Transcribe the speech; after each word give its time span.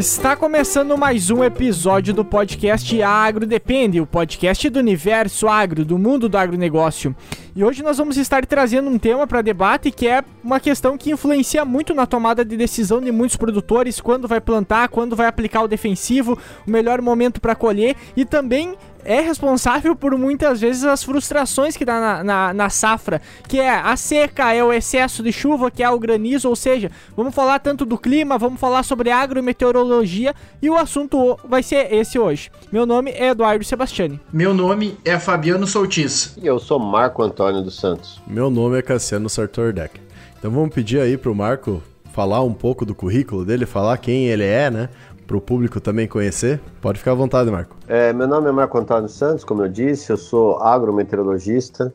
Está 0.00 0.34
começando 0.34 0.96
mais 0.96 1.28
um 1.28 1.44
episódio 1.44 2.14
do 2.14 2.24
podcast 2.24 3.02
Agro 3.02 3.44
Depende, 3.44 4.00
o 4.00 4.06
podcast 4.06 4.70
do 4.70 4.78
universo 4.78 5.46
agro, 5.46 5.84
do 5.84 5.98
mundo 5.98 6.26
do 6.26 6.38
agronegócio. 6.38 7.14
E 7.54 7.62
hoje 7.62 7.82
nós 7.82 7.98
vamos 7.98 8.16
estar 8.16 8.46
trazendo 8.46 8.88
um 8.88 8.98
tema 8.98 9.26
para 9.26 9.42
debate 9.42 9.90
que 9.90 10.08
é 10.08 10.24
uma 10.42 10.58
questão 10.58 10.96
que 10.96 11.10
influencia 11.10 11.66
muito 11.66 11.92
na 11.92 12.06
tomada 12.06 12.42
de 12.42 12.56
decisão 12.56 12.98
de 12.98 13.12
muitos 13.12 13.36
produtores, 13.36 14.00
quando 14.00 14.26
vai 14.26 14.40
plantar, 14.40 14.88
quando 14.88 15.14
vai 15.14 15.26
aplicar 15.26 15.60
o 15.60 15.68
defensivo, 15.68 16.38
o 16.66 16.70
melhor 16.70 17.02
momento 17.02 17.38
para 17.38 17.54
colher 17.54 17.94
e 18.16 18.24
também 18.24 18.74
é 19.04 19.20
responsável 19.20 19.94
por 19.94 20.16
muitas 20.16 20.60
vezes 20.60 20.84
as 20.84 21.02
frustrações 21.02 21.76
que 21.76 21.84
dá 21.84 22.00
na, 22.00 22.24
na, 22.24 22.54
na, 22.54 22.70
safra, 22.70 23.20
que 23.48 23.58
é 23.58 23.70
a 23.70 23.96
seca, 23.96 24.52
é 24.52 24.62
o 24.62 24.72
excesso 24.72 25.22
de 25.22 25.32
chuva, 25.32 25.70
que 25.70 25.82
é 25.82 25.90
o 25.90 25.98
granizo, 25.98 26.48
ou 26.48 26.56
seja, 26.56 26.90
vamos 27.16 27.34
falar 27.34 27.58
tanto 27.58 27.84
do 27.84 27.98
clima, 27.98 28.38
vamos 28.38 28.60
falar 28.60 28.82
sobre 28.82 29.10
agrometeorologia 29.10 30.34
e 30.60 30.68
o 30.68 30.76
assunto 30.76 31.38
vai 31.44 31.62
ser 31.62 31.92
esse 31.92 32.18
hoje. 32.18 32.50
Meu 32.70 32.86
nome 32.86 33.10
é 33.10 33.28
Eduardo 33.28 33.64
Sebastiani. 33.64 34.20
Meu 34.32 34.54
nome 34.54 34.96
é 35.04 35.18
Fabiano 35.18 35.66
Soutis. 35.66 36.36
E 36.42 36.46
eu 36.46 36.58
sou 36.58 36.78
Marco 36.78 37.22
Antônio 37.22 37.62
dos 37.62 37.78
Santos. 37.78 38.20
Meu 38.26 38.50
nome 38.50 38.78
é 38.78 38.82
Cassiano 38.82 39.28
Sartordeck. 39.28 40.00
Então 40.38 40.50
vamos 40.50 40.74
pedir 40.74 41.00
aí 41.00 41.16
pro 41.18 41.34
Marco 41.34 41.82
falar 42.12 42.42
um 42.42 42.52
pouco 42.52 42.84
do 42.84 42.94
currículo 42.94 43.44
dele, 43.44 43.66
falar 43.66 43.96
quem 43.98 44.26
ele 44.26 44.44
é, 44.44 44.70
né? 44.70 44.88
Para 45.30 45.36
o 45.36 45.40
público 45.40 45.80
também 45.80 46.08
conhecer? 46.08 46.60
Pode 46.82 46.98
ficar 46.98 47.12
à 47.12 47.14
vontade, 47.14 47.48
Marco. 47.52 47.76
É, 47.86 48.12
meu 48.12 48.26
nome 48.26 48.48
é 48.48 48.52
Marco 48.52 48.76
Antônio 48.76 49.08
Santos, 49.08 49.44
como 49.44 49.62
eu 49.62 49.68
disse, 49.68 50.10
eu 50.10 50.16
sou 50.16 50.58
agrometeorologista, 50.58 51.94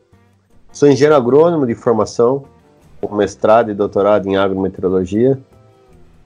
sou 0.71 0.87
engenheiro 0.87 1.17
agrônomo 1.17 1.67
de 1.67 1.75
formação, 1.75 2.45
com 3.01 3.13
mestrado 3.13 3.69
e 3.69 3.73
doutorado 3.73 4.25
em 4.25 4.37
agrometeorologia. 4.37 5.37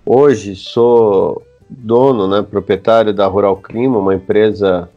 Hoje 0.05 0.55
sou 0.55 1.41
dono, 1.67 2.27
né, 2.27 2.43
proprietário 2.43 3.11
da 3.11 3.25
Rural 3.25 3.57
Clima, 3.57 3.97
uma 3.97 4.13
empresa 4.13 4.87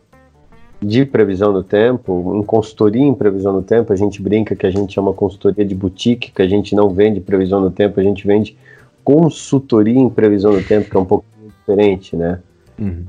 de 0.83 1.07
previsão 1.07 1.51
do 1.51 1.63
tempo, 1.63 2.35
em 2.37 2.43
consultoria 2.43 3.03
em 3.03 3.15
previsão 3.15 3.55
do 3.55 3.63
tempo. 3.63 3.91
A 3.91 3.97
gente 3.97 4.21
brinca 4.21 4.55
que 4.55 4.67
a 4.67 4.71
gente 4.71 4.99
é 4.99 5.01
uma 5.01 5.15
consultoria 5.15 5.65
de 5.65 5.75
boutique, 5.75 6.31
que 6.31 6.43
a 6.43 6.49
gente 6.49 6.75
não 6.75 6.91
vende 6.91 7.21
previsão 7.21 7.63
do 7.63 7.71
tempo, 7.71 7.99
a 7.99 8.03
gente 8.03 8.27
vende 8.27 8.55
consultoria 9.03 9.99
em 9.99 10.11
previsão 10.11 10.53
do 10.53 10.63
tempo, 10.63 10.91
que 10.91 10.97
é 10.97 11.01
um 11.01 11.07
pouco 11.07 11.25
diferente, 11.63 12.17
né? 12.17 12.41
Uhum. 12.79 13.05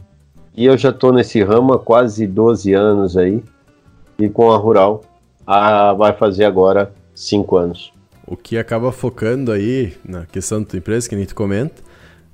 E 0.56 0.66
eu 0.66 0.78
já 0.78 0.90
estou 0.90 1.12
nesse 1.12 1.44
ramo 1.44 1.74
há 1.74 1.80
quase 1.80 2.28
12 2.28 2.74
anos 2.74 3.18
aí, 3.18 3.44
e 4.20 4.30
com 4.30 4.52
a 4.52 4.58
Rural 4.58 5.04
a, 5.46 5.94
vai 5.94 6.14
fazer 6.14 6.46
agora 6.46 6.94
5 7.16 7.58
anos. 7.58 7.94
O 8.26 8.38
que 8.38 8.58
acaba 8.58 8.92
focando 8.92 9.52
aí 9.52 9.94
na 10.06 10.26
questão 10.26 10.62
da 10.62 10.68
tua 10.68 10.78
empresa, 10.78 11.10
que 11.10 11.16
nem 11.16 11.26
tu 11.26 11.36
comenta, 11.36 11.82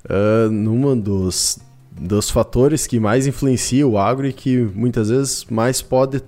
uh, 0.04 0.50
numa 0.50 0.94
dos, 0.94 1.58
dos 1.90 2.30
fatores 2.30 2.86
que 2.86 3.00
mais 3.00 3.26
influencia 3.26 3.86
o 3.88 3.98
agro 3.98 4.26
e 4.26 4.32
que 4.32 4.58
muitas 4.74 5.08
vezes 5.08 5.46
mais 5.46 5.82
pode 5.82 6.22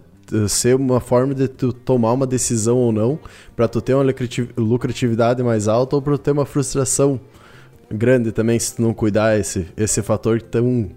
ser 0.48 0.74
uma 0.76 1.00
forma 1.00 1.34
de 1.34 1.46
tu 1.46 1.72
tomar 1.72 2.12
uma 2.12 2.26
decisão 2.26 2.78
ou 2.78 2.90
não, 2.90 3.18
para 3.54 3.68
tu 3.68 3.80
ter 3.80 3.94
uma 3.94 4.04
lucratividade 4.56 5.42
mais 5.42 5.68
alta 5.68 5.96
ou 5.96 6.02
para 6.02 6.16
ter 6.16 6.30
uma 6.30 6.46
frustração 6.46 7.20
grande 7.92 8.32
também 8.32 8.58
se 8.58 8.76
tu 8.76 8.82
não 8.82 8.94
cuidar 8.94 9.38
esse, 9.38 9.66
esse 9.76 10.02
fator 10.02 10.40
tão 10.40 10.90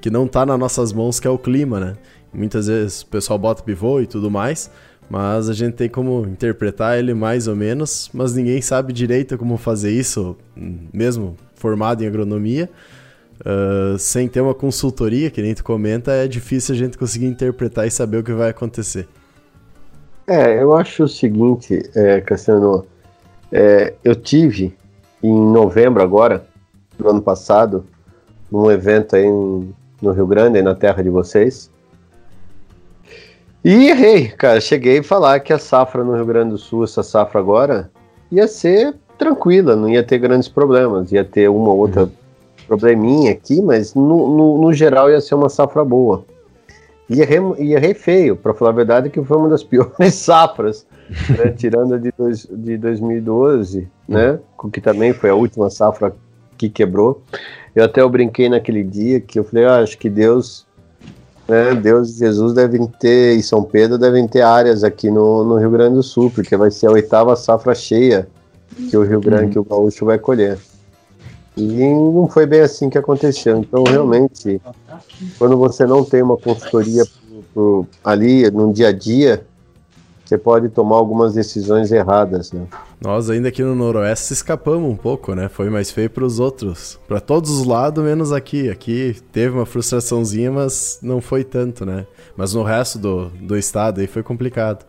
que 0.00 0.10
não 0.10 0.26
tá 0.26 0.44
nas 0.44 0.58
nossas 0.58 0.92
mãos, 0.92 1.20
que 1.20 1.28
é 1.28 1.30
o 1.30 1.38
clima, 1.38 1.78
né? 1.78 1.94
Muitas 2.32 2.66
vezes 2.66 3.02
o 3.02 3.06
pessoal 3.06 3.38
bota 3.38 3.62
pivô 3.62 4.00
e 4.00 4.06
tudo 4.06 4.30
mais, 4.30 4.70
mas 5.08 5.48
a 5.48 5.52
gente 5.52 5.74
tem 5.74 5.88
como 5.88 6.26
interpretar 6.26 6.98
ele 6.98 7.14
mais 7.14 7.46
ou 7.46 7.54
menos, 7.54 8.10
mas 8.12 8.34
ninguém 8.34 8.60
sabe 8.60 8.92
direito 8.92 9.38
como 9.38 9.56
fazer 9.56 9.92
isso, 9.92 10.36
mesmo 10.92 11.36
formado 11.54 12.02
em 12.02 12.06
agronomia. 12.06 12.68
Uh, 13.40 13.98
sem 13.98 14.28
ter 14.28 14.40
uma 14.40 14.54
consultoria, 14.54 15.28
que 15.28 15.42
nem 15.42 15.52
tu 15.52 15.64
comenta, 15.64 16.12
é 16.12 16.28
difícil 16.28 16.74
a 16.74 16.78
gente 16.78 16.96
conseguir 16.96 17.26
interpretar 17.26 17.86
e 17.86 17.90
saber 17.90 18.18
o 18.18 18.22
que 18.22 18.32
vai 18.32 18.50
acontecer. 18.50 19.08
É, 20.26 20.62
eu 20.62 20.74
acho 20.74 21.04
o 21.04 21.08
seguinte, 21.08 21.82
é, 21.94 22.20
Cassiano, 22.20 22.86
é, 23.50 23.94
eu 24.04 24.14
tive 24.14 24.74
em 25.22 25.34
novembro 25.34 26.02
agora, 26.02 26.44
do 26.98 27.08
ano 27.08 27.22
passado, 27.22 27.84
num 28.50 28.70
evento 28.70 29.16
aí 29.16 29.26
no 29.26 30.12
Rio 30.12 30.26
Grande, 30.26 30.58
aí 30.58 30.62
na 30.62 30.74
terra 30.74 31.02
de 31.02 31.08
vocês. 31.08 31.70
E 33.64 33.88
errei, 33.88 34.28
cara. 34.28 34.60
Cheguei 34.60 34.98
a 34.98 35.04
falar 35.04 35.38
que 35.40 35.52
a 35.52 35.58
safra 35.58 36.02
no 36.02 36.14
Rio 36.14 36.26
Grande 36.26 36.50
do 36.50 36.58
Sul, 36.58 36.84
essa 36.84 37.02
safra 37.02 37.38
agora, 37.38 37.90
ia 38.30 38.48
ser 38.48 38.94
tranquila, 39.16 39.76
não 39.76 39.88
ia 39.88 40.02
ter 40.02 40.18
grandes 40.18 40.48
problemas, 40.48 41.12
ia 41.12 41.24
ter 41.24 41.48
uma 41.48 41.70
ou 41.70 41.78
outra 41.78 42.10
probleminha 42.66 43.30
aqui, 43.30 43.62
mas 43.62 43.94
no, 43.94 44.36
no, 44.36 44.62
no, 44.62 44.72
geral 44.72 45.10
ia 45.10 45.20
ser 45.20 45.34
uma 45.34 45.48
safra 45.48 45.84
boa. 45.84 46.24
E 47.12 47.20
errei, 47.20 47.40
e 47.58 47.74
errei 47.74 47.94
feio, 47.94 48.36
para 48.36 48.54
falar 48.54 48.70
a 48.70 48.74
verdade, 48.74 49.10
que 49.10 49.22
foi 49.22 49.36
uma 49.36 49.48
das 49.48 49.62
piores 49.64 50.14
safras 50.14 50.86
né, 51.30 51.50
tirando 51.56 51.94
a 51.94 51.98
de, 51.98 52.12
dois, 52.16 52.46
de 52.50 52.76
2012, 52.76 53.88
né, 54.08 54.38
que 54.72 54.80
também 54.80 55.12
foi 55.12 55.30
a 55.30 55.34
última 55.34 55.70
safra 55.70 56.14
que 56.56 56.68
quebrou. 56.68 57.22
Eu 57.74 57.84
até 57.84 58.00
eu 58.00 58.08
brinquei 58.08 58.48
naquele 58.48 58.84
dia 58.84 59.20
que 59.20 59.38
eu 59.38 59.44
falei, 59.44 59.64
ah, 59.64 59.78
acho 59.78 59.96
que 59.98 60.08
Deus, 60.08 60.66
né, 61.48 61.74
Deus 61.74 62.10
e 62.10 62.18
Jesus 62.18 62.54
devem 62.54 62.86
ter, 62.86 63.36
e 63.36 63.42
São 63.42 63.62
Pedro 63.62 63.98
devem 63.98 64.26
ter 64.26 64.42
áreas 64.42 64.84
aqui 64.84 65.10
no, 65.10 65.44
no 65.44 65.56
Rio 65.56 65.70
Grande 65.70 65.96
do 65.96 66.02
Sul, 66.02 66.30
porque 66.30 66.56
vai 66.56 66.70
ser 66.70 66.86
a 66.86 66.92
oitava 66.92 67.34
safra 67.36 67.74
cheia 67.74 68.28
que 68.90 68.96
o 68.96 69.02
Rio 69.02 69.20
Grande, 69.20 69.44
uhum. 69.44 69.50
que 69.50 69.58
o 69.58 69.64
Gaúcho 69.64 70.04
vai 70.04 70.18
colher. 70.18 70.58
E 71.54 71.62
não 71.62 72.26
foi 72.26 72.46
bem 72.46 72.60
assim 72.60 72.88
que 72.88 72.96
aconteceu. 72.96 73.58
Então, 73.58 73.84
realmente, 73.84 74.60
quando 75.38 75.56
você 75.56 75.86
não 75.86 76.04
tem 76.04 76.22
uma 76.22 76.36
consultoria 76.36 77.04
pro, 77.04 77.44
pro, 77.54 77.86
ali 78.04 78.50
no 78.50 78.72
dia 78.72 78.88
a 78.88 78.92
dia, 78.92 79.46
você 80.24 80.38
pode 80.38 80.68
tomar 80.70 80.96
algumas 80.96 81.34
decisões 81.34 81.92
erradas, 81.92 82.52
né? 82.52 82.66
Nós 83.00 83.28
ainda 83.28 83.48
aqui 83.48 83.62
no 83.62 83.74
Noroeste 83.74 84.32
escapamos 84.32 84.90
um 84.90 84.96
pouco, 84.96 85.34
né? 85.34 85.48
Foi 85.48 85.68
mais 85.68 85.90
feio 85.90 86.08
para 86.08 86.24
os 86.24 86.40
outros, 86.40 86.98
para 87.06 87.20
todos 87.20 87.50
os 87.50 87.66
lados, 87.66 88.02
menos 88.02 88.32
aqui. 88.32 88.70
Aqui 88.70 89.16
teve 89.30 89.54
uma 89.54 89.66
frustraçãozinha, 89.66 90.50
mas 90.50 90.98
não 91.02 91.20
foi 91.20 91.44
tanto, 91.44 91.84
né? 91.84 92.06
Mas 92.36 92.54
no 92.54 92.62
resto 92.62 92.98
do, 92.98 93.28
do 93.40 93.58
estado 93.58 94.00
aí 94.00 94.06
foi 94.06 94.22
complicado. 94.22 94.86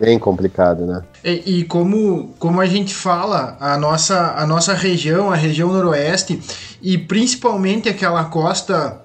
Bem 0.00 0.18
complicado, 0.18 0.86
né? 0.86 1.02
E, 1.22 1.58
e, 1.58 1.64
como, 1.64 2.34
como 2.38 2.60
a 2.60 2.66
gente 2.66 2.94
fala, 2.94 3.58
a 3.60 3.76
nossa, 3.76 4.34
a 4.34 4.46
nossa 4.46 4.72
região, 4.72 5.30
a 5.30 5.36
região 5.36 5.70
noroeste, 5.70 6.40
e 6.80 6.96
principalmente 6.96 7.88
aquela 7.88 8.24
costa 8.24 9.02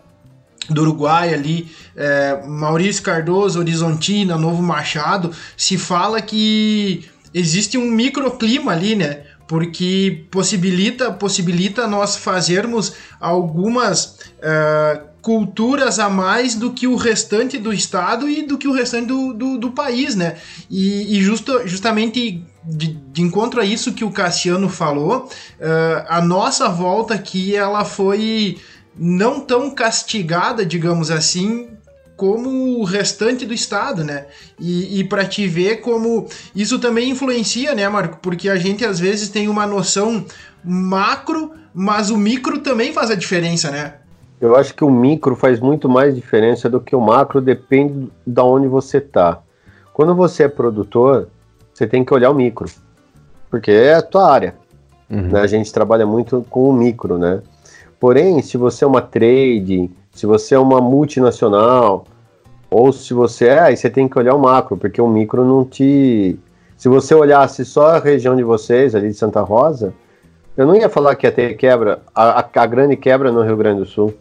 do 0.70 0.82
Uruguai 0.82 1.34
ali, 1.34 1.72
é, 1.96 2.42
Maurício 2.46 3.04
Cardoso, 3.04 3.60
Horizontina, 3.60 4.38
Novo 4.38 4.62
Machado, 4.62 5.32
se 5.56 5.78
fala 5.78 6.22
que 6.22 7.06
existe 7.34 7.78
um 7.78 7.90
microclima 7.92 8.72
ali, 8.72 8.96
né? 8.96 9.24
Porque 9.48 10.26
possibilita, 10.32 11.12
possibilita 11.12 11.86
nós 11.86 12.16
fazermos 12.16 12.94
algumas 13.20 14.18
uh, 14.40 15.16
culturas 15.22 16.00
a 16.00 16.10
mais 16.10 16.56
do 16.56 16.72
que 16.72 16.88
o 16.88 16.96
restante 16.96 17.58
do 17.58 17.74
estado 17.74 18.30
e 18.30 18.44
do 18.44 18.58
que 18.58 18.68
o 18.68 18.72
restante 18.72 19.08
do, 19.08 19.34
do, 19.34 19.58
do 19.58 19.72
país, 19.72 20.16
né? 20.16 20.38
E, 20.70 21.18
e 21.18 21.22
justo, 21.22 21.68
justamente 21.68 22.44
de, 22.64 22.88
de, 22.88 23.22
encontro 23.22 23.60
a 23.60 23.66
isso 23.66 23.94
que 23.94 24.04
o 24.04 24.12
Cassiano 24.12 24.70
falou, 24.70 25.26
uh, 25.26 26.06
a 26.08 26.22
nossa 26.22 26.70
volta 26.70 27.14
aqui 27.16 27.56
ela 27.56 27.84
foi 27.84 28.58
não 28.98 29.40
tão 29.40 29.70
castigada, 29.72 30.66
digamos 30.66 31.12
assim, 31.12 31.70
como 32.16 32.80
o 32.80 32.84
restante 32.84 33.46
do 33.46 33.54
estado, 33.54 34.04
né? 34.04 34.26
E, 34.60 35.00
e 35.00 35.04
para 35.04 35.26
te 35.26 35.48
ver 35.48 35.82
como 35.82 36.28
isso 36.56 36.80
também 36.80 37.10
influencia, 37.10 37.76
né, 37.76 37.88
Marco? 37.90 38.20
Porque 38.22 38.50
a 38.50 38.56
gente 38.56 38.86
às 38.86 39.00
vezes 39.00 39.30
tem 39.30 39.48
uma 39.48 39.68
noção 39.68 40.26
macro, 40.64 41.52
mas 41.74 42.10
o 42.10 42.18
micro 42.18 42.60
também 42.60 42.94
faz 42.94 43.12
a 43.12 43.16
diferença, 43.16 43.70
né? 43.70 43.96
Eu 44.40 44.56
acho 44.56 44.74
que 44.74 44.84
o 44.84 44.90
micro 44.90 45.36
faz 45.36 45.60
muito 45.60 45.90
mais 45.90 46.16
diferença 46.16 46.70
do 46.70 46.80
que 46.80 46.96
o 46.96 47.02
macro, 47.02 47.42
depende 47.42 48.10
da 48.26 48.44
onde 48.44 48.68
você 48.68 49.00
tá. 49.00 49.40
Quando 49.94 50.14
você 50.14 50.44
é 50.44 50.48
produtor, 50.48 51.30
você 51.74 51.88
tem 51.88 52.04
que 52.04 52.14
olhar 52.14 52.30
o 52.30 52.36
micro, 52.36 52.70
porque 53.50 53.72
é 53.72 53.96
a 53.96 54.02
tua 54.02 54.32
área. 54.32 54.56
Uhum. 55.10 55.30
Né? 55.30 55.42
A 55.42 55.48
gente 55.48 55.72
trabalha 55.72 56.06
muito 56.06 56.46
com 56.50 56.70
o 56.70 56.74
micro, 56.74 57.18
né? 57.18 57.42
Porém, 58.06 58.40
se 58.44 58.56
você 58.56 58.84
é 58.84 58.88
uma 58.88 59.02
trade, 59.02 59.90
se 60.12 60.28
você 60.28 60.54
é 60.54 60.60
uma 60.60 60.80
multinacional, 60.80 62.06
ou 62.70 62.94
se 62.94 63.16
você 63.16 63.48
é, 63.48 63.60
aí 63.62 63.76
você 63.76 63.90
tem 63.90 64.08
que 64.08 64.20
olhar 64.20 64.36
o 64.36 64.40
macro, 64.40 64.78
porque 64.78 65.02
o 65.02 65.08
micro 65.08 65.44
não 65.44 65.66
te. 65.66 66.38
Se 66.78 66.88
você 66.88 67.16
olhasse 67.16 67.66
só 67.66 67.96
a 67.96 68.00
região 68.00 68.36
de 68.36 68.44
vocês, 68.44 68.94
ali 68.94 69.08
de 69.08 69.16
Santa 69.16 69.42
Rosa, 69.42 69.92
eu 70.56 70.68
não 70.68 70.76
ia 70.76 70.88
falar 70.88 71.16
que 71.16 71.26
ia 71.26 71.32
ter 71.32 71.58
quebra, 71.58 72.00
a, 72.14 72.42
a, 72.42 72.48
a 72.54 72.66
grande 72.68 72.96
quebra 72.96 73.32
no 73.32 73.42
Rio 73.42 73.58
Grande 73.58 73.80
do 73.80 73.88
Sul. 73.88 74.14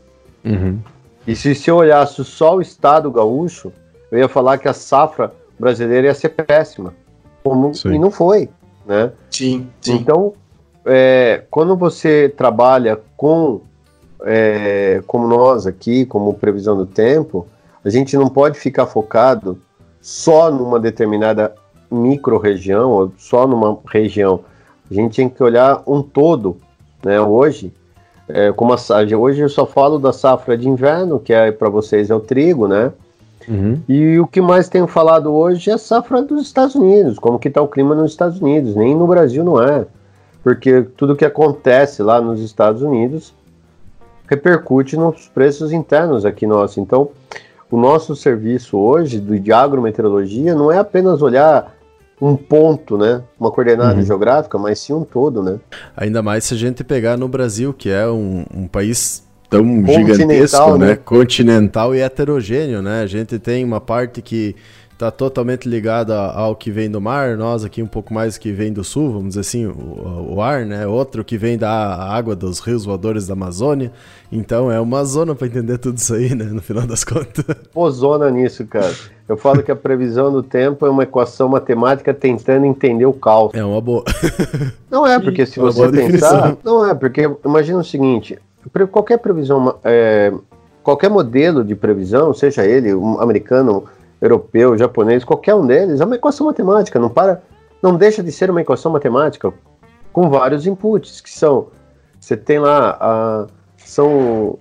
Uhum. 0.42 0.78
E 1.26 1.36
se, 1.36 1.54
se 1.54 1.70
eu 1.70 1.76
olhasse 1.76 2.24
só 2.24 2.56
o 2.56 2.62
estado 2.62 3.10
gaúcho, 3.10 3.70
eu 4.10 4.18
ia 4.18 4.28
falar 4.30 4.56
que 4.56 4.66
a 4.66 4.72
safra 4.72 5.30
brasileira 5.60 6.06
ia 6.06 6.14
ser 6.14 6.30
péssima. 6.30 6.94
Como, 7.42 7.70
e 7.84 7.98
não 7.98 8.10
foi, 8.10 8.48
né? 8.86 9.12
Sim, 9.30 9.68
sim. 9.82 9.96
Então, 9.96 10.32
é, 10.86 11.42
quando 11.50 11.76
você 11.76 12.32
trabalha 12.34 12.98
com 13.14 13.60
é, 14.24 15.02
como 15.06 15.26
nós 15.26 15.66
aqui, 15.66 16.04
como 16.06 16.34
previsão 16.34 16.76
do 16.76 16.86
tempo, 16.86 17.46
a 17.84 17.90
gente 17.90 18.16
não 18.16 18.28
pode 18.28 18.58
ficar 18.58 18.86
focado 18.86 19.58
só 20.00 20.50
numa 20.50 20.80
determinada 20.80 21.54
micro-região 21.90 22.90
ou 22.90 23.12
só 23.16 23.46
numa 23.46 23.78
região. 23.86 24.40
A 24.90 24.94
gente 24.94 25.16
tem 25.16 25.28
que 25.28 25.42
olhar 25.42 25.82
um 25.86 26.02
todo, 26.02 26.56
né? 27.04 27.20
Hoje, 27.20 27.72
é, 28.28 28.52
como 28.52 28.72
a, 28.72 28.76
hoje 29.18 29.40
eu 29.40 29.48
só 29.48 29.66
falo 29.66 29.98
da 29.98 30.12
safra 30.12 30.56
de 30.56 30.68
inverno, 30.68 31.20
que 31.20 31.32
é 31.32 31.52
para 31.52 31.68
vocês 31.68 32.10
é 32.10 32.14
o 32.14 32.20
trigo, 32.20 32.66
né? 32.66 32.92
Uhum. 33.46 33.80
E 33.86 34.18
o 34.18 34.26
que 34.26 34.40
mais 34.40 34.68
tenho 34.68 34.86
falado 34.86 35.32
hoje 35.32 35.70
é 35.70 35.74
a 35.74 35.78
safra 35.78 36.22
dos 36.22 36.42
Estados 36.42 36.74
Unidos, 36.74 37.18
como 37.18 37.38
que 37.38 37.48
está 37.48 37.60
o 37.60 37.68
clima 37.68 37.94
nos 37.94 38.10
Estados 38.10 38.40
Unidos, 38.40 38.74
nem 38.74 38.94
no 38.94 39.06
Brasil 39.06 39.44
não 39.44 39.62
é, 39.62 39.86
porque 40.42 40.82
tudo 40.96 41.14
que 41.14 41.26
acontece 41.26 42.02
lá 42.02 42.22
nos 42.22 42.40
Estados 42.40 42.80
Unidos 42.80 43.34
repercute 44.26 44.96
nos 44.96 45.28
preços 45.28 45.72
internos 45.72 46.24
aqui 46.24 46.46
nossos. 46.46 46.78
Então, 46.78 47.10
o 47.70 47.76
nosso 47.76 48.14
serviço 48.14 48.76
hoje 48.78 49.20
de 49.20 49.52
agrometeorologia 49.52 50.54
não 50.54 50.70
é 50.70 50.78
apenas 50.78 51.22
olhar 51.22 51.74
um 52.20 52.36
ponto, 52.36 52.96
né? 52.96 53.22
Uma 53.38 53.50
coordenada 53.50 53.96
uhum. 53.98 54.04
geográfica, 54.04 54.56
mas 54.58 54.78
sim 54.78 54.92
um 54.92 55.04
todo, 55.04 55.42
né? 55.42 55.58
Ainda 55.96 56.22
mais 56.22 56.44
se 56.44 56.54
a 56.54 56.56
gente 56.56 56.84
pegar 56.84 57.16
no 57.16 57.28
Brasil, 57.28 57.74
que 57.74 57.90
é 57.90 58.06
um, 58.08 58.44
um 58.54 58.68
país 58.68 59.24
tão 59.50 59.64
gigantesco, 59.86 60.78
né? 60.78 60.86
né? 60.86 60.96
Continental 60.96 61.94
e 61.94 62.00
heterogêneo, 62.00 62.80
né? 62.80 63.02
A 63.02 63.06
gente 63.06 63.38
tem 63.38 63.64
uma 63.64 63.80
parte 63.80 64.22
que 64.22 64.54
está 64.94 65.10
totalmente 65.10 65.68
ligada 65.68 66.16
ao 66.16 66.54
que 66.54 66.70
vem 66.70 66.88
do 66.88 67.00
mar, 67.00 67.36
nós 67.36 67.64
aqui 67.64 67.82
um 67.82 67.86
pouco 67.86 68.14
mais 68.14 68.38
que 68.38 68.52
vem 68.52 68.72
do 68.72 68.84
sul, 68.84 69.12
vamos 69.12 69.28
dizer 69.30 69.40
assim, 69.40 69.66
o, 69.66 70.34
o 70.34 70.40
ar, 70.40 70.64
né? 70.64 70.86
Outro 70.86 71.24
que 71.24 71.36
vem 71.36 71.58
da 71.58 71.70
água 71.70 72.34
dos 72.36 72.60
rios 72.60 72.84
voadores 72.84 73.26
da 73.26 73.34
Amazônia. 73.34 73.92
Então 74.30 74.70
é 74.70 74.80
uma 74.80 75.04
zona 75.04 75.34
para 75.34 75.48
entender 75.48 75.78
tudo 75.78 75.98
isso 75.98 76.14
aí, 76.14 76.34
né? 76.34 76.44
No 76.44 76.62
final 76.62 76.86
das 76.86 77.02
contas. 77.04 77.44
Pô, 77.74 77.90
zona 77.90 78.30
nisso, 78.30 78.64
cara. 78.66 78.92
Eu 79.28 79.36
falo 79.36 79.62
que 79.62 79.70
a 79.70 79.76
previsão 79.76 80.32
do 80.32 80.42
tempo 80.42 80.86
é 80.86 80.90
uma 80.90 81.02
equação 81.02 81.48
matemática 81.48 82.14
tentando 82.14 82.64
entender 82.64 83.06
o 83.06 83.12
caos. 83.12 83.52
É 83.52 83.64
uma 83.64 83.80
boa. 83.80 84.04
Não 84.90 85.06
é, 85.06 85.18
porque 85.18 85.44
se 85.44 85.58
você 85.58 85.88
pensar. 85.90 86.56
Não 86.64 86.88
é, 86.88 86.94
porque 86.94 87.28
imagina 87.44 87.78
o 87.78 87.84
seguinte: 87.84 88.38
qualquer 88.92 89.18
previsão, 89.18 89.76
é, 89.82 90.32
qualquer 90.84 91.10
modelo 91.10 91.64
de 91.64 91.74
previsão, 91.74 92.32
seja 92.32 92.64
ele 92.64 92.94
um 92.94 93.20
americano, 93.20 93.84
europeu, 94.24 94.76
japonês, 94.76 95.22
qualquer 95.22 95.54
um 95.54 95.66
deles, 95.66 96.00
é 96.00 96.04
uma 96.04 96.16
equação 96.16 96.46
matemática, 96.46 96.98
não 96.98 97.10
para, 97.10 97.42
não 97.82 97.94
deixa 97.94 98.22
de 98.22 98.32
ser 98.32 98.50
uma 98.50 98.62
equação 98.62 98.90
matemática 98.90 99.52
com 100.12 100.30
vários 100.30 100.66
inputs, 100.66 101.20
que 101.20 101.30
são, 101.30 101.68
você 102.18 102.36
tem 102.36 102.58
lá, 102.58 102.96
a, 102.98 103.46
são, 103.76 104.58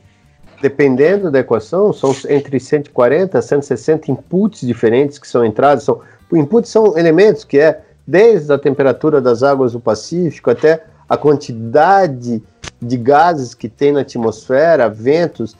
dependendo 0.61 1.31
da 1.31 1.39
equação, 1.39 1.93
são 1.93 2.13
entre 2.27 2.59
140 2.59 3.37
a 3.37 3.41
160 3.41 4.11
inputs 4.11 4.67
diferentes 4.67 5.17
que 5.17 5.27
são 5.27 5.45
entrados, 5.45 5.85
são, 5.85 6.01
inputs 6.33 6.69
são 6.69 6.97
elementos 6.97 7.45
que 7.45 7.57
é 7.57 7.81
desde 8.05 8.51
a 8.51 8.57
temperatura 8.57 9.21
das 9.21 9.43
águas 9.43 9.71
do 9.71 9.79
Pacífico 9.79 10.51
até 10.51 10.83
a 11.07 11.15
quantidade 11.15 12.43
de 12.81 12.97
gases 12.97 13.53
que 13.53 13.69
tem 13.69 13.93
na 13.93 14.01
atmosfera, 14.01 14.89
ventos, 14.89 15.55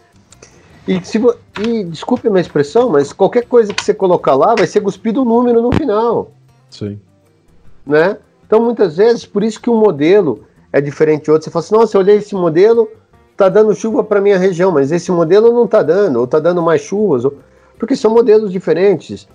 e, 0.87 1.03
se, 1.05 1.19
e 1.65 1.83
desculpe 1.85 2.27
a 2.27 2.31
minha 2.31 2.41
expressão, 2.41 2.89
mas 2.89 3.13
qualquer 3.13 3.45
coisa 3.45 3.73
que 3.73 3.83
você 3.83 3.93
colocar 3.93 4.35
lá 4.35 4.53
vai 4.55 4.67
ser 4.67 4.81
cuspido 4.81 5.21
um 5.21 5.25
número 5.25 5.61
no 5.61 5.71
final. 5.71 6.31
Sim. 6.69 6.99
Né? 7.85 8.17
Então, 8.45 8.61
muitas 8.61 8.97
vezes, 8.97 9.25
por 9.25 9.43
isso 9.43 9.61
que 9.61 9.69
um 9.69 9.77
modelo 9.77 10.43
é 10.71 10.81
diferente 10.81 11.25
de 11.25 11.31
outro. 11.31 11.45
Você 11.45 11.51
fala 11.51 11.63
assim, 11.63 11.75
nossa, 11.75 11.97
eu 11.97 12.01
olhei 12.01 12.17
esse 12.17 12.35
modelo, 12.35 12.89
tá 13.37 13.47
dando 13.47 13.73
chuva 13.73 14.03
para 14.03 14.19
minha 14.19 14.37
região, 14.37 14.71
mas 14.71 14.91
esse 14.91 15.11
modelo 15.11 15.53
não 15.53 15.65
tá 15.65 15.81
dando, 15.81 16.19
ou 16.19 16.27
tá 16.27 16.39
dando 16.39 16.61
mais 16.61 16.81
chuvas, 16.81 17.23
ou... 17.23 17.37
porque 17.79 17.95
são 17.95 18.11
modelos 18.11 18.51
diferentes. 18.51 19.27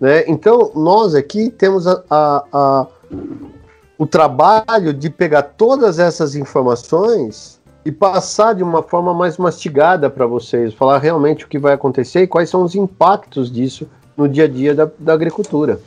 Né? 0.00 0.24
Então, 0.26 0.72
nós 0.74 1.14
aqui 1.14 1.50
temos 1.50 1.86
a, 1.86 2.02
a, 2.10 2.44
a, 2.52 2.86
o 3.96 4.06
trabalho 4.06 4.92
de 4.92 5.08
pegar 5.08 5.42
todas 5.42 6.00
essas 6.00 6.34
informações 6.34 7.55
e 7.86 7.92
passar 7.92 8.52
de 8.52 8.64
uma 8.64 8.82
forma 8.82 9.14
mais 9.14 9.38
mastigada 9.38 10.10
para 10.10 10.26
vocês, 10.26 10.74
falar 10.74 10.98
realmente 10.98 11.44
o 11.44 11.48
que 11.48 11.56
vai 11.56 11.72
acontecer 11.72 12.22
e 12.22 12.26
quais 12.26 12.50
são 12.50 12.64
os 12.64 12.74
impactos 12.74 13.48
disso 13.48 13.88
no 14.16 14.28
dia 14.28 14.42
a 14.42 14.48
dia 14.48 14.74
da, 14.74 14.90
da 14.98 15.12
agricultura. 15.12 15.80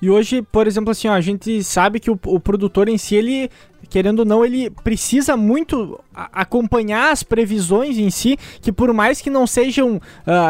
E 0.00 0.08
hoje, 0.08 0.42
por 0.42 0.64
exemplo, 0.68 0.92
assim, 0.92 1.08
ó, 1.08 1.12
a 1.12 1.20
gente 1.20 1.64
sabe 1.64 1.98
que 1.98 2.08
o, 2.08 2.16
o 2.26 2.38
produtor 2.38 2.88
em 2.88 2.96
si, 2.96 3.16
ele, 3.16 3.50
querendo 3.88 4.20
ou 4.20 4.24
não, 4.24 4.44
ele 4.44 4.70
precisa 4.70 5.36
muito 5.36 5.98
acompanhar 6.14 7.12
as 7.12 7.22
previsões 7.22 7.96
em 7.96 8.10
si, 8.10 8.38
que 8.60 8.72
por 8.72 8.92
mais 8.92 9.20
que 9.20 9.30
não 9.30 9.46
sejam 9.46 9.96
uh, 9.96 10.00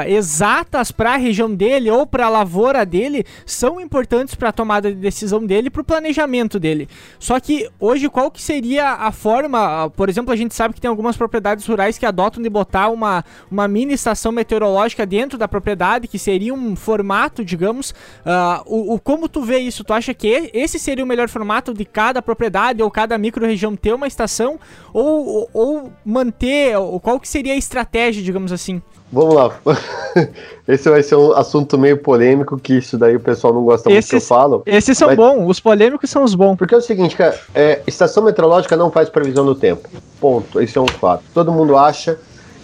exatas 0.09 0.91
para 0.91 1.15
a 1.15 1.17
região 1.17 1.55
dele 1.55 1.91
ou 1.91 2.07
para 2.07 2.27
a 2.27 2.29
lavoura 2.29 2.85
dele, 2.85 3.25
são 3.47 3.81
importantes 3.81 4.35
para 4.35 4.49
a 4.49 4.53
tomada 4.53 4.91
de 4.91 4.97
decisão 4.97 5.45
dele, 5.45 5.71
para 5.71 5.83
o 5.83 5.85
planejamento 5.85 6.59
dele. 6.59 6.89
Só 7.19 7.39
que 7.39 7.69
hoje 7.79 8.09
qual 8.09 8.31
que 8.31 8.43
seria 8.43 8.91
a 8.91 9.13
forma, 9.13 9.87
uh, 9.87 9.91
por 9.91 10.09
exemplo, 10.09 10.33
a 10.33 10.37
gente 10.37 10.55
sabe 10.55 10.75
que 10.75 10.81
tem 10.81 10.89
algumas 10.89 11.17
propriedades 11.17 11.67
rurais 11.67 11.97
que 11.97 12.07
adotam 12.07 12.43
de 12.43 12.51
botar 12.51 12.89
uma, 12.89 13.25
uma 13.51 13.69
mini 13.69 13.95
estação 13.95 14.33
meteorológica 14.33 15.07
dentro 15.07 15.39
da 15.39 15.47
propriedade, 15.47 16.09
que 16.09 16.19
seria 16.19 16.53
um 16.53 16.75
formato, 16.75 17.45
digamos, 17.45 17.91
uh, 17.91 18.63
o, 18.67 18.95
o, 18.95 18.99
como 18.99 19.29
tu 19.29 19.43
vê 19.43 19.59
isso? 19.59 19.85
Tu 19.85 19.93
acha 19.93 20.13
que 20.13 20.51
esse 20.53 20.79
seria 20.79 21.05
o 21.05 21.09
melhor 21.09 21.29
formato 21.29 21.73
de 21.73 21.85
cada 21.85 22.21
propriedade 22.21 22.83
ou 22.83 22.91
cada 22.91 23.17
micro-região 23.23 23.75
ter 23.75 23.95
uma 23.95 24.07
estação 24.07 24.59
ou 24.93 25.49
ou 25.55 25.93
manter, 26.05 26.77
ou 26.77 27.01
qual 27.01 27.19
que 27.19 27.29
seria 27.29 27.55
a 27.55 27.57
estratégia, 27.57 28.23
digamos 28.23 28.53
assim? 28.53 28.83
Vamos 29.13 29.35
lá. 29.35 29.55
Esse 30.67 30.89
vai 30.89 31.03
ser 31.03 31.17
um 31.17 31.33
assunto 31.33 31.77
meio 31.77 31.99
polêmico, 31.99 32.59
que 32.59 32.79
isso 32.79 32.97
daí 32.97 33.15
o 33.15 33.21
pessoal 33.21 33.53
não 33.53 33.63
gosta 33.63 33.91
esses, 33.91 34.11
muito 34.11 34.11
que 34.11 34.17
eu 34.17 34.21
falo. 34.37 34.63
Esses 34.65 34.97
são 34.97 35.09
mas... 35.09 35.17
bons, 35.17 35.47
os 35.47 35.61
polêmicos 35.61 36.09
são 36.09 36.25
os 36.25 36.35
bons. 36.35 36.57
Porque 36.57 36.75
é 36.75 36.79
o 36.79 36.81
seguinte, 36.81 37.15
cara, 37.15 37.39
é, 37.55 37.83
estação 37.87 38.23
meteorológica 38.23 38.75
não 38.75 38.91
faz 38.91 39.11
previsão 39.11 39.45
do 39.45 39.55
tempo. 39.55 39.87
Ponto. 40.19 40.63
Isso 40.63 40.79
é 40.79 40.83
um 40.83 40.89
fato. 40.89 41.25
Todo 41.35 41.53
mundo 41.53 41.77
acha 41.77 42.19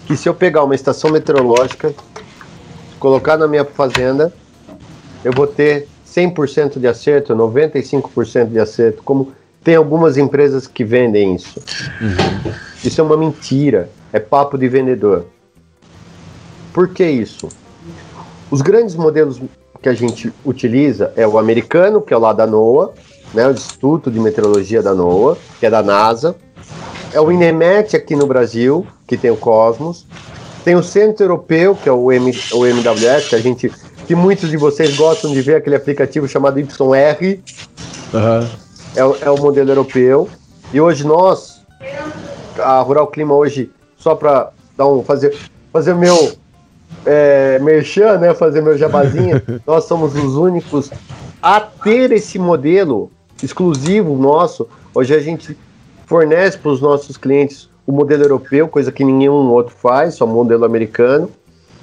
que 0.06 0.16
se 0.16 0.26
eu 0.26 0.32
pegar 0.32 0.64
uma 0.64 0.74
estação 0.74 1.10
meteorológica, 1.10 1.92
colocar 2.98 3.36
na 3.36 3.46
minha 3.46 3.64
fazenda, 3.64 4.32
eu 5.22 5.32
vou 5.32 5.46
ter 5.46 5.86
100% 6.06 6.78
de 6.78 6.86
acerto, 6.86 7.34
95% 7.34 8.46
de 8.46 8.58
acerto, 8.58 9.02
como 9.02 9.32
tem 9.62 9.74
algumas 9.76 10.16
empresas 10.16 10.66
que 10.66 10.84
vendem 10.84 11.34
isso. 11.34 11.60
Uhum. 12.00 12.52
Isso 12.84 13.00
é 13.00 13.04
uma 13.04 13.16
mentira, 13.16 13.90
é 14.12 14.18
papo 14.18 14.56
de 14.56 14.68
vendedor. 14.68 15.26
Por 16.72 16.88
que 16.88 17.04
isso? 17.04 17.48
Os 18.50 18.62
grandes 18.62 18.94
modelos 18.94 19.40
que 19.82 19.88
a 19.88 19.94
gente 19.94 20.32
utiliza 20.44 21.12
é 21.16 21.26
o 21.26 21.38
americano, 21.38 22.00
que 22.00 22.14
é 22.14 22.16
o 22.16 22.20
lá 22.20 22.32
da 22.32 22.46
NOAA, 22.46 22.90
né, 23.34 23.46
o 23.46 23.50
Instituto 23.50 24.10
de 24.10 24.18
Meteorologia 24.18 24.82
da 24.82 24.94
NOAA, 24.94 25.36
que 25.60 25.66
é 25.66 25.70
da 25.70 25.82
NASA. 25.82 26.34
É 27.12 27.20
o 27.20 27.30
INEMET 27.30 27.96
aqui 27.96 28.14
no 28.14 28.26
Brasil, 28.26 28.86
que 29.06 29.16
tem 29.16 29.30
o 29.30 29.36
Cosmos. 29.36 30.06
Tem 30.64 30.74
o 30.76 30.82
Centro 30.82 31.24
Europeu, 31.24 31.74
que 31.74 31.88
é 31.88 31.92
o, 31.92 32.12
M, 32.12 32.32
o 32.52 32.66
MWS, 32.66 33.28
que 33.28 33.34
a 33.34 33.40
gente 33.40 33.72
que 34.06 34.14
muitos 34.14 34.48
de 34.48 34.56
vocês 34.56 34.96
gostam 34.96 35.30
de 35.30 35.42
ver 35.42 35.56
aquele 35.56 35.76
aplicativo 35.76 36.26
chamado 36.26 36.58
YR. 36.58 36.66
Uhum. 38.14 38.48
É, 38.96 39.26
é 39.26 39.30
o 39.30 39.36
modelo 39.38 39.70
europeu. 39.70 40.28
E 40.72 40.80
hoje 40.80 41.06
nós, 41.06 41.62
a 42.58 42.80
Rural 42.80 43.06
Clima 43.06 43.34
hoje, 43.34 43.70
só 43.96 44.14
para 44.14 44.50
dar 44.76 44.86
um, 44.86 45.02
fazer, 45.02 45.36
fazer 45.72 45.94
meu 45.94 46.32
é, 47.06 47.58
merchan, 47.60 48.18
né, 48.18 48.34
fazer 48.34 48.60
meu 48.60 48.76
jabazinha, 48.76 49.42
nós 49.66 49.84
somos 49.84 50.14
os 50.14 50.36
únicos 50.36 50.90
a 51.42 51.60
ter 51.60 52.12
esse 52.12 52.38
modelo 52.38 53.10
exclusivo 53.42 54.16
nosso. 54.16 54.68
Hoje 54.94 55.14
a 55.14 55.20
gente 55.20 55.56
fornece 56.06 56.58
para 56.58 56.70
os 56.70 56.80
nossos 56.80 57.16
clientes 57.16 57.68
o 57.86 57.92
modelo 57.92 58.24
europeu, 58.24 58.68
coisa 58.68 58.92
que 58.92 59.04
nenhum 59.04 59.50
outro 59.50 59.74
faz, 59.74 60.14
só 60.14 60.26
modelo 60.26 60.64
americano. 60.64 61.30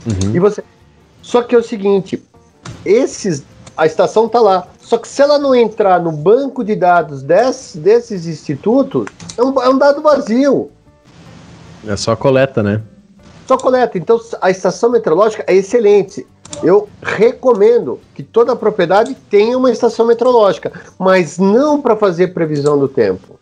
Uhum. 0.05 0.35
E 0.35 0.39
você, 0.39 0.63
só 1.21 1.41
que 1.41 1.55
é 1.55 1.57
o 1.57 1.63
seguinte, 1.63 2.21
esses 2.85 3.43
a 3.77 3.85
estação 3.85 4.27
está 4.27 4.39
lá. 4.39 4.67
Só 4.85 4.99
que 4.99 5.07
se 5.07 5.19
ela 5.19 5.39
não 5.39 5.55
entrar 5.55 5.99
no 5.99 6.11
banco 6.11 6.63
de 6.63 6.75
dados 6.75 7.23
desses, 7.23 7.75
desses 7.75 8.27
institutos, 8.27 9.07
é 9.35 9.41
um, 9.41 9.59
é 9.59 9.67
um 9.67 9.79
dado 9.79 9.99
vazio. 9.99 10.69
É 11.87 11.97
só 11.97 12.15
coleta, 12.15 12.61
né? 12.61 12.83
Só 13.47 13.57
coleta. 13.57 13.97
Então 13.97 14.21
a 14.39 14.51
estação 14.51 14.91
meteorológica 14.91 15.43
é 15.47 15.55
excelente. 15.55 16.27
Eu 16.61 16.87
recomendo 17.01 17.99
que 18.13 18.21
toda 18.21 18.55
propriedade 18.55 19.15
tenha 19.27 19.57
uma 19.57 19.71
estação 19.71 20.05
meteorológica, 20.05 20.71
mas 20.99 21.39
não 21.39 21.81
para 21.81 21.95
fazer 21.95 22.27
previsão 22.35 22.77
do 22.77 22.87
tempo. 22.87 23.39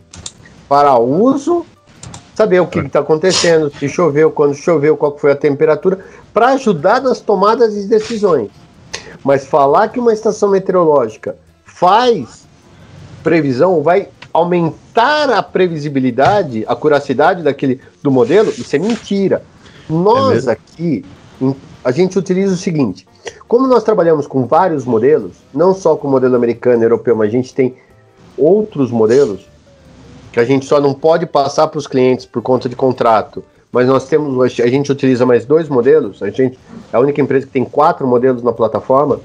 Para 0.69 0.97
uso, 0.97 1.65
saber 2.33 2.62
o 2.62 2.67
que 2.67 2.79
está 2.79 3.00
acontecendo, 3.00 3.69
se 3.69 3.89
choveu, 3.89 4.31
quando 4.31 4.55
choveu, 4.55 4.95
qual 4.95 5.17
foi 5.17 5.33
a 5.33 5.35
temperatura, 5.35 6.00
para 6.33 6.53
ajudar 6.53 7.01
nas 7.01 7.19
tomadas 7.19 7.73
de 7.73 7.85
decisões. 7.85 8.62
Mas 9.24 9.45
falar 9.45 9.89
que 9.89 10.00
uma 10.00 10.13
estação 10.13 10.50
meteorológica 10.50 11.36
faz 11.65 12.48
previsão, 13.24 13.81
vai 13.81 14.10
aumentar 14.31 15.29
a 15.29 15.41
previsibilidade, 15.41 16.65
a 16.67 16.75
curacidade 16.75 17.43
daquele 17.43 17.79
do 18.01 18.12
modelo, 18.12 18.50
isso 18.50 18.75
é 18.75 18.79
mentira. 18.79 19.43
Nós 19.89 20.48
é 20.48 20.51
aqui, 20.51 21.05
a 21.83 21.91
gente 21.91 22.17
utiliza 22.17 22.53
o 22.53 22.57
seguinte: 22.57 23.07
como 23.48 23.67
nós 23.67 23.83
trabalhamos 23.83 24.27
com 24.27 24.45
vários 24.45 24.86
modelos, 24.86 25.38
não 25.53 25.74
só 25.74 25.95
com 25.95 26.07
o 26.07 26.12
modelo 26.12 26.36
americano, 26.36 26.83
europeu, 26.83 27.15
mas 27.15 27.29
a 27.29 27.31
gente 27.31 27.53
tem 27.53 27.75
outros 28.38 28.91
modelos 28.91 29.48
que 30.31 30.39
a 30.39 30.45
gente 30.45 30.65
só 30.65 30.79
não 30.81 30.93
pode 30.93 31.27
passar 31.27 31.67
para 31.67 31.77
os 31.77 31.86
clientes 31.86 32.25
por 32.25 32.41
conta 32.41 32.67
de 32.67 32.75
contrato. 32.75 33.43
Mas 33.74 33.88
nós 33.88 34.08
temos, 34.08 34.39
a 34.62 34.68
gente 34.68 34.92
utiliza 34.92 35.25
mais 35.25 35.46
dois 35.48 35.68
modelos. 35.68 36.22
A 36.22 36.27
gente 36.30 36.58
é 36.94 36.96
a 36.96 37.00
única 37.00 37.20
empresa 37.20 37.48
que 37.48 37.51
tem 37.51 37.65
quatro 37.65 38.06
modelos 38.08 38.44
na 38.44 38.53
plataforma 38.53 39.20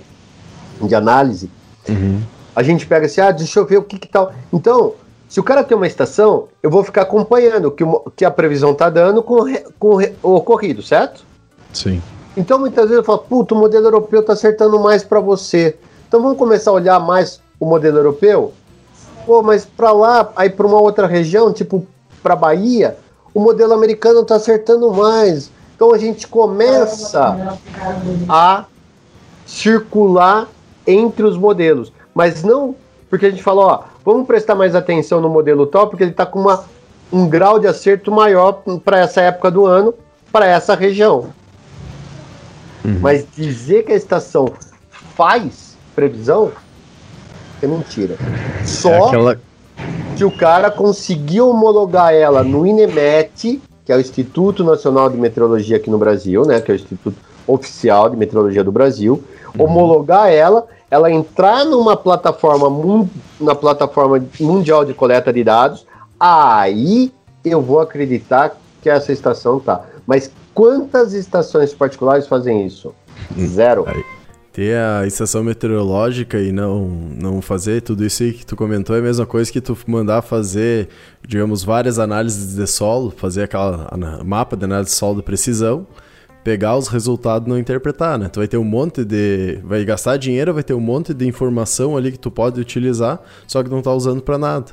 de 0.80 0.94
análise. 0.94 1.50
Uhum. 1.86 2.22
A 2.56 2.62
gente 2.62 2.86
pega 2.86 3.04
assim, 3.04 3.20
ah, 3.20 3.30
deixa 3.30 3.60
eu 3.60 3.66
ver 3.66 3.76
o 3.76 3.82
que, 3.82 3.98
que 3.98 4.08
tal. 4.08 4.32
Então, 4.50 4.94
se 5.28 5.38
o 5.38 5.42
cara 5.42 5.62
tem 5.62 5.76
uma 5.76 5.86
estação, 5.86 6.48
eu 6.62 6.70
vou 6.70 6.82
ficar 6.82 7.02
acompanhando 7.02 7.66
o 7.66 7.70
que, 7.70 7.84
que 8.16 8.24
a 8.24 8.30
previsão 8.30 8.72
está 8.72 8.88
dando 8.88 9.22
com, 9.22 9.44
com 9.78 9.98
o 10.22 10.34
ocorrido, 10.34 10.82
certo? 10.82 11.26
Sim. 11.74 12.00
Então, 12.34 12.58
muitas 12.58 12.84
vezes 12.84 12.96
eu 12.96 13.04
falo, 13.04 13.18
puto, 13.18 13.54
o 13.54 13.58
modelo 13.58 13.86
europeu 13.86 14.20
está 14.20 14.32
acertando 14.32 14.80
mais 14.80 15.04
para 15.04 15.20
você. 15.20 15.76
Então, 16.08 16.22
vamos 16.22 16.38
começar 16.38 16.70
a 16.70 16.74
olhar 16.74 16.98
mais 16.98 17.42
o 17.60 17.66
modelo 17.66 17.98
europeu? 17.98 18.54
Pô, 19.26 19.42
mas 19.42 19.66
para 19.66 19.92
lá, 19.92 20.32
aí 20.34 20.48
para 20.48 20.66
uma 20.66 20.80
outra 20.80 21.06
região, 21.06 21.52
tipo 21.52 21.86
para 22.22 22.34
Bahia, 22.34 22.96
o 23.32 23.40
modelo 23.40 23.72
americano 23.72 24.20
está 24.20 24.36
acertando 24.36 24.92
mais. 24.92 25.50
Então 25.74 25.92
a 25.92 25.98
gente 25.98 26.26
começa 26.26 27.58
a 28.28 28.64
circular 29.46 30.48
entre 30.86 31.24
os 31.24 31.36
modelos, 31.36 31.92
mas 32.14 32.42
não 32.42 32.74
porque 33.08 33.26
a 33.26 33.30
gente 33.30 33.42
fala, 33.42 33.62
ó, 33.62 33.82
vamos 34.04 34.26
prestar 34.26 34.54
mais 34.54 34.74
atenção 34.74 35.20
no 35.20 35.28
modelo 35.28 35.66
tal, 35.66 35.88
porque 35.88 36.04
ele 36.04 36.10
está 36.10 36.26
com 36.26 36.40
uma, 36.40 36.64
um 37.12 37.26
grau 37.28 37.58
de 37.58 37.66
acerto 37.66 38.12
maior 38.12 38.62
para 38.84 38.98
essa 39.00 39.20
época 39.20 39.50
do 39.50 39.66
ano, 39.66 39.94
para 40.30 40.46
essa 40.46 40.74
região. 40.74 41.30
Uhum. 42.84 42.98
Mas 43.00 43.26
dizer 43.34 43.84
que 43.84 43.92
a 43.92 43.96
estação 43.96 44.52
faz 44.90 45.76
previsão 45.94 46.52
é 47.62 47.66
mentira. 47.66 48.16
Só 48.64 48.90
é 48.90 49.06
aquela... 49.06 49.40
que 50.16 50.24
o 50.24 50.30
cara 50.30 50.70
conseguiu 50.70 51.48
homologar 51.48 52.12
ela 52.12 52.42
no 52.42 52.66
INEMET, 52.66 53.60
que 53.84 53.92
é 53.92 53.96
o 53.96 54.00
Instituto 54.00 54.64
Nacional 54.64 55.08
de 55.08 55.16
Meteorologia 55.16 55.76
aqui 55.76 55.88
no 55.88 55.98
Brasil, 55.98 56.44
né? 56.44 56.60
Que 56.60 56.72
é 56.72 56.74
o 56.74 56.76
Instituto 56.76 57.16
Oficial 57.46 58.10
de 58.10 58.16
Meteorologia 58.16 58.64
do 58.64 58.72
Brasil, 58.72 59.22
uhum. 59.56 59.64
homologar 59.64 60.30
ela, 60.30 60.66
ela 60.90 61.10
entrar 61.10 61.64
numa 61.64 61.96
plataforma 61.96 62.68
na 63.40 63.54
plataforma 63.54 64.22
mundial 64.40 64.84
de 64.84 64.92
coleta 64.92 65.32
de 65.32 65.44
dados, 65.44 65.86
aí 66.18 67.12
eu 67.44 67.62
vou 67.62 67.80
acreditar 67.80 68.56
que 68.82 68.90
essa 68.90 69.12
estação 69.12 69.58
tá. 69.58 69.82
Mas 70.06 70.30
quantas 70.54 71.12
estações 71.12 71.72
particulares 71.72 72.26
fazem 72.26 72.66
isso? 72.66 72.94
Hum. 73.36 73.46
Zero. 73.46 73.86
Ter 74.58 74.76
a 74.76 75.06
estação 75.06 75.44
meteorológica 75.44 76.36
e 76.40 76.50
não, 76.50 76.88
não 76.88 77.40
fazer 77.40 77.80
tudo 77.80 78.04
isso 78.04 78.24
aí 78.24 78.32
que 78.32 78.44
tu 78.44 78.56
comentou 78.56 78.96
é 78.96 78.98
a 78.98 79.02
mesma 79.02 79.24
coisa 79.24 79.52
que 79.52 79.60
tu 79.60 79.78
mandar 79.86 80.20
fazer, 80.20 80.88
digamos, 81.24 81.62
várias 81.62 81.96
análises 81.96 82.56
de 82.56 82.66
solo, 82.66 83.12
fazer 83.16 83.44
aquela 83.44 83.88
mapa 84.24 84.56
de 84.56 84.64
análise 84.64 84.90
de 84.90 84.96
solo 84.96 85.18
de 85.18 85.22
precisão, 85.22 85.86
pegar 86.42 86.76
os 86.76 86.88
resultados 86.88 87.46
e 87.46 87.48
não 87.48 87.56
interpretar, 87.56 88.18
né? 88.18 88.28
Tu 88.28 88.40
vai 88.40 88.48
ter 88.48 88.56
um 88.56 88.64
monte 88.64 89.04
de... 89.04 89.60
vai 89.62 89.84
gastar 89.84 90.16
dinheiro, 90.16 90.52
vai 90.52 90.64
ter 90.64 90.74
um 90.74 90.80
monte 90.80 91.14
de 91.14 91.24
informação 91.24 91.96
ali 91.96 92.10
que 92.10 92.18
tu 92.18 92.28
pode 92.28 92.60
utilizar, 92.60 93.20
só 93.46 93.62
que 93.62 93.70
não 93.70 93.80
tá 93.80 93.92
usando 93.92 94.22
para 94.22 94.38
nada. 94.38 94.72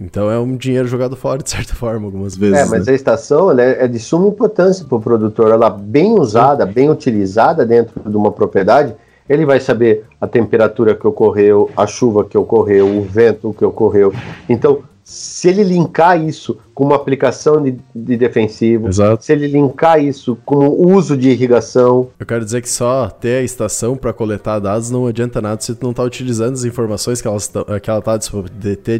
Então 0.00 0.30
é 0.30 0.38
um 0.38 0.56
dinheiro 0.56 0.86
jogado 0.86 1.16
fora, 1.16 1.42
de 1.42 1.50
certa 1.50 1.74
forma, 1.74 2.06
algumas 2.06 2.36
vezes. 2.36 2.56
É, 2.56 2.66
mas 2.66 2.86
né? 2.86 2.92
a 2.92 2.94
estação 2.94 3.50
é, 3.58 3.82
é 3.82 3.88
de 3.88 3.98
suma 3.98 4.28
importância 4.28 4.84
para 4.84 4.96
o 4.96 5.00
produtor. 5.00 5.50
Ela 5.50 5.68
bem 5.68 6.12
usada, 6.12 6.64
bem 6.64 6.88
utilizada 6.88 7.66
dentro 7.66 8.08
de 8.08 8.16
uma 8.16 8.30
propriedade, 8.30 8.94
ele 9.28 9.44
vai 9.44 9.60
saber 9.60 10.04
a 10.20 10.26
temperatura 10.26 10.94
que 10.94 11.06
ocorreu, 11.06 11.70
a 11.76 11.86
chuva 11.86 12.24
que 12.24 12.36
ocorreu, 12.36 12.86
o 12.86 13.02
vento 13.02 13.54
que 13.56 13.64
ocorreu. 13.64 14.12
Então, 14.48 14.82
se 15.04 15.48
ele 15.48 15.62
linkar 15.62 16.22
isso 16.22 16.58
com 16.74 16.84
uma 16.84 16.96
aplicação 16.96 17.62
de, 17.62 17.78
de 17.94 18.16
defensivo, 18.16 18.88
Exato. 18.88 19.24
se 19.24 19.32
ele 19.32 19.46
linkar 19.46 20.02
isso 20.02 20.36
com 20.44 20.68
o 20.68 20.92
uso 20.92 21.16
de 21.16 21.30
irrigação. 21.30 22.08
Eu 22.20 22.26
quero 22.26 22.44
dizer 22.44 22.60
que 22.60 22.68
só 22.68 23.08
ter 23.08 23.38
a 23.38 23.42
estação 23.42 23.96
para 23.96 24.12
coletar 24.12 24.58
dados 24.58 24.90
não 24.90 25.06
adianta 25.06 25.40
nada 25.40 25.60
se 25.62 25.74
tu 25.74 25.82
não 25.84 25.92
está 25.92 26.02
utilizando 26.02 26.52
as 26.52 26.64
informações 26.64 27.22
que 27.22 27.28
ela 27.28 27.38
está 27.38 28.18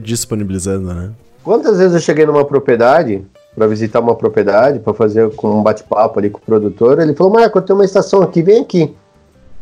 disponibilizando, 0.02 0.94
né? 0.94 1.10
Quantas 1.44 1.78
vezes 1.78 1.94
eu 1.94 2.00
cheguei 2.00 2.24
numa 2.24 2.44
propriedade, 2.44 3.22
para 3.54 3.66
visitar 3.66 4.00
uma 4.00 4.14
propriedade, 4.14 4.78
para 4.78 4.94
fazer 4.94 5.30
com 5.34 5.58
um 5.58 5.62
bate-papo 5.62 6.18
ali 6.18 6.30
com 6.30 6.38
o 6.38 6.42
produtor, 6.42 7.00
ele 7.00 7.14
falou: 7.14 7.32
Marco, 7.32 7.58
eu 7.58 7.62
tenho 7.62 7.78
uma 7.78 7.84
estação 7.84 8.22
aqui, 8.22 8.42
vem 8.42 8.60
aqui. 8.60 8.94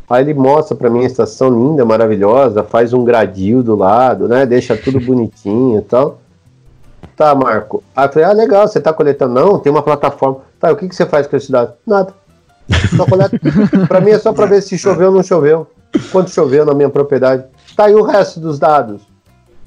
Aí 0.09 0.23
ele 0.23 0.33
mostra 0.33 0.75
para 0.75 0.89
mim 0.89 1.03
a 1.03 1.07
estação 1.07 1.49
linda, 1.49 1.83
maravilhosa, 1.83 2.63
faz 2.63 2.93
um 2.93 3.03
gradil 3.03 3.61
do 3.61 3.75
lado, 3.75 4.27
né? 4.27 4.45
Deixa 4.45 4.77
tudo 4.77 5.01
bonitinho 5.01 5.79
e 5.79 5.81
tal. 5.81 6.19
Tá, 7.15 7.35
Marco. 7.35 7.83
Aí 7.95 8.07
eu 8.07 8.11
falei, 8.13 8.27
ah, 8.29 8.31
legal, 8.31 8.67
você 8.67 8.79
tá 8.79 8.93
coletando? 8.93 9.33
Não, 9.33 9.59
tem 9.59 9.71
uma 9.71 9.83
plataforma. 9.83 10.39
Tá, 10.59 10.71
o 10.71 10.77
que, 10.77 10.87
que 10.87 10.95
você 10.95 11.05
faz 11.05 11.27
com 11.27 11.35
esse 11.35 11.51
dado? 11.51 11.73
Nada. 11.85 12.13
Só 12.95 13.05
coleta. 13.05 13.37
pra 13.87 13.99
mim 13.99 14.11
é 14.11 14.19
só 14.19 14.31
pra 14.31 14.45
ver 14.45 14.61
se 14.61 14.77
choveu 14.77 15.09
ou 15.09 15.15
não 15.15 15.23
choveu. 15.23 15.67
Quanto 16.11 16.29
choveu 16.29 16.65
na 16.65 16.73
minha 16.73 16.89
propriedade. 16.89 17.45
Tá, 17.75 17.89
e 17.89 17.95
o 17.95 18.03
resto 18.03 18.39
dos 18.39 18.59
dados? 18.59 19.01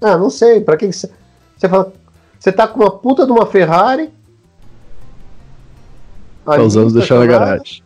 Ah, 0.01 0.17
não 0.17 0.31
sei. 0.31 0.61
Pra 0.61 0.77
que, 0.77 0.87
que 0.87 0.93
você. 0.93 1.11
Você 1.57 1.69
fala, 1.69 1.93
você 2.39 2.51
tá 2.51 2.67
com 2.67 2.81
uma 2.81 2.91
puta 2.91 3.27
de 3.27 3.33
uma 3.33 3.45
Ferrari. 3.45 4.11
Tá 6.45 6.63
usando 6.63 6.93
deixar 6.93 7.19
na 7.19 7.27
garagem. 7.27 7.83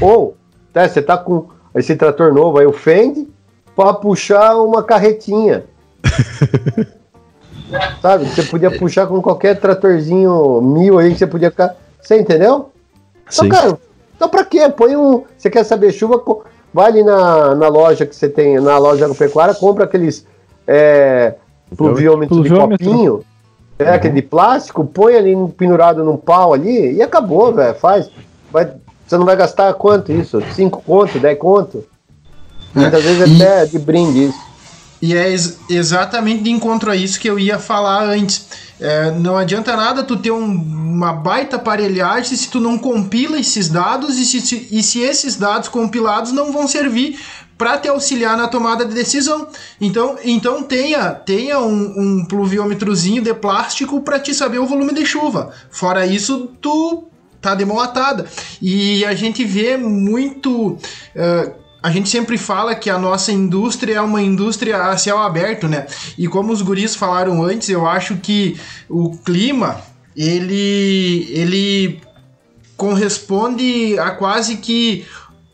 Ou, 0.00 0.36
né, 0.74 0.88
você 0.88 1.02
tá 1.02 1.18
com 1.18 1.48
esse 1.76 1.94
trator 1.94 2.32
novo 2.32 2.58
aí, 2.58 2.66
o 2.66 2.72
Fend, 2.72 3.28
para 3.76 3.92
puxar 3.92 4.56
uma 4.56 4.82
carretinha. 4.82 5.64
Sabe? 8.00 8.24
Você 8.26 8.42
podia 8.44 8.70
puxar 8.70 9.06
com 9.06 9.20
qualquer 9.20 9.60
tratorzinho 9.60 10.60
mil 10.62 10.98
aí 10.98 11.12
que 11.12 11.18
você 11.18 11.26
podia 11.26 11.50
ficar. 11.50 11.76
Você 12.00 12.18
entendeu? 12.18 12.70
Então, 13.22 13.44
Sim. 13.44 13.48
cara, 13.48 13.78
então 14.14 14.28
pra 14.28 14.44
quê? 14.44 14.68
Põe 14.68 14.96
um. 14.96 15.24
Você 15.36 15.50
quer 15.50 15.64
saber 15.64 15.92
chuva? 15.92 16.22
Vai 16.72 16.86
ali 16.90 17.02
na, 17.02 17.54
na 17.54 17.68
loja 17.68 18.06
que 18.06 18.14
você 18.14 18.28
tem, 18.28 18.58
na 18.60 18.78
loja 18.78 19.04
agropecuária, 19.04 19.54
compra 19.54 19.84
aqueles 19.84 20.26
é, 20.66 21.34
pluviômetros 21.76 22.42
de 22.42 22.50
copinho. 22.50 23.24
É, 23.78 23.84
uhum. 23.84 23.94
aquele 23.94 24.14
de 24.14 24.22
plástico, 24.22 24.84
põe 24.84 25.16
ali 25.16 25.34
pendurado 25.56 26.02
num 26.02 26.16
pau 26.16 26.54
ali 26.54 26.94
e 26.94 27.02
acabou, 27.02 27.52
velho. 27.52 27.74
Faz. 27.74 28.10
Vai 28.50 28.72
você 29.06 29.16
não 29.16 29.24
vai 29.24 29.36
gastar 29.36 29.72
quanto 29.74 30.12
isso? 30.12 30.42
5 30.54 30.82
conto, 30.82 31.18
10 31.18 31.38
conto? 31.38 31.84
Muitas 32.74 33.04
é, 33.04 33.14
vezes 33.14 33.38
e, 33.38 33.42
até 33.42 33.66
de 33.66 33.78
brinde 33.78 34.24
isso. 34.26 34.46
E 35.00 35.14
é 35.14 35.30
ex 35.30 35.58
exatamente 35.68 36.42
de 36.42 36.50
encontro 36.50 36.90
a 36.90 36.96
isso 36.96 37.20
que 37.20 37.28
eu 37.28 37.38
ia 37.38 37.58
falar 37.58 38.04
antes. 38.04 38.46
É, 38.80 39.10
não 39.12 39.36
adianta 39.36 39.76
nada 39.76 40.02
tu 40.02 40.16
ter 40.16 40.30
um, 40.30 40.44
uma 40.44 41.12
baita 41.12 41.56
aparelhagem 41.56 42.36
se 42.36 42.48
tu 42.48 42.60
não 42.60 42.76
compila 42.76 43.38
esses 43.38 43.68
dados 43.68 44.18
e 44.18 44.24
se, 44.24 44.40
se, 44.40 44.68
e 44.70 44.82
se 44.82 45.00
esses 45.00 45.36
dados 45.36 45.68
compilados 45.68 46.32
não 46.32 46.52
vão 46.52 46.66
servir 46.66 47.18
para 47.56 47.78
te 47.78 47.88
auxiliar 47.88 48.36
na 48.36 48.48
tomada 48.48 48.84
de 48.84 48.94
decisão. 48.94 49.48
Então, 49.80 50.16
então 50.24 50.62
tenha, 50.62 51.10
tenha 51.12 51.60
um, 51.60 51.94
um 51.96 52.24
pluviômetrozinho 52.26 53.22
de 53.22 53.32
plástico 53.32 54.00
para 54.00 54.18
te 54.18 54.34
saber 54.34 54.58
o 54.58 54.66
volume 54.66 54.92
de 54.92 55.06
chuva. 55.06 55.52
Fora 55.70 56.06
isso, 56.06 56.50
tu 56.60 57.04
tá 57.50 57.54
de 57.54 57.64
mão 57.64 57.80
atada. 57.80 58.26
E 58.60 59.04
a 59.04 59.14
gente 59.14 59.44
vê 59.44 59.76
muito. 59.76 60.72
Uh, 60.72 61.66
a 61.82 61.90
gente 61.90 62.08
sempre 62.08 62.36
fala 62.36 62.74
que 62.74 62.90
a 62.90 62.98
nossa 62.98 63.30
indústria 63.30 63.96
é 63.96 64.00
uma 64.00 64.20
indústria 64.20 64.84
a 64.84 64.96
céu 64.96 65.18
aberto, 65.18 65.68
né? 65.68 65.86
E 66.18 66.26
como 66.26 66.52
os 66.52 66.60
guris 66.60 66.96
falaram 66.96 67.42
antes, 67.42 67.68
eu 67.68 67.86
acho 67.86 68.16
que 68.16 68.58
o 68.88 69.16
clima 69.18 69.80
ele 70.16 71.28
ele 71.30 72.00
corresponde 72.76 73.98
a 73.98 74.10
quase 74.10 74.56
que 74.56 75.06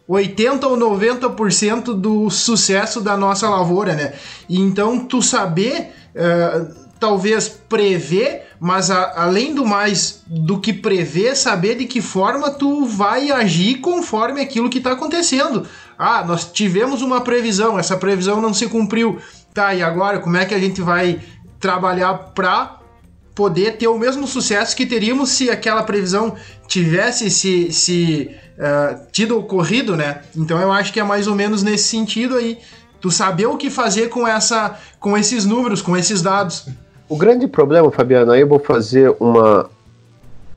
80 0.09 0.67
ou 0.67 0.77
90% 0.77 1.95
do 1.95 2.29
sucesso 2.31 3.01
da 3.01 3.17
nossa 3.17 3.49
lavoura, 3.49 3.95
né? 3.95 4.15
Então 4.49 5.01
tu 5.01 5.23
saber 5.23 5.93
uh, 6.15 6.82
talvez 7.03 7.49
prever 7.49 8.53
mas 8.65 8.93
a, 8.93 9.25
além 9.25 9.53
do 9.53 9.67
mais 9.67 10.23
do 10.25 10.61
que 10.61 10.73
prever, 10.73 11.35
saber 11.35 11.75
de 11.75 11.85
que 11.85 12.01
forma 12.01 12.49
tu 12.49 12.87
vai 12.87 13.33
agir 13.33 13.81
conforme 13.81 14.41
aquilo 14.41 14.71
que 14.71 14.79
está 14.79 14.93
acontecendo. 14.93 15.67
Ah, 15.99 16.25
nós 16.25 16.45
tivemos 16.45 17.03
uma 17.03 17.21
previsão, 17.23 17.77
essa 17.77 17.97
previsão 17.97 18.41
não 18.41 18.55
se 18.55 18.69
cumpriu. 18.69 19.19
Tá, 19.53 19.75
e 19.75 19.83
agora 19.83 20.21
como 20.21 20.37
é 20.37 20.45
que 20.45 20.55
a 20.55 20.61
gente 20.61 20.81
vai 20.81 21.21
trabalhar 21.59 22.15
para 22.37 22.79
poder 23.35 23.79
ter 23.79 23.89
o 23.89 23.99
mesmo 23.99 24.29
sucesso 24.29 24.77
que 24.77 24.87
teríamos 24.87 25.31
se 25.31 25.51
aquela 25.51 25.83
previsão 25.83 26.37
tivesse 26.69 27.31
se, 27.31 27.73
se 27.73 28.31
uh, 28.57 29.07
tido 29.11 29.37
ocorrido, 29.37 29.97
né? 29.97 30.23
Então 30.37 30.61
eu 30.61 30.71
acho 30.71 30.93
que 30.93 31.01
é 31.01 31.05
mais 31.05 31.27
ou 31.27 31.35
menos 31.35 31.65
nesse 31.65 31.89
sentido 31.89 32.37
aí. 32.37 32.61
Tu 33.01 33.11
saber 33.11 33.47
o 33.47 33.57
que 33.57 33.71
fazer 33.71 34.09
com 34.09 34.25
essa 34.25 34.79
com 35.01 35.19
esses 35.19 35.45
números, 35.45 35.83
com 35.83 35.97
esses 35.97 36.23
dados. 36.23 36.69
O 37.13 37.17
grande 37.19 37.47
problema, 37.47 37.91
Fabiano, 37.91 38.33
aí 38.33 38.41
eu 38.41 38.49
vou 38.49 38.59
fazer 38.59 39.15
uma, 39.21 39.69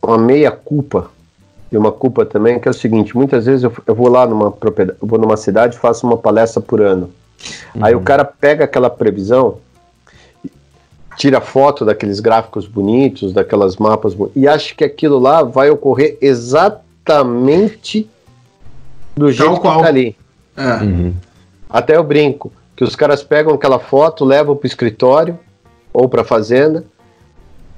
uma 0.02 0.18
meia 0.18 0.50
culpa 0.50 1.12
e 1.70 1.76
uma 1.78 1.92
culpa 1.92 2.26
também, 2.26 2.58
que 2.58 2.66
é 2.70 2.72
o 2.72 2.74
seguinte, 2.74 3.14
muitas 3.14 3.46
vezes 3.46 3.66
eu, 3.66 3.74
eu 3.86 3.94
vou 3.94 4.08
lá 4.08 4.26
numa 4.26 4.50
propriedade, 4.50 4.98
eu 5.02 5.06
vou 5.06 5.20
numa 5.20 5.36
cidade 5.36 5.76
e 5.76 5.80
faço 5.80 6.08
uma 6.08 6.16
palestra 6.16 6.62
por 6.62 6.80
ano. 6.80 7.12
Uhum. 7.76 7.84
Aí 7.84 7.94
o 7.94 8.00
cara 8.00 8.24
pega 8.24 8.64
aquela 8.64 8.90
previsão, 8.90 9.58
tira 11.18 11.42
foto 11.42 11.84
daqueles 11.84 12.22
gráficos 12.22 12.66
bonitos, 12.66 13.34
daquelas 13.34 13.76
mapas 13.76 14.16
e 14.34 14.48
acha 14.48 14.74
que 14.74 14.86
aquilo 14.86 15.20
lá 15.20 15.44
vai 15.44 15.70
ocorrer 15.70 16.18
exatamente 16.22 18.10
do 19.14 19.30
jeito 19.30 19.56
que 19.56 19.62
tá 19.62 19.86
ali. 19.86 20.16
É. 20.56 20.82
Uhum. 20.82 21.14
Até 21.70 21.98
eu 21.98 22.04
brinco 22.06 22.50
que 22.78 22.84
os 22.86 22.96
caras 22.96 23.22
pegam 23.22 23.54
aquela 23.54 23.78
foto, 23.78 24.24
levam 24.24 24.56
para 24.56 24.64
o 24.64 24.68
escritório 24.68 25.38
ou 25.96 26.10
para 26.10 26.24
a 26.24 26.26
fazenda, 26.26 26.84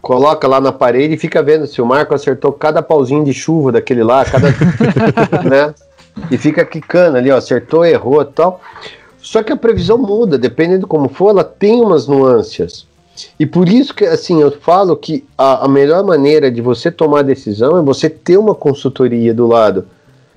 coloca 0.01 0.47
lá 0.47 0.59
na 0.59 0.71
parede 0.71 1.13
e 1.13 1.17
fica 1.17 1.43
vendo 1.43 1.67
se 1.67 1.81
o 1.81 1.85
Marco 1.85 2.15
acertou 2.15 2.51
cada 2.51 2.81
pauzinho 2.81 3.23
de 3.23 3.33
chuva 3.33 3.71
daquele 3.71 4.03
lá, 4.03 4.25
cada, 4.25 4.49
né? 5.47 5.73
E 6.31 6.37
fica 6.37 6.65
quicando 6.65 7.17
ali, 7.17 7.29
ó, 7.29 7.37
acertou, 7.37 7.85
errou, 7.85 8.25
tal. 8.25 8.59
Só 9.19 9.43
que 9.43 9.53
a 9.53 9.57
previsão 9.57 9.99
muda, 9.99 10.37
dependendo 10.37 10.81
de 10.81 10.85
como 10.87 11.09
for, 11.09 11.29
ela 11.29 11.43
tem 11.43 11.79
umas 11.79 12.07
nuances. 12.07 12.87
E 13.39 13.45
por 13.45 13.69
isso 13.69 13.93
que, 13.93 14.05
assim, 14.05 14.41
eu 14.41 14.51
falo 14.51 14.95
que 14.95 15.23
a, 15.37 15.65
a 15.65 15.67
melhor 15.67 16.03
maneira 16.03 16.49
de 16.49 16.61
você 16.61 16.89
tomar 16.89 17.23
decisão 17.23 17.77
é 17.77 17.81
você 17.81 18.09
ter 18.09 18.37
uma 18.37 18.55
consultoria 18.55 19.33
do 19.33 19.45
lado. 19.45 19.85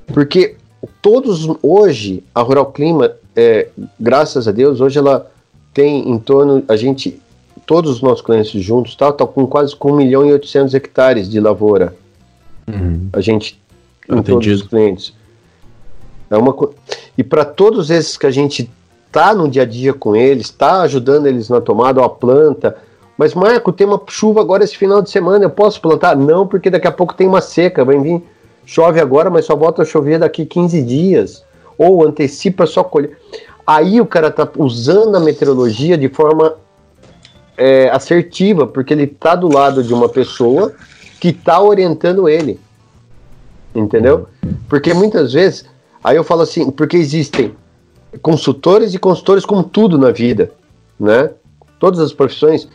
Porque 0.07 0.57
todos, 1.01 1.49
hoje, 1.63 2.23
a 2.35 2.43
Rural 2.43 2.67
Clima, 2.67 3.13
é, 3.35 3.69
graças 3.99 4.47
a 4.47 4.53
Deus, 4.53 4.81
hoje 4.81 4.99
ela 4.99 5.31
tem 5.73 6.11
em 6.11 6.19
torno, 6.19 6.63
a 6.69 6.77
gente 6.77 7.21
todos 7.71 7.89
os 7.93 8.03
nossos 8.03 8.21
clientes 8.21 8.61
juntos, 8.61 8.97
tá, 8.97 9.13
tá 9.13 9.25
com 9.25 9.47
quase 9.47 9.77
com 9.77 9.93
1 9.93 9.97
milhão 9.97 10.27
e 10.27 10.33
800 10.33 10.75
hectares 10.75 11.31
de 11.31 11.39
lavoura. 11.39 11.95
Uhum. 12.67 13.09
A 13.13 13.21
gente, 13.21 13.63
em 14.11 14.21
todos 14.25 14.49
os 14.49 14.63
clientes. 14.63 15.15
É 16.29 16.37
uma 16.37 16.53
E 17.17 17.23
para 17.23 17.45
todos 17.45 17.89
esses 17.89 18.17
que 18.17 18.27
a 18.27 18.31
gente 18.33 18.69
tá 19.13 19.33
no 19.33 19.49
dia 19.49 19.63
a 19.63 19.65
dia 19.65 19.95
com 19.95 20.17
eles, 20.17 20.51
tá 20.51 20.83
ajudando 20.83 21.29
eles 21.29 21.49
na 21.49 21.61
tomada, 21.61 22.05
a 22.05 22.09
planta. 22.09 22.77
Mas, 23.17 23.35
Marco, 23.35 23.71
tem 23.71 23.87
uma 23.87 24.03
chuva 24.09 24.41
agora 24.41 24.65
esse 24.65 24.77
final 24.77 25.01
de 25.01 25.09
semana, 25.09 25.45
eu 25.45 25.51
posso 25.51 25.81
plantar? 25.81 26.17
Não, 26.17 26.49
porque 26.49 26.71
daqui 26.71 26.89
a 26.89 26.93
pouco 26.93 27.15
tem 27.15 27.29
uma 27.29 27.41
seca, 27.41 27.85
vai 27.85 28.01
vir, 28.01 28.21
chove 28.67 28.99
agora, 28.99 29.31
mas 29.31 29.45
só 29.45 29.55
volta 29.55 29.83
a 29.83 29.85
chover 29.85 30.19
daqui 30.19 30.45
15 30.45 30.83
dias. 30.83 31.45
Ou 31.79 32.05
antecipa 32.05 32.67
só 32.67 32.83
colher. 32.83 33.17
Aí 33.65 34.01
o 34.01 34.07
cara 34.07 34.29
tá 34.29 34.49
usando 34.59 35.15
a 35.15 35.21
meteorologia 35.21 35.97
de 35.97 36.09
forma 36.09 36.57
é, 37.61 37.91
assertiva, 37.91 38.67
porque 38.67 38.95
ele 38.95 39.05
está 39.05 39.37
do 39.37 39.47
lado 39.47 39.85
de 39.85 39.93
uma 39.93 40.09
pessoa 40.09 40.73
que 41.21 41.29
está 41.29 41.61
orientando 41.61 42.27
ele. 42.27 42.59
Entendeu? 43.75 44.27
Porque 44.67 44.95
muitas 44.95 45.35
vezes, 45.35 45.67
aí 46.03 46.17
eu 46.17 46.25
falo 46.25 46.41
assim, 46.41 46.71
porque 46.71 46.97
existem 46.97 47.55
consultores 48.23 48.95
e 48.95 48.99
consultores 48.99 49.45
como 49.45 49.63
tudo 49.63 49.99
na 49.99 50.11
vida, 50.11 50.51
né? 50.99 51.31
Todas 51.79 52.01
as 52.01 52.15
profissões, 52.15 52.67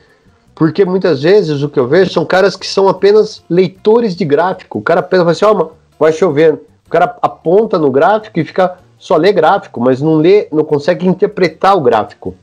porque 0.54 0.86
muitas 0.86 1.24
vezes 1.24 1.64
o 1.64 1.70
que 1.70 1.80
eu 1.80 1.88
vejo 1.88 2.14
são 2.14 2.24
caras 2.24 2.56
que 2.56 2.68
são 2.68 2.88
apenas 2.88 3.44
leitores 3.50 4.16
de 4.16 4.24
gráfico. 4.24 4.78
O 4.78 4.84
cara 4.84 5.02
pensa 5.02 5.32
assim, 5.32 5.46
ó, 5.46 5.52
oh, 5.52 5.72
vai 6.00 6.14
chovendo. 6.14 6.60
O 6.86 6.90
cara 6.92 7.18
aponta 7.24 7.80
no 7.80 7.90
gráfico 7.90 8.40
e 8.40 8.46
fica 8.46 8.78
só 9.00 9.18
lê 9.18 9.34
gráfico, 9.34 9.82
mas 9.82 10.00
não 10.00 10.18
lê, 10.18 10.48
não 10.52 10.64
consegue 10.64 11.08
interpretar 11.08 11.76
o 11.76 11.82
gráfico 11.82 12.36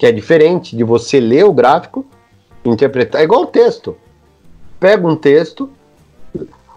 que 0.00 0.06
é 0.06 0.10
diferente 0.10 0.74
de 0.74 0.82
você 0.82 1.20
ler 1.20 1.44
o 1.44 1.52
gráfico, 1.52 2.06
interpretar. 2.64 3.20
É 3.20 3.24
igual 3.24 3.42
o 3.42 3.46
texto. 3.46 3.94
Pega 4.80 5.06
um 5.06 5.14
texto, 5.14 5.68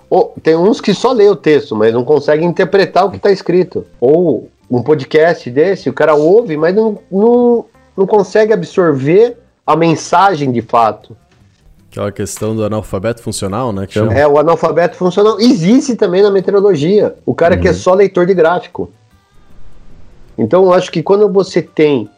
ou, 0.10 0.36
tem 0.44 0.58
uns 0.58 0.82
que 0.82 0.94
só 0.94 1.14
lê 1.14 1.30
o 1.30 1.36
texto, 1.36 1.74
mas 1.74 1.94
não 1.94 2.04
conseguem 2.04 2.46
interpretar 2.46 3.06
o 3.06 3.10
que 3.10 3.16
está 3.16 3.32
escrito. 3.32 3.86
Ou 4.02 4.50
um 4.70 4.84
podcast 4.84 5.50
desse, 5.50 5.90
o 5.90 5.94
cara 5.94 6.16
ouve, 6.16 6.58
mas 6.58 6.76
não, 6.76 7.00
não, 7.10 7.66
não 7.96 8.06
consegue 8.06 8.52
absorver 8.52 9.38
a 9.66 9.74
mensagem 9.74 10.52
de 10.52 10.62
fato. 10.62 11.16
Aquela 11.90 12.12
questão 12.12 12.54
do 12.54 12.66
analfabeto 12.66 13.22
funcional, 13.22 13.72
né? 13.72 13.88
É, 14.18 14.28
o 14.28 14.38
analfabeto 14.38 14.98
funcional 14.98 15.40
existe 15.40 15.96
também 15.96 16.22
na 16.22 16.30
meteorologia. 16.30 17.16
O 17.26 17.34
cara 17.34 17.56
uhum. 17.56 17.62
que 17.62 17.70
é 17.70 17.72
uhum. 17.72 17.78
só 17.78 17.94
leitor 17.94 18.26
de 18.26 18.34
gráfico. 18.34 18.92
Então, 20.38 20.64
eu 20.64 20.74
acho 20.74 20.92
que 20.92 21.02
quando 21.02 21.32
você 21.32 21.62
tem 21.62 22.10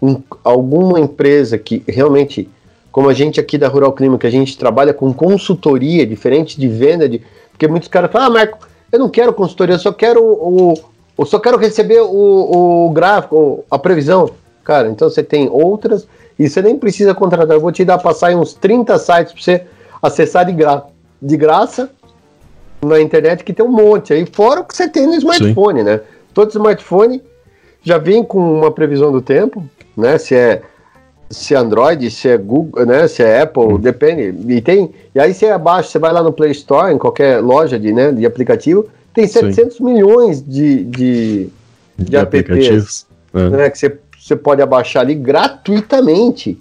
um, 0.00 0.20
alguma 0.42 1.00
empresa 1.00 1.58
que 1.58 1.82
realmente, 1.86 2.48
como 2.90 3.08
a 3.08 3.14
gente 3.14 3.40
aqui 3.40 3.56
da 3.56 3.68
Rural 3.68 3.92
Clima, 3.92 4.18
que 4.18 4.26
a 4.26 4.30
gente 4.30 4.56
trabalha 4.58 4.92
com 4.92 5.12
consultoria, 5.12 6.06
diferente 6.06 6.58
de 6.58 6.68
venda, 6.68 7.08
de, 7.08 7.22
porque 7.50 7.66
muitos 7.68 7.88
caras 7.88 8.10
falam, 8.10 8.28
ah, 8.28 8.30
Marco, 8.30 8.58
eu 8.92 8.98
não 8.98 9.08
quero 9.08 9.32
consultoria, 9.32 9.74
eu 9.74 9.80
só 9.80 9.92
quero 9.92 10.22
o, 10.22 10.74
eu 11.16 11.24
só 11.24 11.38
quero 11.38 11.56
receber 11.56 12.00
o, 12.00 12.86
o 12.86 12.90
gráfico, 12.90 13.64
a 13.70 13.78
previsão. 13.78 14.30
Cara, 14.64 14.88
então 14.88 15.08
você 15.08 15.22
tem 15.22 15.48
outras 15.48 16.06
e 16.38 16.48
você 16.48 16.60
nem 16.60 16.76
precisa 16.76 17.14
contratar. 17.14 17.56
Eu 17.56 17.60
vou 17.60 17.70
te 17.70 17.84
dar 17.84 17.98
passar 17.98 18.28
aí 18.28 18.34
uns 18.34 18.54
30 18.54 18.98
sites 18.98 19.32
para 19.32 19.42
você 19.42 19.66
acessar 20.02 20.46
de, 20.46 20.52
gra 20.52 20.84
de 21.20 21.36
graça 21.36 21.90
na 22.82 23.00
internet, 23.00 23.44
que 23.44 23.52
tem 23.52 23.64
um 23.64 23.70
monte 23.70 24.12
aí, 24.12 24.26
fora 24.26 24.60
o 24.60 24.64
que 24.64 24.76
você 24.76 24.88
tem 24.88 25.06
no 25.06 25.14
smartphone, 25.14 25.80
Sim. 25.80 25.84
né? 25.84 26.00
Todo 26.32 26.50
smartphone 26.50 27.22
já 27.82 27.98
vem 27.98 28.22
com 28.24 28.38
uma 28.38 28.70
previsão 28.70 29.12
do 29.12 29.22
tempo, 29.22 29.64
né? 29.96 30.18
Se 30.18 30.34
é 30.34 30.62
se 31.30 31.54
é 31.54 31.56
Android, 31.56 32.10
se 32.10 32.28
é 32.28 32.36
Google, 32.36 32.86
né? 32.86 33.08
Se 33.08 33.22
é 33.22 33.42
Apple, 33.42 33.62
hum. 33.62 33.78
depende. 33.78 34.52
E 34.52 34.60
tem 34.60 34.92
e 35.14 35.20
aí 35.20 35.32
você 35.32 35.46
abaixa, 35.46 35.90
você 35.90 35.98
vai 35.98 36.12
lá 36.12 36.22
no 36.22 36.32
Play 36.32 36.50
Store, 36.52 36.92
em 36.92 36.98
qualquer 36.98 37.40
loja 37.40 37.78
de, 37.78 37.92
né, 37.92 38.12
de 38.12 38.26
aplicativo, 38.26 38.88
tem 39.12 39.26
700 39.26 39.76
Sim. 39.76 39.84
milhões 39.84 40.42
de, 40.42 40.84
de, 40.84 41.48
de, 41.96 42.04
de 42.10 42.16
aplicativos 42.16 43.06
é. 43.32 43.48
né, 43.48 43.70
que 43.70 43.78
você, 43.78 43.96
você 44.18 44.36
pode 44.36 44.60
abaixar 44.60 45.02
ali 45.02 45.14
gratuitamente. 45.14 46.58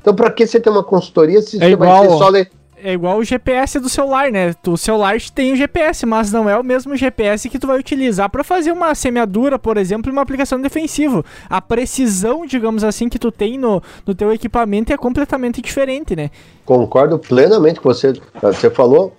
Então, 0.00 0.14
para 0.14 0.30
que 0.30 0.46
você 0.46 0.60
ter 0.60 0.70
uma 0.70 0.82
consultoria 0.82 1.40
se 1.40 1.56
é 1.56 1.60
você 1.60 1.72
igual, 1.72 2.00
vai 2.00 2.08
ter 2.08 2.18
só 2.18 2.28
ler? 2.28 2.50
É 2.84 2.92
igual 2.92 3.18
o 3.18 3.24
GPS 3.24 3.80
do 3.80 3.88
celular, 3.88 4.30
né? 4.30 4.54
O 4.66 4.76
celular 4.76 5.18
tem 5.34 5.54
o 5.54 5.56
GPS, 5.56 6.04
mas 6.04 6.30
não 6.30 6.50
é 6.50 6.56
o 6.56 6.62
mesmo 6.62 6.94
GPS 6.94 7.48
que 7.48 7.58
tu 7.58 7.66
vai 7.66 7.78
utilizar 7.78 8.28
para 8.28 8.44
fazer 8.44 8.72
uma 8.72 8.94
semeadura, 8.94 9.58
por 9.58 9.78
exemplo, 9.78 10.12
uma 10.12 10.20
aplicação 10.20 10.60
defensiva. 10.60 11.24
A 11.48 11.62
precisão, 11.62 12.44
digamos 12.44 12.84
assim, 12.84 13.08
que 13.08 13.18
tu 13.18 13.32
tem 13.32 13.56
no, 13.56 13.82
no 14.06 14.14
teu 14.14 14.30
equipamento 14.30 14.92
é 14.92 14.98
completamente 14.98 15.62
diferente, 15.62 16.14
né? 16.14 16.30
Concordo 16.66 17.18
plenamente 17.18 17.80
com 17.80 17.88
você. 17.88 18.12
Você 18.42 18.68
falou, 18.68 19.16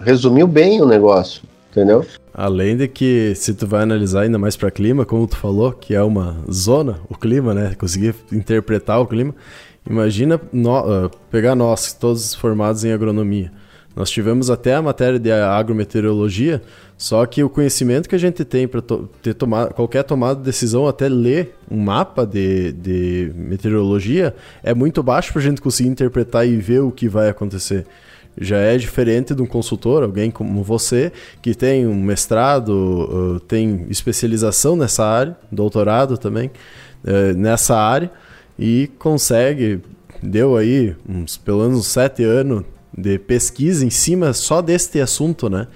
resumiu 0.00 0.46
bem 0.46 0.80
o 0.80 0.86
negócio, 0.86 1.42
entendeu? 1.70 2.06
Além 2.32 2.74
de 2.74 2.88
que, 2.88 3.34
se 3.36 3.52
tu 3.52 3.66
vai 3.66 3.82
analisar 3.82 4.22
ainda 4.22 4.38
mais 4.38 4.56
para 4.56 4.70
clima, 4.70 5.04
como 5.04 5.26
tu 5.26 5.36
falou, 5.36 5.72
que 5.72 5.94
é 5.94 6.02
uma 6.02 6.38
zona, 6.50 7.00
o 7.10 7.14
clima, 7.14 7.52
né? 7.52 7.74
Conseguir 7.78 8.14
interpretar 8.32 8.98
o 8.98 9.06
clima. 9.06 9.34
Imagina 9.88 10.40
no, 10.52 11.06
uh, 11.06 11.10
pegar 11.30 11.54
nós, 11.54 11.92
todos 11.92 12.34
formados 12.34 12.84
em 12.84 12.92
agronomia. 12.92 13.52
Nós 13.94 14.10
tivemos 14.10 14.50
até 14.50 14.74
a 14.74 14.82
matéria 14.82 15.20
de 15.20 15.30
agrometeorologia, 15.30 16.60
só 16.98 17.24
que 17.26 17.44
o 17.44 17.48
conhecimento 17.48 18.08
que 18.08 18.14
a 18.14 18.18
gente 18.18 18.44
tem 18.44 18.66
para 18.66 18.82
to 18.82 19.08
ter 19.22 19.34
tomado 19.34 19.72
qualquer 19.72 20.02
tomada 20.02 20.36
de 20.36 20.42
decisão, 20.42 20.88
até 20.88 21.08
ler 21.08 21.54
um 21.70 21.78
mapa 21.78 22.26
de, 22.26 22.72
de 22.72 23.32
meteorologia, 23.36 24.34
é 24.64 24.74
muito 24.74 25.00
baixo 25.00 25.32
para 25.32 25.40
a 25.40 25.44
gente 25.44 25.60
conseguir 25.60 25.90
interpretar 25.90 26.46
e 26.46 26.56
ver 26.56 26.80
o 26.80 26.90
que 26.90 27.08
vai 27.08 27.28
acontecer. 27.28 27.86
Já 28.36 28.56
é 28.56 28.76
diferente 28.76 29.32
de 29.32 29.40
um 29.40 29.46
consultor, 29.46 30.02
alguém 30.02 30.28
como 30.28 30.60
você, 30.64 31.12
que 31.40 31.54
tem 31.54 31.86
um 31.86 32.02
mestrado, 32.02 32.70
uh, 33.36 33.40
tem 33.40 33.86
especialização 33.88 34.74
nessa 34.74 35.04
área, 35.06 35.36
doutorado 35.52 36.18
também 36.18 36.50
uh, 37.04 37.36
nessa 37.36 37.76
área 37.76 38.10
e 38.58 38.90
consegue, 38.98 39.80
deu 40.22 40.56
aí 40.56 40.94
uns 41.08 41.36
pelo 41.36 41.62
menos 41.62 41.78
uns 41.78 41.86
sete 41.86 42.22
anos 42.22 42.64
de 42.96 43.18
pesquisa 43.18 43.84
em 43.84 43.90
cima 43.90 44.32
só 44.32 44.62
deste 44.62 45.00
assunto, 45.00 45.50
né? 45.50 45.66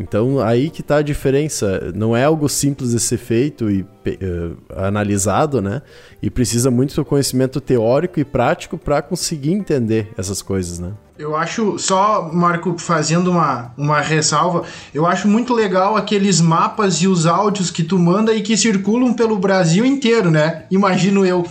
Então 0.00 0.38
aí 0.38 0.70
que 0.70 0.80
está 0.80 0.98
a 0.98 1.02
diferença. 1.02 1.92
Não 1.92 2.16
é 2.16 2.24
algo 2.24 2.48
simples 2.48 2.90
de 2.90 3.00
ser 3.00 3.18
feito 3.18 3.68
e 3.68 3.82
uh, 3.82 4.56
analisado, 4.76 5.60
né? 5.60 5.82
E 6.22 6.30
precisa 6.30 6.70
muito 6.70 6.94
do 6.94 7.04
conhecimento 7.04 7.60
teórico 7.60 8.20
e 8.20 8.24
prático 8.24 8.78
para 8.78 9.02
conseguir 9.02 9.52
entender 9.52 10.12
essas 10.16 10.40
coisas, 10.40 10.78
né? 10.78 10.92
Eu 11.18 11.34
acho, 11.34 11.76
só, 11.80 12.30
Marco, 12.32 12.78
fazendo 12.78 13.32
uma, 13.32 13.72
uma 13.76 14.00
ressalva, 14.00 14.62
eu 14.94 15.04
acho 15.04 15.26
muito 15.26 15.52
legal 15.52 15.96
aqueles 15.96 16.40
mapas 16.40 16.98
e 16.98 17.08
os 17.08 17.26
áudios 17.26 17.72
que 17.72 17.82
tu 17.82 17.98
manda 17.98 18.32
e 18.32 18.40
que 18.40 18.56
circulam 18.56 19.12
pelo 19.12 19.36
Brasil 19.36 19.84
inteiro, 19.84 20.30
né? 20.30 20.62
Imagino 20.70 21.26
eu. 21.26 21.44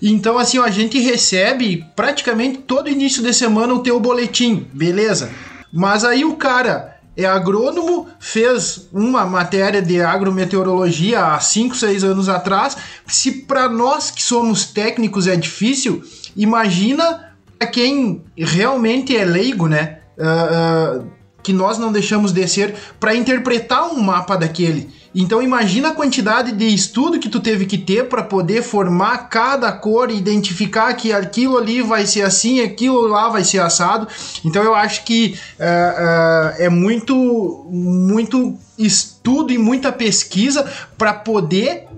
Então, 0.00 0.38
assim, 0.38 0.58
ó, 0.58 0.64
a 0.64 0.70
gente 0.70 0.98
recebe 1.00 1.84
praticamente 1.96 2.58
todo 2.58 2.88
início 2.88 3.22
de 3.22 3.32
semana 3.32 3.74
o 3.74 3.82
teu 3.82 3.98
boletim, 3.98 4.66
beleza? 4.72 5.30
Mas 5.72 6.04
aí 6.04 6.24
o 6.24 6.36
cara 6.36 6.96
é 7.16 7.24
agrônomo, 7.24 8.06
fez 8.20 8.88
uma 8.92 9.24
matéria 9.24 9.82
de 9.82 10.00
agrometeorologia 10.00 11.34
há 11.34 11.40
5, 11.40 11.74
6 11.74 12.04
anos 12.04 12.28
atrás. 12.28 12.76
Se 13.06 13.42
para 13.42 13.68
nós 13.68 14.10
que 14.10 14.22
somos 14.22 14.66
técnicos 14.66 15.26
é 15.26 15.34
difícil, 15.34 16.04
Imagina 16.38 17.34
para 17.58 17.66
quem 17.66 18.22
realmente 18.36 19.16
é 19.16 19.24
leigo, 19.24 19.66
né? 19.66 19.98
Uh, 20.16 21.00
uh, 21.00 21.10
que 21.42 21.52
nós 21.52 21.78
não 21.78 21.90
deixamos 21.90 22.30
de 22.30 22.46
ser 22.46 22.76
para 23.00 23.14
interpretar 23.14 23.88
um 23.92 24.00
mapa 24.00 24.36
daquele. 24.36 24.88
Então 25.20 25.42
imagina 25.42 25.88
a 25.88 25.94
quantidade 25.94 26.52
de 26.52 26.72
estudo 26.72 27.18
que 27.18 27.28
tu 27.28 27.40
teve 27.40 27.66
que 27.66 27.76
ter 27.76 28.04
para 28.04 28.22
poder 28.22 28.62
formar 28.62 29.28
cada 29.28 29.72
cor, 29.72 30.12
identificar 30.12 30.94
que 30.94 31.12
aquilo 31.12 31.58
ali 31.58 31.82
vai 31.82 32.06
ser 32.06 32.22
assim, 32.22 32.60
aquilo 32.60 33.08
lá 33.08 33.28
vai 33.28 33.42
ser 33.42 33.58
assado. 33.58 34.06
Então 34.44 34.62
eu 34.62 34.76
acho 34.76 35.04
que 35.04 35.36
uh, 35.58 35.62
uh, 35.64 36.62
é 36.62 36.68
muito, 36.68 37.66
muito 37.68 38.56
estudo 38.78 39.52
e 39.52 39.58
muita 39.58 39.90
pesquisa 39.90 40.64
para 40.96 41.12
poder 41.12 41.88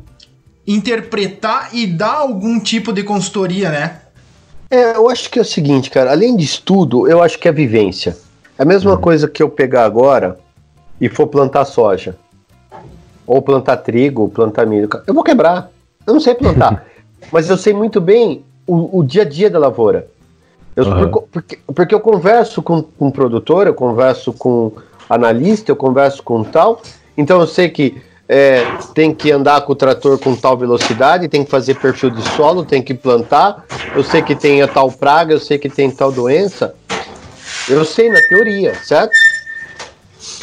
interpretar 0.66 1.68
e 1.74 1.86
dar 1.86 2.14
algum 2.14 2.58
tipo 2.58 2.90
de 2.90 3.02
consultoria, 3.02 3.68
né? 3.68 4.00
É, 4.70 4.96
eu 4.96 5.10
acho 5.10 5.28
que 5.28 5.38
é 5.38 5.42
o 5.42 5.44
seguinte, 5.44 5.90
cara. 5.90 6.10
Além 6.10 6.34
de 6.34 6.44
estudo, 6.44 7.06
eu 7.06 7.22
acho 7.22 7.38
que 7.38 7.46
é 7.46 7.52
vivência. 7.52 8.16
É 8.58 8.62
a 8.62 8.64
mesma 8.64 8.92
uhum. 8.92 9.00
coisa 9.02 9.28
que 9.28 9.42
eu 9.42 9.50
pegar 9.50 9.84
agora 9.84 10.38
e 10.98 11.06
for 11.10 11.26
plantar 11.26 11.66
soja 11.66 12.16
ou 13.30 13.40
plantar 13.40 13.76
trigo, 13.76 14.28
plantar 14.28 14.66
milho. 14.66 14.88
Eu 15.06 15.14
vou 15.14 15.22
quebrar. 15.22 15.70
Eu 16.04 16.14
não 16.14 16.20
sei 16.20 16.34
plantar. 16.34 16.84
mas 17.30 17.48
eu 17.48 17.56
sei 17.56 17.72
muito 17.72 18.00
bem 18.00 18.44
o, 18.66 18.98
o, 18.98 19.04
dia 19.04 19.22
a 19.22 19.24
dia 19.24 19.48
da 19.48 19.56
lavoura. 19.56 20.08
Eu, 20.74 20.84
uhum. 20.84 21.10
porque, 21.30 21.58
porque 21.72 21.94
eu 21.94 22.00
converso 22.00 22.60
com, 22.60 22.82
com 22.82 23.08
produtor, 23.08 23.68
eu 23.68 23.74
converso 23.74 24.32
com 24.32 24.72
analista, 25.08 25.70
eu 25.70 25.76
converso 25.76 26.24
com 26.24 26.42
tal. 26.42 26.82
Então 27.16 27.38
eu 27.40 27.46
sei 27.46 27.68
que 27.68 28.02
é, 28.28 28.64
tem 28.94 29.14
que 29.14 29.30
andar 29.30 29.60
com 29.60 29.74
o 29.74 29.76
trator 29.76 30.18
com 30.18 30.34
tal 30.34 30.56
velocidade, 30.56 31.28
tem 31.28 31.44
que 31.44 31.50
fazer 31.52 31.76
perfil 31.76 32.10
de 32.10 32.22
solo, 32.30 32.64
tem 32.64 32.82
que 32.82 32.94
plantar. 32.94 33.64
Eu 33.94 34.02
sei 34.02 34.22
que 34.22 34.34
tem 34.34 34.60
a 34.60 34.66
tal 34.66 34.90
praga, 34.90 35.32
eu 35.32 35.38
sei 35.38 35.56
que 35.56 35.68
tem 35.68 35.88
tal 35.88 36.10
doença. 36.10 36.74
Eu 37.68 37.84
sei 37.84 38.10
na 38.10 38.20
teoria, 38.22 38.74
certo? 38.74 39.12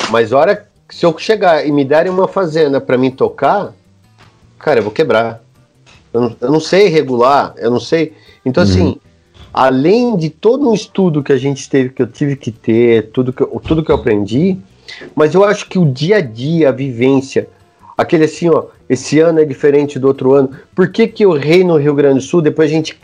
Mas 0.09 0.31
hora 0.31 0.66
se 0.89 1.05
eu 1.05 1.17
chegar 1.17 1.65
e 1.65 1.71
me 1.71 1.83
derem 1.83 2.11
uma 2.11 2.27
fazenda 2.27 2.79
para 2.79 2.97
mim 2.97 3.11
tocar, 3.11 3.73
cara, 4.59 4.79
eu 4.79 4.83
vou 4.83 4.91
quebrar. 4.91 5.41
Eu 6.13 6.21
não, 6.21 6.35
eu 6.39 6.51
não 6.51 6.59
sei 6.59 6.87
regular, 6.87 7.53
eu 7.57 7.69
não 7.69 7.79
sei. 7.79 8.13
Então, 8.45 8.63
uhum. 8.63 8.69
assim, 8.69 8.97
além 9.53 10.15
de 10.15 10.29
todo 10.29 10.69
um 10.69 10.73
estudo 10.73 11.23
que 11.23 11.33
a 11.33 11.37
gente 11.37 11.69
teve, 11.69 11.89
que 11.89 12.01
eu 12.01 12.07
tive 12.07 12.35
que 12.35 12.51
ter, 12.51 13.11
tudo 13.11 13.33
que 13.33 13.41
eu, 13.41 13.47
tudo 13.65 13.83
que 13.83 13.91
eu 13.91 13.95
aprendi, 13.95 14.57
mas 15.15 15.33
eu 15.33 15.43
acho 15.43 15.67
que 15.67 15.77
o 15.77 15.91
dia 15.91 16.17
a 16.17 16.21
dia, 16.21 16.69
a 16.69 16.71
vivência, 16.71 17.47
aquele 17.97 18.25
assim, 18.25 18.49
ó, 18.49 18.65
esse 18.89 19.19
ano 19.19 19.39
é 19.39 19.45
diferente 19.45 19.99
do 19.99 20.07
outro 20.07 20.33
ano. 20.33 20.51
Por 20.73 20.89
que, 20.89 21.07
que 21.07 21.25
eu 21.25 21.33
rei 21.33 21.63
no 21.63 21.77
Rio 21.77 21.93
Grande 21.93 22.19
do 22.19 22.21
Sul? 22.21 22.41
Depois 22.41 22.69
a 22.69 22.73
gente, 22.73 22.97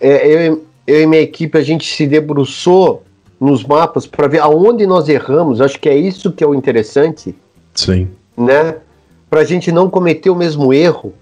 é, 0.00 0.48
eu, 0.48 0.64
eu 0.86 1.02
e 1.02 1.06
minha 1.06 1.22
equipe, 1.22 1.58
a 1.58 1.62
gente 1.62 1.92
se 1.92 2.06
debruçou 2.06 3.02
nos 3.40 3.64
mapas 3.64 4.06
para 4.06 4.26
ver 4.26 4.40
aonde 4.40 4.86
nós 4.86 5.08
erramos. 5.08 5.60
Acho 5.60 5.78
que 5.78 5.88
é 5.88 5.96
isso 5.96 6.32
que 6.32 6.42
é 6.42 6.46
o 6.46 6.54
interessante. 6.54 7.34
Sim. 7.74 8.08
Né? 8.36 8.76
Para 9.28 9.40
a 9.40 9.44
gente 9.44 9.70
não 9.70 9.90
cometer 9.90 10.30
o 10.30 10.36
mesmo 10.36 10.72
erro. 10.72 11.12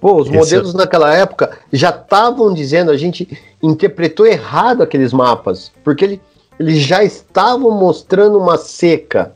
Pô, 0.00 0.16
os 0.16 0.28
Esse 0.28 0.36
modelos 0.36 0.74
é... 0.74 0.78
naquela 0.78 1.14
época 1.14 1.58
já 1.72 1.90
estavam 1.90 2.52
dizendo, 2.52 2.90
a 2.90 2.96
gente 2.96 3.28
interpretou 3.62 4.26
errado 4.26 4.82
aqueles 4.82 5.12
mapas, 5.12 5.70
porque 5.84 6.04
ele, 6.04 6.20
eles 6.58 6.78
já 6.78 7.04
estavam 7.04 7.70
mostrando 7.70 8.38
uma 8.38 8.56
seca. 8.56 9.32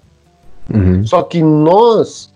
Uhum. 0.72 1.06
Só 1.06 1.22
que 1.22 1.42
nós, 1.42 2.32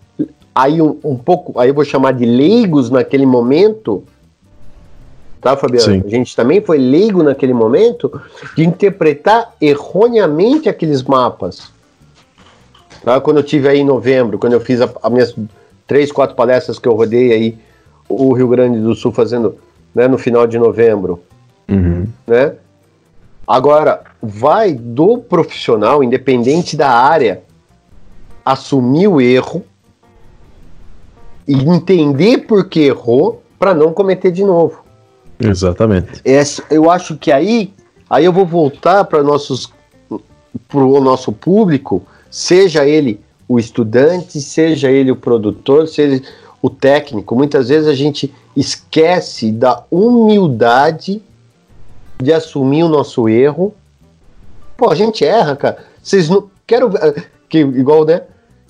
aí 0.54 0.82
um, 0.82 0.98
um 1.02 1.16
pouco, 1.16 1.58
aí 1.58 1.70
eu 1.70 1.74
vou 1.74 1.84
chamar 1.84 2.12
de 2.12 2.26
leigos 2.26 2.90
naquele 2.90 3.24
momento, 3.24 4.04
tá, 5.40 5.56
Fabiano? 5.56 5.84
Sim. 5.84 6.02
A 6.04 6.08
gente 6.08 6.34
também 6.34 6.60
foi 6.60 6.78
leigo 6.78 7.22
naquele 7.22 7.52
momento 7.52 8.20
de 8.56 8.64
interpretar 8.64 9.54
erroneamente 9.60 10.68
aqueles 10.68 11.02
mapas. 11.02 11.70
Tá? 13.02 13.20
Quando 13.20 13.38
eu 13.38 13.42
tive 13.42 13.68
aí 13.68 13.80
em 13.80 13.84
novembro, 13.84 14.38
quando 14.38 14.52
eu 14.52 14.60
fiz 14.60 14.80
as 14.80 15.12
minhas 15.12 15.34
três, 15.86 16.12
quatro 16.12 16.36
palestras 16.36 16.78
que 16.78 16.86
eu 16.86 16.94
rodei 16.94 17.32
aí 17.32 17.58
o 18.08 18.32
Rio 18.32 18.48
Grande 18.48 18.80
do 18.80 18.94
Sul 18.94 19.12
fazendo 19.12 19.56
né, 19.94 20.08
no 20.08 20.18
final 20.18 20.46
de 20.46 20.58
novembro, 20.58 21.22
uhum. 21.68 22.06
né? 22.26 22.54
Agora, 23.46 24.02
vai 24.22 24.74
do 24.74 25.18
profissional, 25.18 26.04
independente 26.04 26.76
da 26.76 26.90
área, 26.90 27.42
assumir 28.44 29.08
o 29.08 29.20
erro 29.20 29.64
e 31.46 31.54
entender 31.54 32.38
por 32.46 32.68
que 32.68 32.80
errou 32.80 33.42
para 33.58 33.72
não 33.72 33.94
cometer 33.94 34.30
de 34.30 34.44
novo. 34.44 34.84
Exatamente. 35.40 36.20
Essa, 36.24 36.62
eu 36.70 36.90
acho 36.90 37.16
que 37.16 37.30
aí, 37.30 37.72
aí 38.08 38.24
eu 38.24 38.32
vou 38.32 38.46
voltar 38.46 39.04
para 39.04 39.22
nossos 39.22 39.72
para 40.66 40.80
o 40.80 41.00
nosso 41.00 41.32
público, 41.32 42.02
seja 42.30 42.86
ele 42.86 43.20
o 43.48 43.58
estudante, 43.58 44.40
seja 44.40 44.90
ele 44.90 45.10
o 45.10 45.16
produtor, 45.16 45.88
seja 45.88 46.22
o 46.60 46.68
técnico. 46.68 47.34
Muitas 47.34 47.68
vezes 47.68 47.88
a 47.88 47.94
gente 47.94 48.32
esquece 48.56 49.52
da 49.52 49.84
humildade 49.90 51.22
de 52.20 52.32
assumir 52.32 52.82
o 52.82 52.88
nosso 52.88 53.28
erro. 53.28 53.74
Pô, 54.76 54.90
a 54.90 54.94
gente 54.94 55.24
erra, 55.24 55.56
cara. 55.56 55.78
Vocês 56.02 56.28
não 56.28 56.50
quero 56.66 56.90
que 57.48 57.58
igual, 57.58 58.04
né? 58.04 58.22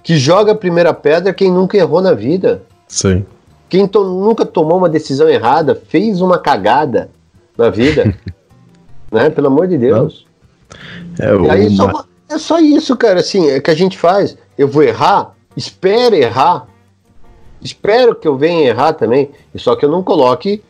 Que 0.03 0.17
joga 0.17 0.53
a 0.53 0.55
primeira 0.55 0.95
pedra 0.95 1.35
quem 1.35 1.51
nunca 1.51 1.77
errou 1.77 2.01
na 2.01 2.13
vida. 2.13 2.63
Sim. 2.87 3.25
Quem 3.69 3.87
to 3.87 4.05
nunca 4.05 4.47
tomou 4.47 4.79
uma 4.79 4.89
decisão 4.89 5.29
errada, 5.29 5.75
fez 5.75 6.21
uma 6.21 6.39
cagada 6.39 7.11
na 7.57 7.71
vida. 7.71 8.15
né? 9.11 9.31
Pelo 9.31 9.49
amor 9.49 9.67
de 9.67 9.79
Deus. 9.79 10.27
É, 11.19 11.33
uma... 11.35 11.53
aí 11.53 11.75
só, 11.75 12.05
é 12.29 12.39
só 12.39 12.59
isso, 12.59 12.97
cara, 12.97 13.21
assim, 13.21 13.49
é 13.49 13.61
que 13.61 13.71
a 13.71 13.75
gente 13.75 13.99
faz. 13.99 14.37
Eu 14.57 14.69
vou 14.69 14.83
errar, 14.83 15.35
espero 15.57 16.15
errar. 16.15 16.67
Espero 17.61 18.15
que 18.15 18.29
eu 18.29 18.37
venha 18.37 18.69
errar 18.69 18.93
também. 18.93 19.31
Só 19.57 19.75
que 19.75 19.85
eu 19.85 19.91
não 19.91 20.03
coloque 20.03 20.63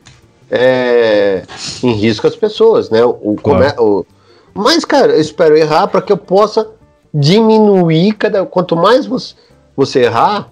é, 0.50 1.42
em 1.82 1.92
risco 1.92 2.26
as 2.26 2.34
pessoas, 2.34 2.88
né? 2.88 3.04
O, 3.04 3.36
claro. 3.42 3.82
o, 3.82 4.06
mas, 4.54 4.84
cara, 4.84 5.12
eu 5.12 5.20
espero 5.20 5.56
errar 5.56 5.86
para 5.86 6.02
que 6.02 6.12
eu 6.12 6.16
possa 6.16 6.68
diminuir 7.12 8.14
cada. 8.14 8.44
Quanto 8.46 8.74
mais 8.74 9.06
você, 9.06 9.34
você 9.76 10.00
errar, 10.00 10.50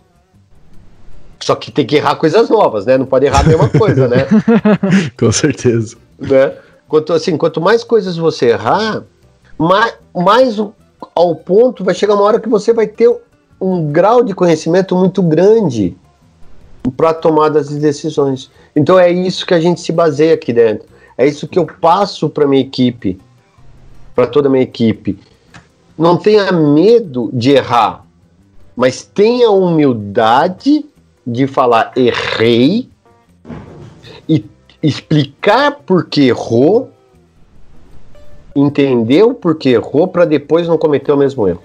só 1.41 1.55
que 1.55 1.71
tem 1.71 1.87
que 1.87 1.97
errar 1.97 2.17
coisas 2.17 2.49
novas, 2.49 2.87
né? 2.87 2.97
Não 2.97 3.07
pode 3.07 3.27
errar 3.27 3.41
a 3.41 3.45
mesma 3.45 3.69
coisa, 3.69 4.09
né? 4.09 4.27
Com 5.19 5.31
certeza. 5.31 5.97
Né? 6.19 6.53
Quanto, 6.89 7.13
assim, 7.13 7.37
quanto 7.37 7.61
mais 7.61 7.85
coisas 7.85 8.17
você 8.17 8.51
errar, 8.51 9.03
mais, 9.59 9.95
mais 10.15 10.59
ao 11.15 11.35
ponto 11.35 11.85
vai 11.85 11.95
chegar 11.95 12.15
uma 12.15 12.23
hora 12.23 12.41
que 12.41 12.49
você 12.49 12.73
vai 12.73 12.87
ter 12.87 13.11
um 13.61 13.91
grau 13.91 14.23
de 14.23 14.35
conhecimento 14.35 14.95
muito 14.95 15.23
grande 15.23 15.97
para 16.97 17.13
tomada 17.13 17.63
de 17.63 17.79
decisões. 17.79 18.51
Então 18.75 18.99
é 18.99 19.11
isso 19.11 19.47
que 19.47 19.55
a 19.55 19.61
gente 19.61 19.81
se 19.81 19.93
baseia 19.93 20.35
aqui 20.35 20.53
dentro. 20.53 20.87
É 21.19 21.27
isso 21.27 21.49
que 21.49 21.59
eu 21.59 21.67
passo 21.67 22.29
para 22.29 22.47
minha 22.47 22.63
equipe, 22.63 23.19
para 24.15 24.27
toda 24.27 24.49
a 24.49 24.51
minha 24.51 24.63
equipe. 24.63 25.19
Não 25.99 26.17
tenha 26.17 26.53
medo 26.53 27.31
de 27.33 27.53
errar, 27.53 28.05
mas 28.77 29.03
tenha 29.03 29.51
humildade 29.51 30.85
de 31.27 31.47
falar 31.47 31.93
errei 31.97 32.89
e 34.29 34.45
explicar 34.83 35.81
por 35.85 36.07
que 36.07 36.29
errou, 36.29 36.91
entendeu 38.55 39.35
por 39.35 39.57
que 39.57 39.71
errou 39.71 40.07
para 40.07 40.25
depois 40.25 40.69
não 40.69 40.79
cometer 40.79 41.11
o 41.13 41.17
mesmo 41.17 41.49
erro. 41.49 41.63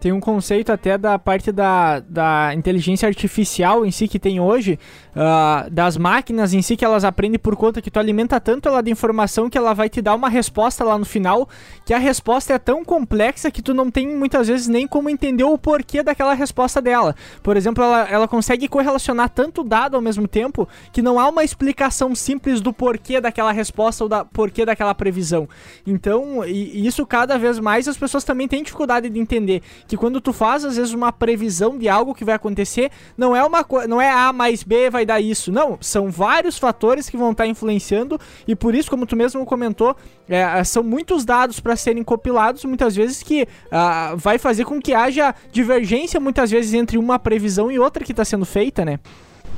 Tem 0.00 0.12
um 0.12 0.20
conceito 0.20 0.70
até 0.70 0.96
da 0.96 1.18
parte 1.18 1.50
da, 1.50 1.98
da 2.00 2.54
inteligência 2.54 3.08
artificial 3.08 3.84
em 3.84 3.90
si 3.90 4.06
que 4.06 4.18
tem 4.18 4.38
hoje, 4.38 4.78
uh, 5.16 5.68
das 5.70 5.96
máquinas 5.96 6.54
em 6.54 6.62
si 6.62 6.76
que 6.76 6.84
elas 6.84 7.04
aprendem 7.04 7.38
por 7.38 7.56
conta 7.56 7.82
que 7.82 7.90
tu 7.90 7.98
alimenta 7.98 8.38
tanto 8.38 8.68
ela 8.68 8.80
de 8.80 8.92
informação 8.92 9.50
que 9.50 9.58
ela 9.58 9.74
vai 9.74 9.88
te 9.88 10.00
dar 10.00 10.14
uma 10.14 10.28
resposta 10.28 10.84
lá 10.84 10.96
no 10.96 11.04
final, 11.04 11.48
que 11.84 11.92
a 11.92 11.98
resposta 11.98 12.54
é 12.54 12.58
tão 12.58 12.84
complexa 12.84 13.50
que 13.50 13.60
tu 13.60 13.74
não 13.74 13.90
tem 13.90 14.06
muitas 14.06 14.46
vezes 14.46 14.68
nem 14.68 14.86
como 14.86 15.10
entender 15.10 15.42
o 15.42 15.58
porquê 15.58 16.00
daquela 16.00 16.32
resposta 16.32 16.80
dela. 16.80 17.16
Por 17.42 17.56
exemplo, 17.56 17.82
ela, 17.82 18.08
ela 18.08 18.28
consegue 18.28 18.68
correlacionar 18.68 19.28
tanto 19.28 19.64
dado 19.64 19.96
ao 19.96 20.00
mesmo 20.00 20.28
tempo 20.28 20.68
que 20.92 21.02
não 21.02 21.18
há 21.18 21.28
uma 21.28 21.42
explicação 21.42 22.14
simples 22.14 22.60
do 22.60 22.72
porquê 22.72 23.20
daquela 23.20 23.50
resposta 23.50 24.04
ou 24.04 24.08
da 24.08 24.24
porquê 24.24 24.64
daquela 24.64 24.94
previsão. 24.94 25.48
Então, 25.84 26.44
e, 26.44 26.78
e 26.78 26.86
isso 26.86 27.04
cada 27.04 27.36
vez 27.36 27.58
mais 27.58 27.88
as 27.88 27.96
pessoas 27.96 28.22
também 28.22 28.46
têm 28.46 28.62
dificuldade 28.62 29.10
de 29.10 29.18
entender 29.18 29.60
que 29.88 29.96
quando 29.96 30.20
tu 30.20 30.32
faz 30.32 30.64
às 30.64 30.76
vezes 30.76 30.92
uma 30.92 31.10
previsão 31.10 31.78
de 31.78 31.88
algo 31.88 32.14
que 32.14 32.24
vai 32.24 32.34
acontecer, 32.34 32.90
não 33.16 33.34
é 33.34 33.42
uma 33.42 33.64
não 33.88 34.00
é 34.00 34.10
A 34.10 34.32
mais 34.32 34.62
B 34.62 34.90
vai 34.90 35.06
dar 35.06 35.18
isso, 35.18 35.50
não, 35.50 35.78
são 35.80 36.10
vários 36.10 36.58
fatores 36.58 37.08
que 37.08 37.16
vão 37.16 37.32
estar 37.32 37.44
tá 37.44 37.48
influenciando 37.48 38.20
e 38.46 38.54
por 38.54 38.74
isso, 38.74 38.90
como 38.90 39.06
tu 39.06 39.16
mesmo 39.16 39.44
comentou, 39.46 39.96
é, 40.28 40.62
são 40.62 40.82
muitos 40.82 41.24
dados 41.24 41.58
para 41.58 41.74
serem 41.74 42.04
compilados, 42.04 42.64
muitas 42.66 42.94
vezes 42.94 43.22
que 43.22 43.44
uh, 43.44 44.16
vai 44.16 44.38
fazer 44.38 44.66
com 44.66 44.78
que 44.80 44.92
haja 44.92 45.34
divergência 45.50 46.20
muitas 46.20 46.50
vezes 46.50 46.74
entre 46.74 46.98
uma 46.98 47.18
previsão 47.18 47.70
e 47.70 47.78
outra 47.78 48.04
que 48.04 48.12
está 48.12 48.24
sendo 48.24 48.44
feita, 48.44 48.84
né? 48.84 49.00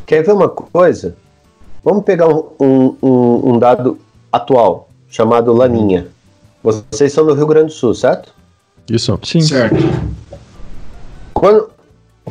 Quer 0.07 0.23
ver 0.23 0.33
uma 0.33 0.49
coisa? 0.49 1.17
Vamos 1.83 2.05
pegar 2.05 2.29
um, 2.29 2.97
um, 3.03 3.51
um 3.53 3.59
dado 3.59 3.99
atual, 4.31 4.89
chamado 5.09 5.53
Laninha. 5.53 6.09
Vocês 6.63 7.13
são 7.13 7.27
do 7.27 7.35
Rio 7.35 7.47
Grande 7.47 7.67
do 7.67 7.73
Sul, 7.73 7.95
certo? 7.95 8.40
Isso. 8.91 9.19
Sim. 9.23 9.41
Certo. 9.41 9.77
Quando, 11.33 11.71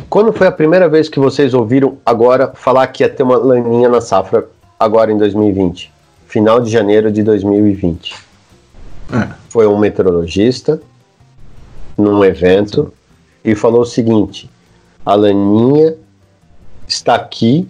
quando 0.09 0.33
foi 0.33 0.47
a 0.47 0.51
primeira 0.51 0.89
vez 0.89 1.07
que 1.07 1.19
vocês 1.19 1.53
ouviram 1.53 1.97
agora 2.05 2.51
falar 2.53 2.85
que 2.87 3.03
ia 3.03 3.09
ter 3.09 3.23
uma 3.23 3.37
laninha 3.37 3.87
na 3.87 4.01
safra 4.01 4.47
agora 4.79 5.11
em 5.11 5.17
2020? 5.17 5.91
Final 6.27 6.59
de 6.59 6.69
janeiro 6.69 7.11
de 7.11 7.23
2020. 7.23 8.15
É. 9.11 9.29
Foi 9.49 9.65
um 9.65 9.77
meteorologista 9.79 10.79
num 11.97 12.23
evento 12.23 12.93
e 13.43 13.55
falou 13.55 13.81
o 13.81 13.85
seguinte: 13.85 14.49
a 15.05 15.15
laninha 15.15 15.95
está 16.87 17.15
aqui, 17.15 17.67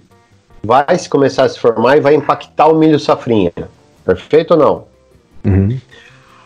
vai 0.63 0.97
se 0.97 1.08
começar 1.08 1.43
a 1.43 1.49
se 1.49 1.60
formar 1.60 1.97
e 1.97 2.02
vai 2.02 2.15
impactar 2.15 2.67
o 2.67 2.75
milho 2.75 2.99
safrinha. 2.99 3.54
Perfeito 4.04 4.52
ou 4.52 4.58
não? 4.58 4.84
Uhum. 5.45 5.80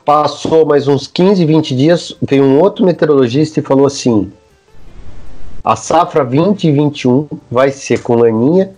Passou 0.06 0.66
mais 0.66 0.88
uns 0.88 1.08
15, 1.08 1.46
20 1.46 1.76
dias, 1.76 2.18
veio 2.22 2.44
um 2.44 2.60
outro 2.60 2.86
meteorologista 2.86 3.60
e 3.60 3.63
falou 3.63 3.86
assim: 3.86 4.32
a 5.63 5.78
safra 5.78 6.26
2021 6.26 7.28
vai 7.50 7.72
ser 7.72 8.02
com 8.02 8.16
laninha 8.16 8.72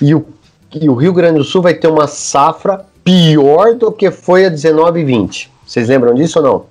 e 0.00 0.14
o, 0.14 0.24
e 0.72 0.88
o 0.88 0.94
Rio 0.94 1.12
Grande 1.12 1.38
do 1.38 1.44
Sul 1.44 1.60
vai 1.60 1.74
ter 1.74 1.88
uma 1.88 2.06
safra 2.06 2.86
pior 3.04 3.74
do 3.74 3.92
que 3.92 4.10
foi 4.10 4.46
a 4.46 4.48
19 4.48 5.00
e 5.00 5.04
20. 5.04 5.52
Vocês 5.66 5.88
lembram 5.88 6.14
disso 6.14 6.38
ou 6.38 6.44
não? 6.44 6.64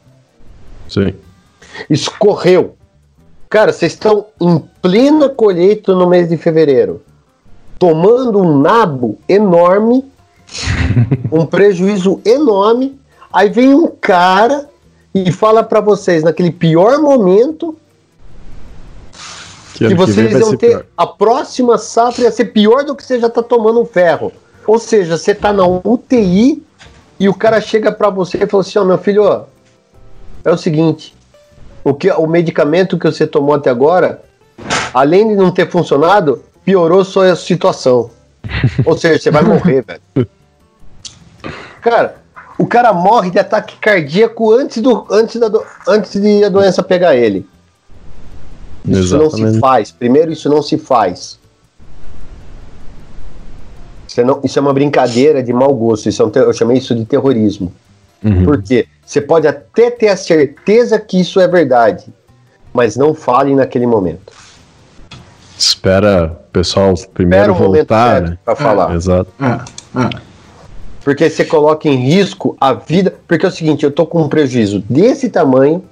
Sim. 0.90 1.14
Escorreu. 1.88 2.76
Cara, 3.48 3.72
vocês 3.72 3.92
estão 3.92 4.26
em 4.42 4.58
plena 4.82 5.30
colheita 5.30 5.94
no 5.94 6.08
mês 6.08 6.28
de 6.28 6.38
fevereiro, 6.38 7.04
tomando 7.78 8.42
um 8.42 8.60
nabo 8.60 9.20
enorme, 9.30 10.04
um 11.32 11.46
prejuízo 11.46 12.20
enorme. 12.26 13.00
Aí 13.36 13.50
vem 13.50 13.74
um 13.74 13.88
cara 13.88 14.70
e 15.14 15.30
fala 15.30 15.62
pra 15.62 15.82
vocês 15.82 16.24
naquele 16.24 16.52
pior 16.52 17.00
momento 17.00 17.76
que 19.74 19.88
vem 19.88 19.94
vocês 19.98 20.32
vai 20.32 20.42
iam 20.42 20.56
ter 20.56 20.70
pior. 20.70 20.86
a 20.96 21.06
próxima 21.06 21.78
safra 21.78 22.24
ia 22.24 22.32
ser 22.32 22.46
pior 22.46 22.86
do 22.86 22.96
que 22.96 23.04
você 23.04 23.20
já 23.20 23.30
tá 23.30 23.44
tomando 23.44 23.82
um 23.82 23.86
ferro. 23.86 24.32
Ou 24.66 24.80
seja, 24.80 25.18
você 25.18 25.36
tá 25.36 25.52
na 25.52 25.68
UTI 25.68 26.64
e 27.20 27.28
o 27.28 27.34
cara 27.34 27.60
chega 27.60 27.92
pra 27.92 28.10
você 28.10 28.42
e 28.42 28.48
fala 28.48 28.62
assim: 28.62 28.80
Ó, 28.80 28.86
meu 28.86 28.98
filho, 28.98 29.24
ó, 29.24 29.44
é 30.46 30.52
o 30.52 30.58
seguinte, 30.58 31.14
o, 31.84 31.94
que, 31.94 32.10
o 32.10 32.26
medicamento 32.28 32.98
que 32.98 33.06
você 33.06 33.28
tomou 33.28 33.54
até 33.54 33.70
agora, 33.70 34.24
além 34.94 35.28
de 35.28 35.36
não 35.36 35.52
ter 35.52 35.70
funcionado, 35.70 36.42
piorou 36.64 37.04
sua 37.04 37.36
situação. 37.36 38.10
Ou 38.86 38.98
seja, 38.98 39.20
você 39.20 39.30
vai 39.30 39.44
morrer, 39.44 39.84
velho. 39.84 40.30
Cara, 41.82 42.25
o 42.58 42.66
cara 42.66 42.94
morre 42.94 43.32
de 43.32 43.40
ataque 43.40 43.76
cardíaco 43.78 44.52
antes, 44.54 44.82
do, 44.82 45.06
antes, 45.12 45.40
da, 45.40 45.48
do- 45.48 45.64
antes 45.88 46.20
de 46.20 46.44
a 46.44 46.50
doença 46.50 46.82
pegar 46.84 47.16
ele. 47.16 47.48
Isso 48.88 49.18
não 49.18 49.30
se 49.30 49.36
Exatamente. 49.38 49.60
faz. 49.60 49.92
Primeiro, 49.92 50.32
isso 50.32 50.48
não 50.48 50.62
se 50.62 50.78
faz. 50.78 51.40
Isso 54.08 54.22
é, 54.22 54.24
não- 54.24 54.40
isso 54.44 54.58
é 54.58 54.62
uma 54.62 54.74
brincadeira 54.74 55.42
de 55.44 55.52
mau 55.52 55.74
gosto. 55.74 56.08
Isso 56.08 56.22
é 56.22 56.26
um 56.26 56.32
eu 56.34 56.54
chamei 56.54 56.78
isso 56.78 56.96
de 56.96 57.04
terrorismo. 57.06 57.74
Uhum. 58.24 58.46
Por 58.46 58.62
quê? 58.62 58.88
Você 59.06 59.20
pode 59.22 59.48
até 59.48 59.92
ter 59.92 60.08
a 60.10 60.18
certeza 60.18 61.00
que 61.00 61.20
isso 61.20 61.40
é 61.40 61.48
verdade, 61.48 62.06
mas 62.74 62.96
não 62.96 63.14
fale 63.14 63.54
naquele 63.56 63.86
momento. 63.86 64.34
Espera 65.58 66.32
o 66.32 66.52
pessoal 66.52 66.94
primeiro 67.14 67.52
Espera 67.52 67.70
o 67.70 67.74
voltar, 67.74 68.22
né? 68.22 68.38
para 68.44 68.56
falar. 68.56 68.94
Exato. 68.96 69.30
É, 69.40 70.00
é. 70.02 70.10
Porque 71.06 71.30
você 71.30 71.46
coloca 71.46 71.88
em 71.88 71.98
risco 71.98 72.58
a 72.60 72.74
vida. 72.74 73.14
Porque 73.28 73.46
é 73.46 73.50
o 73.50 73.52
seguinte, 73.52 73.86
eu 73.86 73.92
tô 73.92 74.08
com 74.08 74.24
um 74.24 74.28
prejuízo 74.28 74.84
desse 74.90 75.30
tamanho, 75.30 75.84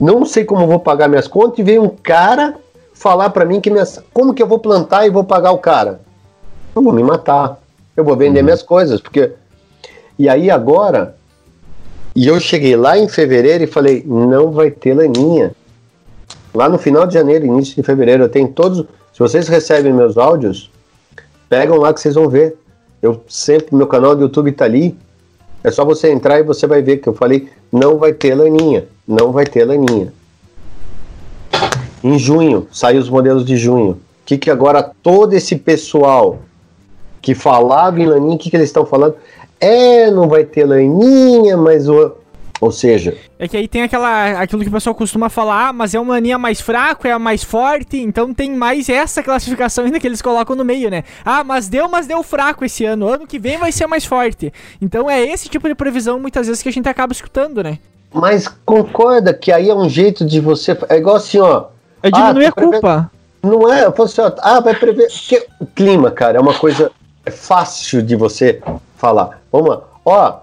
não 0.00 0.24
sei 0.24 0.44
como 0.44 0.68
vou 0.68 0.78
pagar 0.78 1.08
minhas 1.08 1.26
contas, 1.26 1.58
e 1.58 1.64
vem 1.64 1.80
um 1.80 1.88
cara 1.88 2.54
falar 2.94 3.30
para 3.30 3.44
mim 3.44 3.60
que 3.60 3.68
minhas, 3.68 4.00
como 4.14 4.32
que 4.32 4.40
eu 4.40 4.46
vou 4.46 4.60
plantar 4.60 5.04
e 5.04 5.10
vou 5.10 5.24
pagar 5.24 5.50
o 5.50 5.58
cara? 5.58 6.00
Eu 6.76 6.80
vou 6.80 6.92
me 6.92 7.02
matar. 7.02 7.58
Eu 7.96 8.04
vou 8.04 8.16
vender 8.16 8.40
minhas 8.40 8.62
coisas, 8.62 9.00
porque. 9.00 9.32
E 10.16 10.28
aí 10.28 10.48
agora. 10.48 11.16
E 12.14 12.28
eu 12.28 12.38
cheguei 12.38 12.76
lá 12.76 12.96
em 12.96 13.08
fevereiro 13.08 13.64
e 13.64 13.66
falei, 13.66 14.04
não 14.06 14.52
vai 14.52 14.70
ter 14.70 14.94
laninha. 14.94 15.56
Lá 16.54 16.68
no 16.68 16.78
final 16.78 17.04
de 17.04 17.14
janeiro, 17.14 17.44
início 17.44 17.74
de 17.74 17.82
fevereiro, 17.82 18.22
eu 18.22 18.28
tenho 18.28 18.46
todos. 18.46 18.86
Se 19.12 19.18
vocês 19.18 19.48
recebem 19.48 19.92
meus 19.92 20.16
áudios, 20.16 20.70
pegam 21.48 21.78
lá 21.78 21.92
que 21.92 22.00
vocês 22.00 22.14
vão 22.14 22.28
ver. 22.28 22.56
Eu 23.06 23.22
sempre, 23.28 23.76
meu 23.76 23.86
canal 23.86 24.16
do 24.16 24.22
YouTube 24.22 24.50
tá 24.50 24.64
ali. 24.64 24.96
É 25.62 25.70
só 25.70 25.84
você 25.84 26.10
entrar 26.10 26.40
e 26.40 26.42
você 26.42 26.66
vai 26.66 26.82
ver 26.82 26.96
que 26.96 27.08
eu 27.08 27.14
falei, 27.14 27.48
não 27.72 27.98
vai 27.98 28.12
ter 28.12 28.34
laninha, 28.34 28.86
não 29.06 29.30
vai 29.30 29.46
ter 29.46 29.64
laninha. 29.64 30.12
Em 32.02 32.18
junho, 32.18 32.66
saiu 32.72 33.00
os 33.00 33.08
modelos 33.08 33.44
de 33.44 33.56
junho. 33.56 33.92
O 33.92 33.98
que 34.26 34.36
que 34.36 34.50
agora 34.50 34.90
todo 35.02 35.34
esse 35.34 35.54
pessoal 35.54 36.40
que 37.22 37.32
falava 37.32 38.00
em 38.00 38.06
laninha, 38.06 38.34
o 38.34 38.38
que 38.38 38.50
que 38.50 38.56
eles 38.56 38.68
estão 38.68 38.84
falando? 38.84 39.14
É, 39.60 40.10
não 40.10 40.28
vai 40.28 40.44
ter 40.44 40.64
laninha, 40.64 41.56
mas 41.56 41.88
o... 41.88 42.12
Ou 42.60 42.72
seja, 42.72 43.16
É 43.38 43.46
que 43.46 43.56
aí 43.56 43.68
tem 43.68 43.82
aquela, 43.82 44.40
aquilo 44.40 44.62
que 44.62 44.68
o 44.68 44.72
pessoal 44.72 44.94
costuma 44.94 45.28
falar, 45.28 45.68
ah, 45.68 45.72
mas 45.72 45.94
é 45.94 46.00
uma 46.00 46.14
laninha 46.14 46.38
mais 46.38 46.60
fraco, 46.60 47.06
é 47.06 47.12
a 47.12 47.18
mais 47.18 47.44
forte, 47.44 47.98
então 47.98 48.32
tem 48.32 48.50
mais 48.56 48.88
essa 48.88 49.22
classificação 49.22 49.84
ainda 49.84 50.00
que 50.00 50.06
eles 50.06 50.22
colocam 50.22 50.56
no 50.56 50.64
meio, 50.64 50.90
né? 50.90 51.04
Ah, 51.24 51.44
mas 51.44 51.68
deu, 51.68 51.88
mas 51.88 52.06
deu 52.06 52.22
fraco 52.22 52.64
esse 52.64 52.84
ano, 52.84 53.06
ano 53.08 53.26
que 53.26 53.38
vem 53.38 53.58
vai 53.58 53.70
ser 53.70 53.86
mais 53.86 54.04
forte. 54.06 54.52
Então 54.80 55.10
é 55.10 55.22
esse 55.22 55.48
tipo 55.48 55.68
de 55.68 55.74
previsão 55.74 56.18
muitas 56.18 56.46
vezes 56.46 56.62
que 56.62 56.68
a 56.68 56.72
gente 56.72 56.88
acaba 56.88 57.12
escutando, 57.12 57.62
né? 57.62 57.78
mas 58.14 58.48
concorda 58.64 59.34
que 59.34 59.52
aí 59.52 59.68
é 59.68 59.74
um 59.74 59.88
jeito 59.90 60.24
de 60.24 60.40
você... 60.40 60.76
É 60.88 60.96
igual 60.96 61.16
assim, 61.16 61.38
ó... 61.38 61.66
É 62.02 62.10
diminuir 62.10 62.46
Ah, 62.46 62.48
a 62.48 62.52
culpa. 62.52 63.10
Não 63.42 63.70
é, 63.70 63.84
eu 63.84 63.92
falo 63.92 64.08
assim, 64.08 64.20
ó, 64.22 64.32
ah, 64.38 64.60
vai 64.60 64.74
prever. 64.74 65.08
Porque 65.08 65.46
o 65.60 65.66
clima, 65.66 66.10
cara, 66.10 66.38
é 66.38 66.40
uma 66.40 66.54
coisa 66.54 66.90
é 67.26 67.30
fácil 67.30 68.02
de 68.02 68.16
você 68.16 68.62
falar. 68.96 69.40
Vamos 69.52 69.68
lá. 69.68 69.82
Ó, 70.04 70.34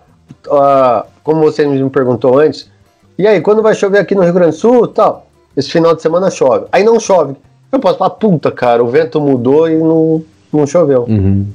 ó, 0.49 1.04
como 1.23 1.41
você 1.41 1.65
me 1.65 1.89
perguntou 1.89 2.38
antes, 2.39 2.69
e 3.17 3.27
aí, 3.27 3.41
quando 3.41 3.62
vai 3.62 3.75
chover 3.75 3.99
aqui 3.99 4.15
no 4.15 4.23
Rio 4.23 4.33
Grande 4.33 4.51
do 4.55 4.59
Sul 4.59 4.88
tal? 4.88 5.27
Esse 5.55 5.69
final 5.69 5.95
de 5.95 6.01
semana 6.01 6.31
chove. 6.31 6.65
Aí 6.71 6.83
não 6.83 6.99
chove. 6.99 7.36
Eu 7.71 7.79
posso 7.79 7.97
falar, 7.99 8.09
puta, 8.12 8.51
cara, 8.51 8.83
o 8.83 8.88
vento 8.88 9.21
mudou 9.21 9.69
e 9.69 9.75
não, 9.75 10.23
não 10.51 10.65
choveu. 10.65 11.03
Uhum. 11.07 11.45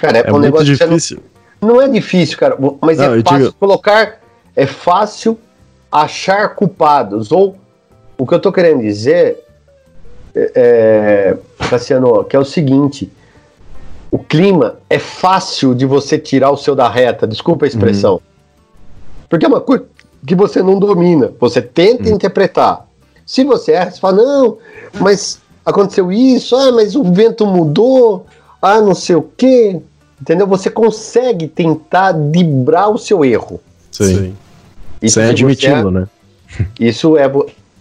Cara, 0.00 0.18
é, 0.18 0.24
É 0.26 0.32
um 0.32 0.38
negócio 0.38 0.76
você 0.76 0.84
não- 0.84 0.96
difícil. 0.96 1.18
não 1.60 1.80
é 1.80 1.88
difícil, 1.88 2.36
cara, 2.38 2.56
mas 2.80 2.98
Não, 2.98 3.14
é 3.14 3.22
fácil 3.22 3.38
digo- 3.38 3.52
colocar, 3.58 4.18
é 4.56 4.66
fácil 4.66 5.38
achar 5.90 6.54
culpados. 6.56 7.30
Ou 7.30 7.56
o 8.18 8.26
que 8.26 8.34
eu 8.34 8.40
tô 8.40 8.50
querendo 8.52 8.80
dizer, 8.80 9.44
é, 10.34 10.52
é, 10.54 11.36
Cassiano, 11.68 12.24
que 12.24 12.34
é 12.34 12.38
o 12.38 12.44
seguinte: 12.44 13.12
o 14.10 14.18
clima 14.18 14.76
é 14.90 14.98
fácil 14.98 15.72
de 15.74 15.86
você 15.86 16.18
tirar 16.18 16.50
o 16.50 16.56
seu 16.56 16.74
da 16.74 16.88
reta, 16.88 17.26
desculpa 17.28 17.64
a 17.64 17.68
expressão. 17.68 18.20
Porque 19.32 19.46
é 19.46 19.48
uma 19.48 19.62
coisa 19.62 19.86
que 20.26 20.34
você 20.34 20.62
não 20.62 20.78
domina, 20.78 21.32
você 21.40 21.62
tenta 21.62 22.10
interpretar. 22.10 22.86
Se 23.24 23.42
você 23.44 23.72
erra, 23.72 23.90
você 23.90 23.98
fala, 23.98 24.22
não, 24.22 24.58
mas 25.00 25.40
aconteceu 25.64 26.12
isso, 26.12 26.54
ah, 26.54 26.70
mas 26.70 26.94
o 26.94 27.02
vento 27.02 27.46
mudou, 27.46 28.26
ah, 28.60 28.78
não 28.82 28.94
sei 28.94 29.16
o 29.16 29.22
quê. 29.22 29.80
Entendeu? 30.20 30.46
Você 30.48 30.68
consegue 30.68 31.48
tentar 31.48 32.12
dibrar 32.12 32.90
o 32.90 32.98
seu 32.98 33.24
erro. 33.24 33.58
Sim. 33.90 34.36
Isso 35.00 35.14
Sem 35.14 35.24
se 35.24 35.30
admiti-lo, 35.30 35.82
você- 35.84 35.90
né? 35.90 36.06
Isso 36.78 37.16
é, 37.16 37.26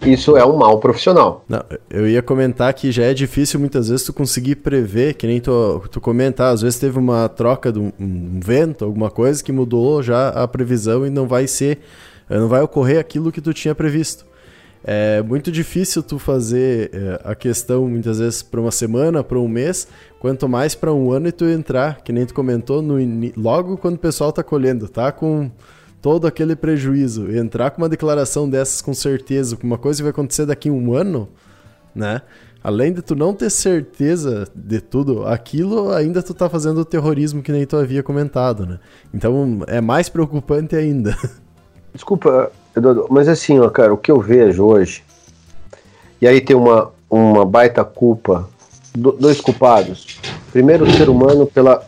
isso 0.06 0.36
é 0.36 0.46
um 0.46 0.58
mal 0.58 0.80
profissional. 0.80 1.46
Não, 1.48 1.64
eu 1.90 2.08
ia 2.08 2.22
comentar 2.22 2.74
que 2.74 2.92
já 2.92 3.04
é 3.04 3.14
difícil 3.14 3.60
muitas 3.60 3.90
vezes 3.90 4.06
tu 4.06 4.14
conseguir 4.14 4.56
prever, 4.56 5.14
que 5.14 5.28
nem 5.28 5.40
tu, 5.40 5.84
tu 5.92 6.02
às 6.40 6.62
vezes 6.62 6.80
teve 6.80 6.98
uma 6.98 7.30
troca 7.30 7.72
de 7.72 7.80
um, 7.80 7.92
um 8.00 8.40
vento, 8.44 8.86
alguma 8.86 9.12
coisa 9.12 9.44
que 9.44 9.52
mudou 9.52 10.02
já 10.02 10.30
a 10.30 10.48
previsão 10.48 11.06
e 11.06 11.10
não 11.10 11.28
vai 11.28 11.48
ser, 11.48 11.80
eh, 12.30 12.38
não 12.38 12.48
vai 12.48 12.62
ocorrer 12.62 13.00
aquilo 13.00 13.32
que 13.32 13.42
tu 13.42 13.54
tinha 13.54 13.76
previsto. 13.76 14.26
É 14.84 15.22
muito 15.22 15.52
difícil 15.52 16.02
tu 16.02 16.18
fazer 16.18 16.90
eh, 16.92 17.22
a 17.24 17.36
questão 17.36 17.88
muitas 17.88 18.18
vezes 18.18 18.42
para 18.42 18.60
uma 18.60 18.72
semana, 18.72 19.24
para 19.24 19.38
um 19.38 19.48
mês, 19.48 19.88
quanto 20.20 20.50
mais 20.50 20.74
para 20.74 20.92
um 20.92 21.12
ano 21.12 21.28
e 21.28 21.32
tu 21.32 21.46
entrar, 21.46 22.02
que 22.02 22.12
nem 22.12 22.26
tu 22.26 22.34
comentou, 22.34 22.82
no 22.82 22.98
logo 23.38 23.78
quando 23.78 23.96
o 23.96 24.00
pessoal 24.00 24.32
tá 24.32 24.42
colhendo, 24.42 24.88
tá 24.88 25.12
com 25.12 25.52
todo 26.02 26.26
aquele 26.26 26.56
prejuízo, 26.56 27.32
entrar 27.32 27.70
com 27.72 27.82
uma 27.82 27.90
declaração 27.90 28.50
dessas 28.50 28.82
com 28.82 28.94
certeza, 28.94 29.56
com 29.56 29.68
uma 29.68 29.78
coisa 29.78 29.98
que 30.00 30.04
vai 30.04 30.12
acontecer 30.12 30.46
daqui 30.46 30.70
a 30.70 30.72
um 30.72 30.94
ano, 30.94 31.30
né? 31.94 32.22
Além 32.64 32.94
de 32.94 33.02
tu 33.02 33.16
não 33.16 33.34
ter 33.34 33.50
certeza 33.50 34.48
de 34.54 34.80
tudo, 34.82 35.26
aquilo 35.26 35.92
ainda 35.92 36.22
tu 36.22 36.34
tá 36.34 36.48
fazendo 36.50 36.80
o 36.82 36.86
terrorismo 36.86 37.42
que 37.42 37.52
nem 37.52 37.66
tu 37.66 37.76
havia 37.76 38.04
comentado, 38.04 38.66
né? 38.66 38.80
Então 39.14 39.62
é 39.68 39.82
mais 39.82 40.10
preocupante 40.10 40.76
ainda. 40.76 41.18
Desculpa, 41.94 42.52
Eduardo, 42.76 43.08
mas 43.10 43.28
assim, 43.28 43.60
ó, 43.60 43.70
cara, 43.70 43.94
o 43.94 43.98
que 43.98 44.12
eu 44.12 44.20
vejo 44.20 44.64
hoje, 44.64 45.04
e 46.22 46.28
aí 46.28 46.40
tem 46.40 46.56
uma, 46.56 46.92
uma 47.10 47.46
baita 47.46 47.84
culpa, 47.84 48.48
do- 48.96 49.12
dois 49.14 49.42
culpados. 49.42 50.20
Primeiro, 50.52 50.86
o 50.86 50.92
ser 50.92 51.10
humano 51.10 51.46
pela, 51.48 51.86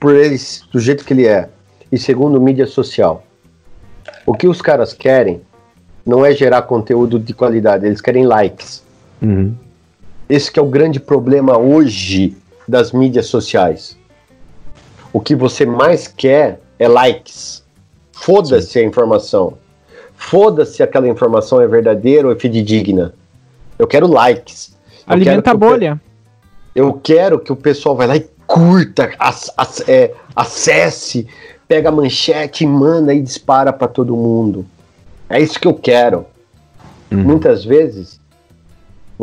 por 0.00 0.14
ele 0.14 0.36
do 0.72 0.80
jeito 0.80 1.04
que 1.04 1.14
ele 1.14 1.26
é, 1.26 1.48
e 1.94 1.98
segundo 1.98 2.40
mídia 2.40 2.66
social. 2.66 3.22
O 4.26 4.34
que 4.34 4.48
os 4.48 4.60
caras 4.60 4.92
querem 4.92 5.40
não 6.04 6.26
é 6.26 6.34
gerar 6.34 6.62
conteúdo 6.62 7.20
de 7.20 7.32
qualidade, 7.32 7.86
eles 7.86 8.00
querem 8.00 8.26
likes. 8.26 8.82
Uhum. 9.22 9.54
Esse 10.28 10.50
que 10.50 10.58
é 10.58 10.62
o 10.62 10.66
grande 10.66 10.98
problema 10.98 11.56
hoje 11.56 12.36
das 12.66 12.90
mídias 12.90 13.26
sociais. 13.26 13.96
O 15.12 15.20
que 15.20 15.36
você 15.36 15.64
mais 15.64 16.08
quer 16.08 16.60
é 16.80 16.88
likes. 16.88 17.62
Foda-se 18.12 18.76
a 18.78 18.82
informação. 18.82 19.56
Foda-se 20.16 20.82
aquela 20.82 21.06
informação 21.06 21.60
é 21.60 21.68
verdadeira 21.68 22.26
ou 22.26 22.32
é 22.34 22.36
fidedigna. 22.36 23.14
Eu 23.78 23.86
quero 23.86 24.08
likes. 24.08 24.76
Alimenta 25.06 25.52
a 25.52 25.54
bolha. 25.54 26.00
Eu 26.74 26.92
quero 26.94 27.38
que 27.38 27.52
o 27.52 27.56
pessoal 27.56 27.94
vai 27.94 28.08
lá 28.08 28.16
e 28.16 28.26
curta, 28.46 29.10
ac- 29.18 29.52
ac- 29.56 29.84
é, 29.88 30.12
acesse, 30.34 31.26
pega 31.66 31.88
a 31.88 31.92
manchete 31.92 32.64
e 32.64 32.66
manda 32.66 33.14
e 33.14 33.20
dispara 33.20 33.72
para 33.72 33.88
todo 33.88 34.16
mundo. 34.16 34.66
É 35.28 35.40
isso 35.40 35.58
que 35.58 35.66
eu 35.66 35.74
quero. 35.74 36.26
Muitas 37.10 37.64
vezes, 37.64 38.18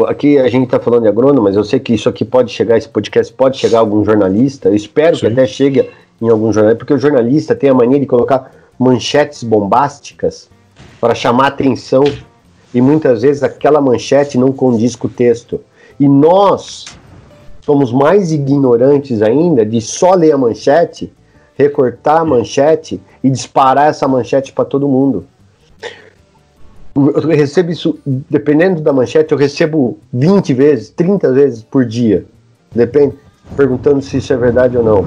aqui 0.08 0.38
a 0.40 0.48
gente 0.48 0.66
está 0.66 0.80
falando 0.80 1.04
de 1.04 1.10
agrônomo, 1.10 1.44
mas 1.44 1.56
eu 1.56 1.64
sei 1.64 1.80
que 1.80 1.94
isso 1.94 2.08
aqui 2.08 2.24
pode 2.24 2.52
chegar, 2.52 2.78
esse 2.78 2.88
podcast 2.88 3.34
pode 3.34 3.58
chegar 3.58 3.80
a 3.80 3.82
algum 3.82 4.04
jornalista. 4.06 4.70
Eu 4.70 4.76
espero 4.76 5.18
que 5.18 5.28
Sim. 5.28 5.34
até 5.34 5.46
chegue 5.46 5.90
em 6.22 6.30
algum 6.30 6.54
jornalista, 6.54 6.78
porque 6.78 6.94
o 6.94 6.98
jornalista 6.98 7.56
tem 7.56 7.70
a 7.70 7.74
mania 7.74 8.00
de 8.00 8.06
colocar 8.06 8.52
manchetes 8.80 9.44
bombásticas 9.44 10.50
para 11.00 11.14
chamar 11.14 11.48
atenção 11.48 12.04
e 12.74 12.80
muitas 12.80 13.22
vezes 13.22 13.44
aquela 13.44 13.82
manchete 13.82 14.38
não 14.38 14.52
condiz 14.52 14.96
com 14.96 15.08
o 15.08 15.10
texto. 15.10 15.60
E 16.00 16.08
nós 16.08 16.86
somos 17.62 17.92
mais 17.92 18.32
ignorantes 18.32 19.22
ainda 19.22 19.66
de 19.66 19.82
só 19.82 20.14
ler 20.14 20.32
a 20.32 20.38
manchete, 20.38 21.12
recortar 21.56 22.22
a 22.22 22.26
manchete 22.26 23.02
e 23.24 23.30
disparar 23.30 23.90
essa 23.90 24.08
manchete 24.08 24.52
para 24.52 24.66
todo 24.66 24.88
mundo. 24.88 25.26
Eu 26.96 27.30
recebo 27.30 27.72
isso, 27.72 28.00
dependendo 28.06 28.82
da 28.82 28.92
manchete, 28.92 29.32
eu 29.32 29.38
recebo 29.38 29.98
20 30.12 30.54
vezes, 30.54 30.90
30 30.90 31.32
vezes 31.32 31.64
por 31.64 31.86
dia. 31.86 32.26
Depende, 32.74 33.16
perguntando 33.56 34.02
se 34.02 34.18
isso 34.18 34.34
é 34.34 34.38
verdade 34.38 34.78
ou 34.78 34.84
não. 34.84 35.06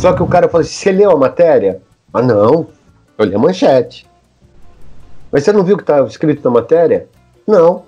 Só 0.00 0.12
que 0.12 0.22
o 0.22 0.26
cara 0.26 0.48
fala 0.48 0.62
assim: 0.62 0.72
você 0.72 0.92
leu 0.92 1.10
a 1.12 1.16
matéria? 1.16 1.80
Ah, 2.12 2.22
não. 2.22 2.66
Eu 3.16 3.24
li 3.24 3.34
a 3.34 3.38
manchete. 3.38 4.06
Mas 5.30 5.44
você 5.44 5.52
não 5.52 5.62
viu 5.64 5.74
o 5.74 5.78
que 5.78 5.84
estava 5.84 6.06
escrito 6.08 6.42
na 6.44 6.50
matéria? 6.50 7.06
Não. 7.46 7.84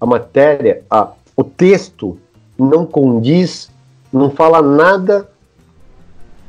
A 0.00 0.06
matéria, 0.06 0.82
a, 0.90 1.10
o 1.34 1.42
texto 1.42 2.18
não 2.58 2.84
condiz, 2.86 3.70
não 4.12 4.30
fala 4.30 4.60
nada. 4.60 5.28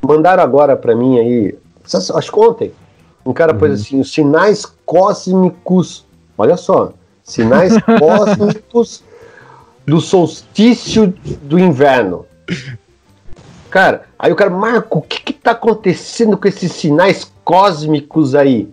Mandaram 0.02 0.44
agora 0.44 0.76
para 0.76 0.96
mim 0.96 1.20
aí, 1.20 1.58
acho 2.16 2.32
que 2.32 2.40
ontem, 2.40 2.72
um 3.26 3.34
cara 3.34 3.54
pôs 3.54 3.82
assim, 3.82 4.00
os 4.00 4.12
sinais 4.12 4.66
cósmicos, 4.86 6.06
olha 6.38 6.56
só, 6.56 6.94
sinais 7.24 7.74
cósmicos 8.00 9.04
do 9.86 10.00
solstício 10.00 11.14
do 11.42 11.60
inverno. 11.60 12.26
Cara, 13.70 14.06
aí 14.18 14.32
o 14.32 14.36
cara, 14.36 14.50
Marco, 14.50 15.00
o 15.00 15.02
que 15.02 15.22
que 15.22 15.34
tá 15.34 15.52
acontecendo 15.52 16.38
com 16.38 16.48
esses 16.48 16.72
sinais 16.72 17.32
cósmicos 17.44 18.34
aí? 18.34 18.70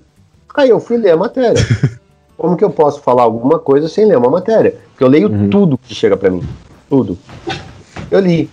Aí 0.55 0.69
eu 0.69 0.79
fui 0.79 0.97
ler 0.97 1.13
a 1.13 1.17
matéria. 1.17 1.61
Como 2.37 2.57
que 2.57 2.65
eu 2.65 2.71
posso 2.71 3.01
falar 3.01 3.23
alguma 3.23 3.59
coisa 3.59 3.89
sem 3.89 4.07
ler 4.07 4.19
uma 4.19 4.31
matéria? 4.31 4.77
Porque 4.91 5.05
eu 5.05 5.09
leio 5.09 5.49
tudo 5.51 5.79
que 5.79 5.95
chega 5.95 6.17
pra 6.17 6.31
mim. 6.31 6.43
Tudo. 6.89 7.19
Eu 8.11 8.21
li. 8.21 8.51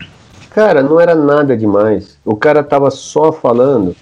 Cara, 0.51 0.83
não 0.83 0.99
era 0.99 1.15
nada 1.15 1.55
demais. 1.55 2.17
O 2.25 2.35
cara 2.35 2.61
tava 2.61 2.91
só 2.91 3.31
falando, 3.31 3.95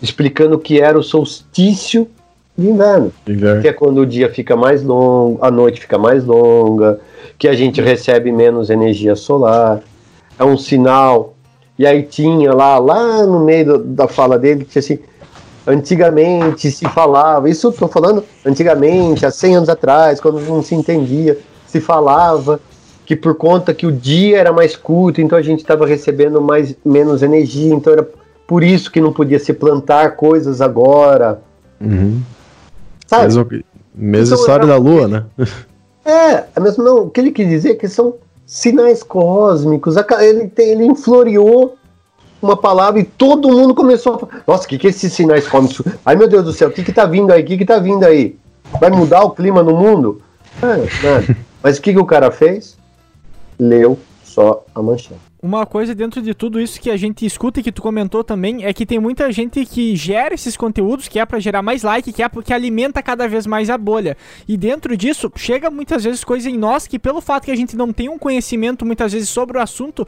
explicando 0.00 0.58
que 0.58 0.80
era 0.80 0.98
o 0.98 1.02
solstício 1.02 2.08
de 2.56 2.66
inverno 2.66 3.12
Inverno. 3.28 3.60
que 3.60 3.68
é 3.68 3.72
quando 3.72 3.98
o 3.98 4.06
dia 4.06 4.32
fica 4.32 4.56
mais 4.56 4.82
longo, 4.82 5.38
a 5.44 5.50
noite 5.50 5.78
fica 5.78 5.98
mais 5.98 6.24
longa, 6.24 6.98
que 7.38 7.46
a 7.46 7.52
gente 7.52 7.82
recebe 7.82 8.32
menos 8.32 8.70
energia 8.70 9.14
solar. 9.14 9.82
É 10.38 10.44
um 10.44 10.56
sinal. 10.56 11.34
E 11.78 11.86
aí 11.86 12.02
tinha 12.02 12.54
lá, 12.54 12.78
lá 12.78 13.26
no 13.26 13.40
meio 13.40 13.76
da 13.78 14.08
fala 14.08 14.38
dele, 14.38 14.64
que 14.64 14.70
tinha 14.70 14.80
assim, 14.80 14.98
antigamente 15.66 16.70
se 16.70 16.88
falava, 16.88 17.50
isso 17.50 17.66
eu 17.66 17.72
tô 17.72 17.86
falando 17.86 18.24
antigamente, 18.46 19.26
há 19.26 19.30
100 19.30 19.56
anos 19.56 19.68
atrás, 19.68 20.20
quando 20.20 20.40
não 20.40 20.62
se 20.62 20.74
entendia, 20.74 21.38
se 21.66 21.82
falava 21.82 22.58
que 23.06 23.14
por 23.14 23.36
conta 23.36 23.72
que 23.72 23.86
o 23.86 23.92
dia 23.92 24.38
era 24.38 24.52
mais 24.52 24.74
curto, 24.74 25.20
então 25.20 25.38
a 25.38 25.42
gente 25.42 25.60
estava 25.60 25.86
recebendo 25.86 26.40
mais, 26.40 26.74
menos 26.84 27.22
energia, 27.22 27.72
então 27.72 27.92
era 27.92 28.06
por 28.48 28.64
isso 28.64 28.90
que 28.90 29.00
não 29.00 29.12
podia 29.12 29.38
se 29.38 29.52
plantar 29.52 30.16
coisas 30.16 30.60
agora. 30.60 31.40
Uhum. 31.80 32.20
Sabe? 33.06 33.24
Mesma, 33.26 33.46
mesma 33.94 34.34
Então, 34.34 34.38
história 34.40 34.66
da 34.66 34.76
Lua, 34.76 35.06
né? 35.06 35.24
É, 36.04 36.44
é 36.54 36.60
mesmo 36.60 36.82
não. 36.82 37.04
O 37.04 37.10
que 37.10 37.20
ele 37.20 37.30
quis 37.30 37.48
dizer 37.48 37.70
é 37.70 37.74
que 37.74 37.88
são 37.88 38.14
sinais 38.44 39.04
cósmicos. 39.04 39.96
Ele, 40.20 40.52
ele 40.58 40.84
infloriou 40.84 41.76
uma 42.42 42.56
palavra 42.56 43.00
e 43.00 43.04
todo 43.04 43.50
mundo 43.50 43.74
começou 43.74 44.14
a 44.14 44.18
falar. 44.18 44.42
Nossa, 44.46 44.64
o 44.64 44.68
que, 44.68 44.78
que 44.78 44.86
é 44.88 44.90
esses 44.90 45.12
sinais 45.12 45.46
cósmicos? 45.46 45.92
Ai 46.04 46.16
meu 46.16 46.28
Deus 46.28 46.44
do 46.44 46.52
céu, 46.52 46.68
o 46.68 46.72
que, 46.72 46.82
que 46.82 46.92
tá 46.92 47.06
vindo 47.06 47.32
aí? 47.32 47.42
O 47.42 47.46
que, 47.46 47.58
que 47.58 47.64
tá 47.64 47.78
vindo 47.78 48.04
aí? 48.04 48.36
Vai 48.80 48.90
mudar 48.90 49.22
o 49.22 49.30
clima 49.30 49.62
no 49.62 49.76
mundo? 49.76 50.20
É, 50.60 51.06
nada. 51.06 51.36
Mas 51.62 51.78
o 51.78 51.82
que, 51.82 51.92
que 51.92 51.98
o 51.98 52.06
cara 52.06 52.30
fez? 52.30 52.76
Leu 53.58 53.98
só 54.22 54.64
a 54.74 54.82
manchete. 54.82 55.20
Uma 55.42 55.64
coisa 55.64 55.94
dentro 55.94 56.20
de 56.20 56.34
tudo 56.34 56.60
isso 56.60 56.80
que 56.80 56.90
a 56.90 56.96
gente 56.96 57.24
escuta 57.24 57.60
e 57.60 57.62
que 57.62 57.70
tu 57.70 57.80
comentou 57.80 58.24
também 58.24 58.64
é 58.64 58.72
que 58.72 58.84
tem 58.84 58.98
muita 58.98 59.30
gente 59.30 59.64
que 59.64 59.94
gera 59.94 60.34
esses 60.34 60.56
conteúdos 60.56 61.06
que 61.08 61.20
é 61.20 61.24
pra 61.24 61.38
gerar 61.38 61.62
mais 61.62 61.82
like, 61.82 62.12
que 62.12 62.22
é 62.22 62.28
porque 62.28 62.52
alimenta 62.52 63.02
cada 63.02 63.28
vez 63.28 63.46
mais 63.46 63.70
a 63.70 63.78
bolha. 63.78 64.16
E 64.48 64.56
dentro 64.56 64.96
disso, 64.96 65.30
chega 65.36 65.70
muitas 65.70 66.02
vezes 66.02 66.24
coisa 66.24 66.50
em 66.50 66.58
nós 66.58 66.86
que 66.86 66.98
pelo 66.98 67.20
fato 67.20 67.44
que 67.44 67.50
a 67.50 67.56
gente 67.56 67.76
não 67.76 67.92
tem 67.92 68.08
um 68.08 68.18
conhecimento 68.18 68.84
muitas 68.84 69.12
vezes 69.12 69.28
sobre 69.28 69.56
o 69.56 69.60
assunto, 69.60 70.06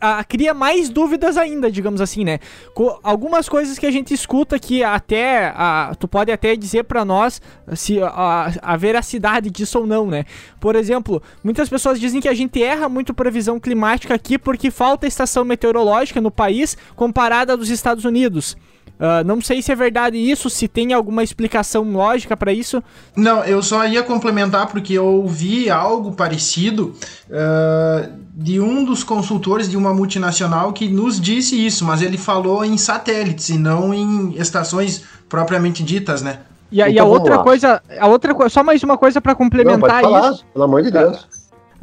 a- 0.00 0.22
cria 0.24 0.52
mais 0.54 0.88
dúvidas 0.88 1.36
ainda, 1.36 1.70
digamos 1.70 2.00
assim, 2.00 2.24
né? 2.24 2.38
Co- 2.74 2.98
algumas 3.02 3.48
coisas 3.48 3.78
que 3.78 3.86
a 3.86 3.90
gente 3.90 4.12
escuta 4.14 4.58
que 4.58 4.82
até 4.84 5.52
a, 5.54 5.94
tu 5.98 6.06
pode 6.06 6.30
até 6.32 6.54
dizer 6.56 6.84
pra 6.84 7.04
nós 7.04 7.40
se 7.74 8.00
a, 8.02 8.52
a 8.62 8.76
veracidade 8.76 9.50
disso 9.50 9.78
ou 9.80 9.86
não, 9.86 10.06
né? 10.06 10.24
Por 10.60 10.76
exemplo, 10.76 11.22
muitas 11.42 11.68
pessoas 11.68 11.98
dizem 12.00 12.20
que 12.20 12.28
a 12.28 12.34
gente 12.34 12.62
erra 12.62 12.88
muito 12.88 13.14
previsão 13.14 13.58
climática 13.60 14.14
aqui 14.14 14.38
porque 14.38 14.70
falta 14.70 15.06
estação 15.06 15.44
meteorológica 15.44 16.20
no 16.20 16.30
país 16.30 16.76
comparada 16.96 17.56
dos 17.56 17.70
Estados 17.70 18.04
Unidos. 18.04 18.56
Ah, 19.04 19.24
não 19.24 19.40
sei 19.40 19.60
se 19.60 19.72
é 19.72 19.74
verdade 19.74 20.16
isso, 20.16 20.48
se 20.48 20.68
tem 20.68 20.92
alguma 20.92 21.24
explicação 21.24 21.82
lógica 21.90 22.36
pra 22.36 22.52
isso. 22.52 22.80
Não, 23.16 23.42
eu 23.44 23.60
só 23.60 23.84
ia 23.84 24.00
complementar 24.00 24.68
porque 24.68 24.92
eu 24.92 25.04
ouvi 25.04 25.68
algo 25.68 26.12
parecido 26.12 26.94
ah, 27.32 28.08
de 28.32 28.60
um 28.60 28.84
dos 28.84 29.02
consultores 29.02 29.68
de 29.68 29.76
uma 29.76 29.92
multinacional 29.92 30.72
que 30.72 30.88
nos 30.88 31.20
disse 31.20 31.56
isso, 31.66 31.84
mas 31.84 32.00
ele 32.00 32.16
falou 32.16 32.64
em 32.64 32.78
satélites 32.78 33.48
e 33.48 33.58
não 33.58 33.92
em 33.92 34.34
estações 34.36 35.02
propriamente 35.28 35.82
ditas, 35.82 36.22
né? 36.22 36.38
E, 36.70 36.80
a- 36.80 36.86
e 36.88 36.90
a 36.92 36.92
Então, 37.02 37.08
outra 37.08 37.36
lá. 37.38 37.42
coisa, 37.42 37.82
a 37.98 38.06
outra 38.06 38.32
coisa, 38.34 38.50
só 38.50 38.62
mais 38.62 38.82
uma 38.84 38.96
coisa 38.96 39.20
pra 39.20 39.32
Não, 39.32 39.36
pode 39.38 39.50
complementar 39.50 40.00
falar, 40.02 40.32
isso. 40.32 40.44
pelo 40.52 40.64
amor 40.64 40.80
de 40.82 40.90
Deus. 40.92 41.26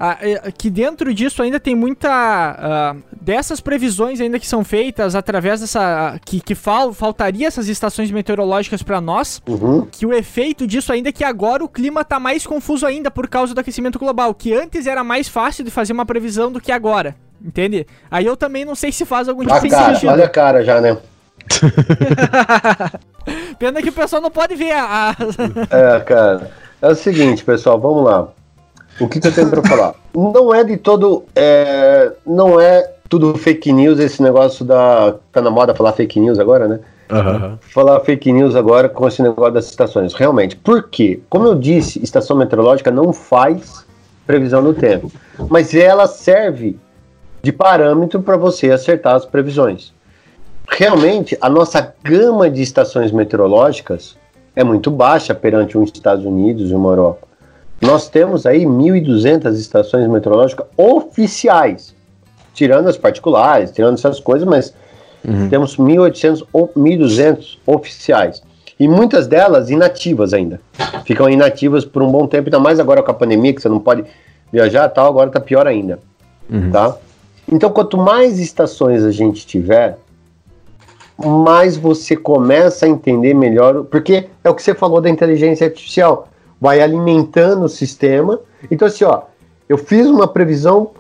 Ah, 0.02 0.18
é, 0.22 0.50
que 0.52 0.70
dentro 0.70 1.14
disso 1.14 1.44
ainda 1.44 1.60
tem 1.60 1.76
muita 1.76 2.10
ah, 2.10 2.96
dessas 3.20 3.60
previsões 3.60 4.22
ainda 4.22 4.40
que 4.40 4.48
são 4.48 4.64
feitas 4.64 5.14
através 5.14 5.60
dessa 5.60 6.18
que, 6.26 6.40
que 6.40 6.56
fal, 6.56 6.94
faltaria 6.94 7.46
essas 7.48 7.68
estações 7.68 8.10
meteorológicas 8.10 8.82
pra 8.82 9.02
nós 9.02 9.42
Uhum. 9.46 9.86
que 9.92 10.06
o 10.06 10.14
efeito 10.14 10.66
disso 10.66 10.94
ainda 10.94 11.10
é 11.10 11.12
que 11.12 11.26
agora 11.26 11.66
o 11.66 11.68
clima 11.68 12.06
tá 12.06 12.18
mais 12.18 12.48
confuso 12.48 12.86
ainda 12.86 13.12
por 13.12 13.28
causa 13.28 13.54
do 13.54 13.60
aquecimento 13.60 14.00
global 14.00 14.34
que 14.34 14.54
antes 14.54 14.88
era 14.88 15.04
mais 15.04 15.28
fácil 15.28 15.66
de 15.66 15.72
fazer 15.72 15.92
uma 15.92 16.06
previsão 16.06 16.50
do 16.50 16.62
que 16.62 16.72
agora 16.72 17.14
entende 17.44 17.86
aí 18.10 18.26
eu 18.26 18.38
também 18.38 18.64
não 18.64 18.76
sei 18.76 18.94
se 18.94 19.04
faz 19.06 19.28
algum 19.28 19.42
tipo 19.44 19.68
de 19.68 19.70
sentido 19.70 20.12
olha 20.12 20.24
a 20.26 20.30
cara 20.30 20.64
já, 20.64 20.80
né? 20.80 20.98
pena 23.60 23.82
que 23.82 23.90
o 23.90 23.94
pessoal 23.94 24.22
não 24.22 24.32
pode 24.32 24.56
ver 24.56 24.72
a- 24.72 25.16
É, 25.72 26.00
cara. 26.02 26.52
É 26.82 26.88
o 26.88 26.96
seguinte, 26.96 27.44
pessoal, 27.44 27.80
vamos 27.80 28.04
lá. 28.06 28.30
O 29.00 29.08
que, 29.08 29.20
que 29.20 29.28
eu 29.28 29.34
tenho 29.34 29.50
pra 29.50 29.62
falar? 29.64 29.96
Não 30.14 30.54
é 30.54 30.64
de 30.64 30.78
todo. 30.78 31.24
é, 31.36 32.12
não 32.26 32.60
é 32.60 32.92
tudo 33.08 33.36
fake 33.38 33.74
news 33.74 34.00
esse 34.00 34.22
negócio 34.22 34.64
da. 34.64 35.16
Tá 35.32 35.42
na 35.42 35.50
moda 35.50 35.74
falar 35.74 35.94
fake 35.94 36.20
news 36.20 36.38
agora, 36.40 36.68
né? 36.68 36.80
Aham. 37.12 37.58
Falar 37.62 38.00
fake 38.02 38.32
news 38.32 38.56
agora 38.56 38.88
com 38.88 39.08
esse 39.08 39.22
negócio 39.22 39.54
das 39.54 39.66
estações. 39.66 40.14
Realmente. 40.14 40.56
Por 40.56 40.90
quê? 40.90 41.20
Como 41.30 41.48
eu 41.48 41.56
disse, 41.56 42.02
estação 42.04 42.38
meteorológica 42.38 42.92
não 42.92 43.12
faz 43.12 43.86
previsão 44.28 44.64
do 44.64 44.76
tempo. 44.76 45.12
Mas 45.50 45.74
ela 45.74 46.06
serve 46.06 46.78
de 47.42 47.52
parâmetro 47.52 48.22
para 48.22 48.38
você 48.38 48.70
acertar 48.70 49.16
as 49.16 49.26
previsões. 49.26 49.92
Realmente, 50.68 51.36
a 51.42 51.50
nossa 51.50 51.94
gama 52.04 52.48
de 52.48 52.62
estações 52.62 53.12
meteorológicas 53.12 54.16
é 54.56 54.64
muito 54.64 54.92
baixa 54.92 55.34
perante 55.34 55.78
os 55.78 55.90
Estados 55.92 56.24
Unidos 56.24 56.70
e 56.70 56.76
uma 56.76 56.92
Europa. 56.92 57.29
Nós 57.82 58.10
temos 58.10 58.46
aí 58.46 58.64
1.200 58.66 59.54
estações 59.54 60.08
meteorológicas 60.08 60.68
oficiais. 60.78 61.96
tirando 62.54 62.88
as 62.88 62.98
particulares, 62.98 63.72
tirando 63.72 63.94
essas 63.94 64.20
coisas, 64.20 64.46
mas 64.46 64.74
uhum. 65.26 65.48
temos 65.48 65.78
1.800 65.78 66.46
ou 66.52 66.68
1.200 66.76 67.58
oficiais. 67.66 68.42
E 68.78 68.88
muitas 68.88 69.28
delas 69.28 69.70
inativas 69.70 70.34
ainda. 70.34 70.60
Ficam 71.06 71.30
inativas 71.30 71.86
por 71.86 72.02
um 72.02 72.12
bom 72.12 72.28
tempo, 72.28 72.48
ainda 72.48 72.60
mais 72.60 72.80
agora 72.80 73.02
com 73.02 73.12
a 73.12 73.14
pandemia, 73.14 73.54
que 73.54 73.62
você 73.62 73.70
não 73.70 73.80
pode 73.80 74.04
viajar 74.52 74.90
tal, 74.90 75.08
agora 75.08 75.30
tá 75.30 75.40
pior 75.40 75.68
ainda. 75.68 76.00
Uhum. 76.50 76.72
Tá? 76.72 76.98
Então, 77.52 77.70
quanto 77.70 77.98
mais 77.98 78.40
estações 78.40 79.04
a 79.04 79.12
gente 79.12 79.46
tiver, 79.46 79.98
mais 81.18 81.76
você 81.76 82.16
começa 82.16 82.86
a 82.86 82.90
entender 82.90 83.34
melhor, 83.34 83.84
porque 83.86 84.28
é 84.44 84.50
o 84.50 84.56
que 84.56 84.64
você 84.64 84.74
falou 84.74 85.02
da 85.02 85.10
inteligência 85.10 85.68
artificial, 85.68 86.28
vai 86.60 86.82
alimentando 86.82 87.66
o 87.66 87.70
sistema. 87.70 88.40
Então, 88.70 88.88
assim, 88.88 89.04
ó, 89.04 89.24
eu 89.68 89.78
fiz 89.78 90.08
uma 90.08 90.28
previsão, 90.28 90.92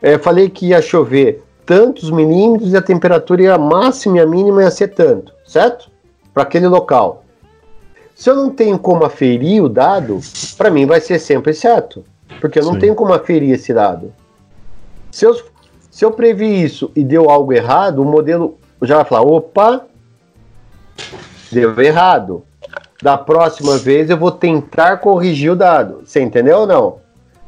é, 0.00 0.18
falei 0.18 0.48
que 0.48 0.68
ia 0.68 0.82
chover 0.82 1.42
tantos 1.64 2.10
milímetros 2.10 2.72
e 2.72 2.76
a 2.76 2.82
temperatura 2.82 3.42
ia 3.42 3.58
máxima 3.58 4.18
e 4.18 4.20
a 4.20 4.26
mínima 4.26 4.62
ia 4.62 4.70
ser 4.70 4.88
tanto, 4.88 5.32
certo? 5.46 5.90
Para 6.34 6.42
aquele 6.42 6.66
local. 6.66 7.24
Se 8.14 8.28
eu 8.28 8.36
não 8.36 8.50
tenho 8.50 8.78
como 8.78 9.04
aferir 9.04 9.62
o 9.62 9.68
dado, 9.68 10.20
para 10.56 10.70
mim 10.70 10.86
vai 10.86 11.00
ser 11.00 11.18
sempre 11.18 11.54
certo, 11.54 12.04
porque 12.40 12.58
eu 12.58 12.64
não 12.64 12.74
Sim. 12.74 12.80
tenho 12.80 12.94
como 12.94 13.12
aferir 13.12 13.50
esse 13.50 13.72
dado. 13.72 14.12
Se 15.10 15.24
eu, 15.24 15.34
se 15.90 16.04
eu 16.04 16.10
previ 16.10 16.62
isso 16.62 16.90
e 16.94 17.04
deu 17.04 17.30
algo 17.30 17.52
errado, 17.52 18.00
o 18.00 18.04
modelo 18.04 18.58
já 18.82 18.96
vai 18.96 19.04
falar: 19.04 19.22
opa, 19.22 19.86
deu 21.50 21.78
errado. 21.80 22.44
Da 23.02 23.18
próxima 23.18 23.76
vez 23.78 24.08
eu 24.08 24.16
vou 24.16 24.30
tentar 24.30 24.98
corrigir 24.98 25.50
o 25.50 25.56
dado. 25.56 26.02
Você 26.06 26.22
entendeu 26.22 26.60
ou 26.60 26.66
não? 26.66 26.96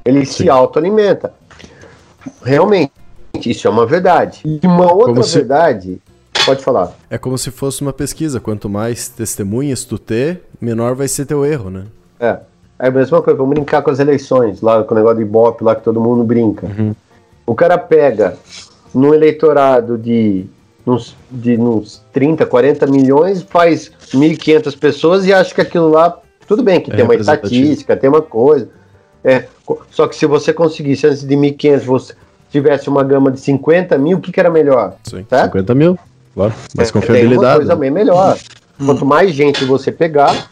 Ele 0.05 0.26
Sim. 0.26 0.44
se 0.44 0.50
autoalimenta. 0.50 1.32
Realmente, 2.42 2.90
isso 3.46 3.68
é 3.68 3.70
uma 3.70 3.86
verdade. 3.86 4.42
E 4.44 4.66
uma 4.66 4.92
outra 4.92 5.22
se... 5.22 5.38
verdade. 5.38 6.02
Pode 6.44 6.62
falar. 6.62 6.92
É 7.09 7.16
como 7.16 7.38
se 7.38 7.50
fosse 7.50 7.80
uma 7.80 7.92
pesquisa. 7.92 8.40
Quanto 8.40 8.68
mais 8.68 9.09
testemunhas 9.09 9.84
tu 9.84 9.96
ter, 9.96 10.42
menor 10.61 10.94
vai 10.94 11.07
ser 11.07 11.24
teu 11.24 11.46
erro, 11.46 11.70
né? 11.70 11.84
É. 12.18 12.38
É 12.76 12.88
a 12.88 12.90
mesma 12.90 13.22
coisa. 13.22 13.38
Vamos 13.38 13.55
brincar 13.55 13.80
com 13.82 13.90
as 13.90 14.00
eleições, 14.00 14.61
lá 14.61 14.82
com 14.82 14.92
o 14.92 14.96
negócio 14.96 15.18
de 15.18 15.22
Ibope, 15.22 15.62
lá 15.62 15.76
que 15.76 15.82
todo 15.82 16.00
mundo 16.00 16.24
brinca. 16.24 16.66
Uhum. 16.66 16.94
O 17.46 17.55
cara 17.55 17.78
pega 17.78 18.36
no 18.92 19.14
eleitorado 19.14 19.96
de 19.96 20.46
uns, 20.87 21.16
de 21.30 21.57
uns 21.57 22.03
30, 22.12 22.45
40 22.47 22.87
milhões, 22.87 23.43
faz 23.43 23.91
1.500 24.12 24.78
pessoas 24.78 25.26
e 25.26 25.32
acha 25.32 25.55
que 25.55 25.61
aquilo 25.61 25.91
lá, 25.91 26.18
tudo 26.47 26.62
bem, 26.62 26.80
que 26.80 26.93
é 26.93 26.97
tem 26.97 27.05
uma 27.05 27.14
estatística, 27.14 27.97
tem 27.97 28.09
uma 28.09 28.22
coisa. 28.22 28.68
É, 29.22 29.45
só 29.91 30.07
que 30.07 30.14
se 30.14 30.26
você 30.26 30.53
conseguisse, 30.53 31.07
antes 31.07 31.24
de 31.24 31.35
1.500, 31.35 31.80
você 31.80 32.14
tivesse 32.51 32.89
uma 32.89 33.03
gama 33.03 33.30
de 33.30 33.41
50 33.41 33.97
mil, 33.99 34.18
o 34.18 34.20
que, 34.20 34.30
que 34.30 34.39
era 34.39 34.51
melhor? 34.51 34.95
Sim, 35.05 35.24
certo? 35.28 35.47
50 35.47 35.74
mil, 35.74 35.99
claro. 36.35 36.53
Mais 36.76 36.89
é, 36.89 36.93
confiabilidade. 36.93 37.47
Uma 37.47 37.57
coisa 37.57 37.76
bem 37.76 37.91
melhor. 37.91 38.39
Hum. 38.78 38.87
Quanto 38.87 39.07
mais 39.07 39.32
gente 39.32 39.64
você 39.64 39.91
pegar, 39.91 40.51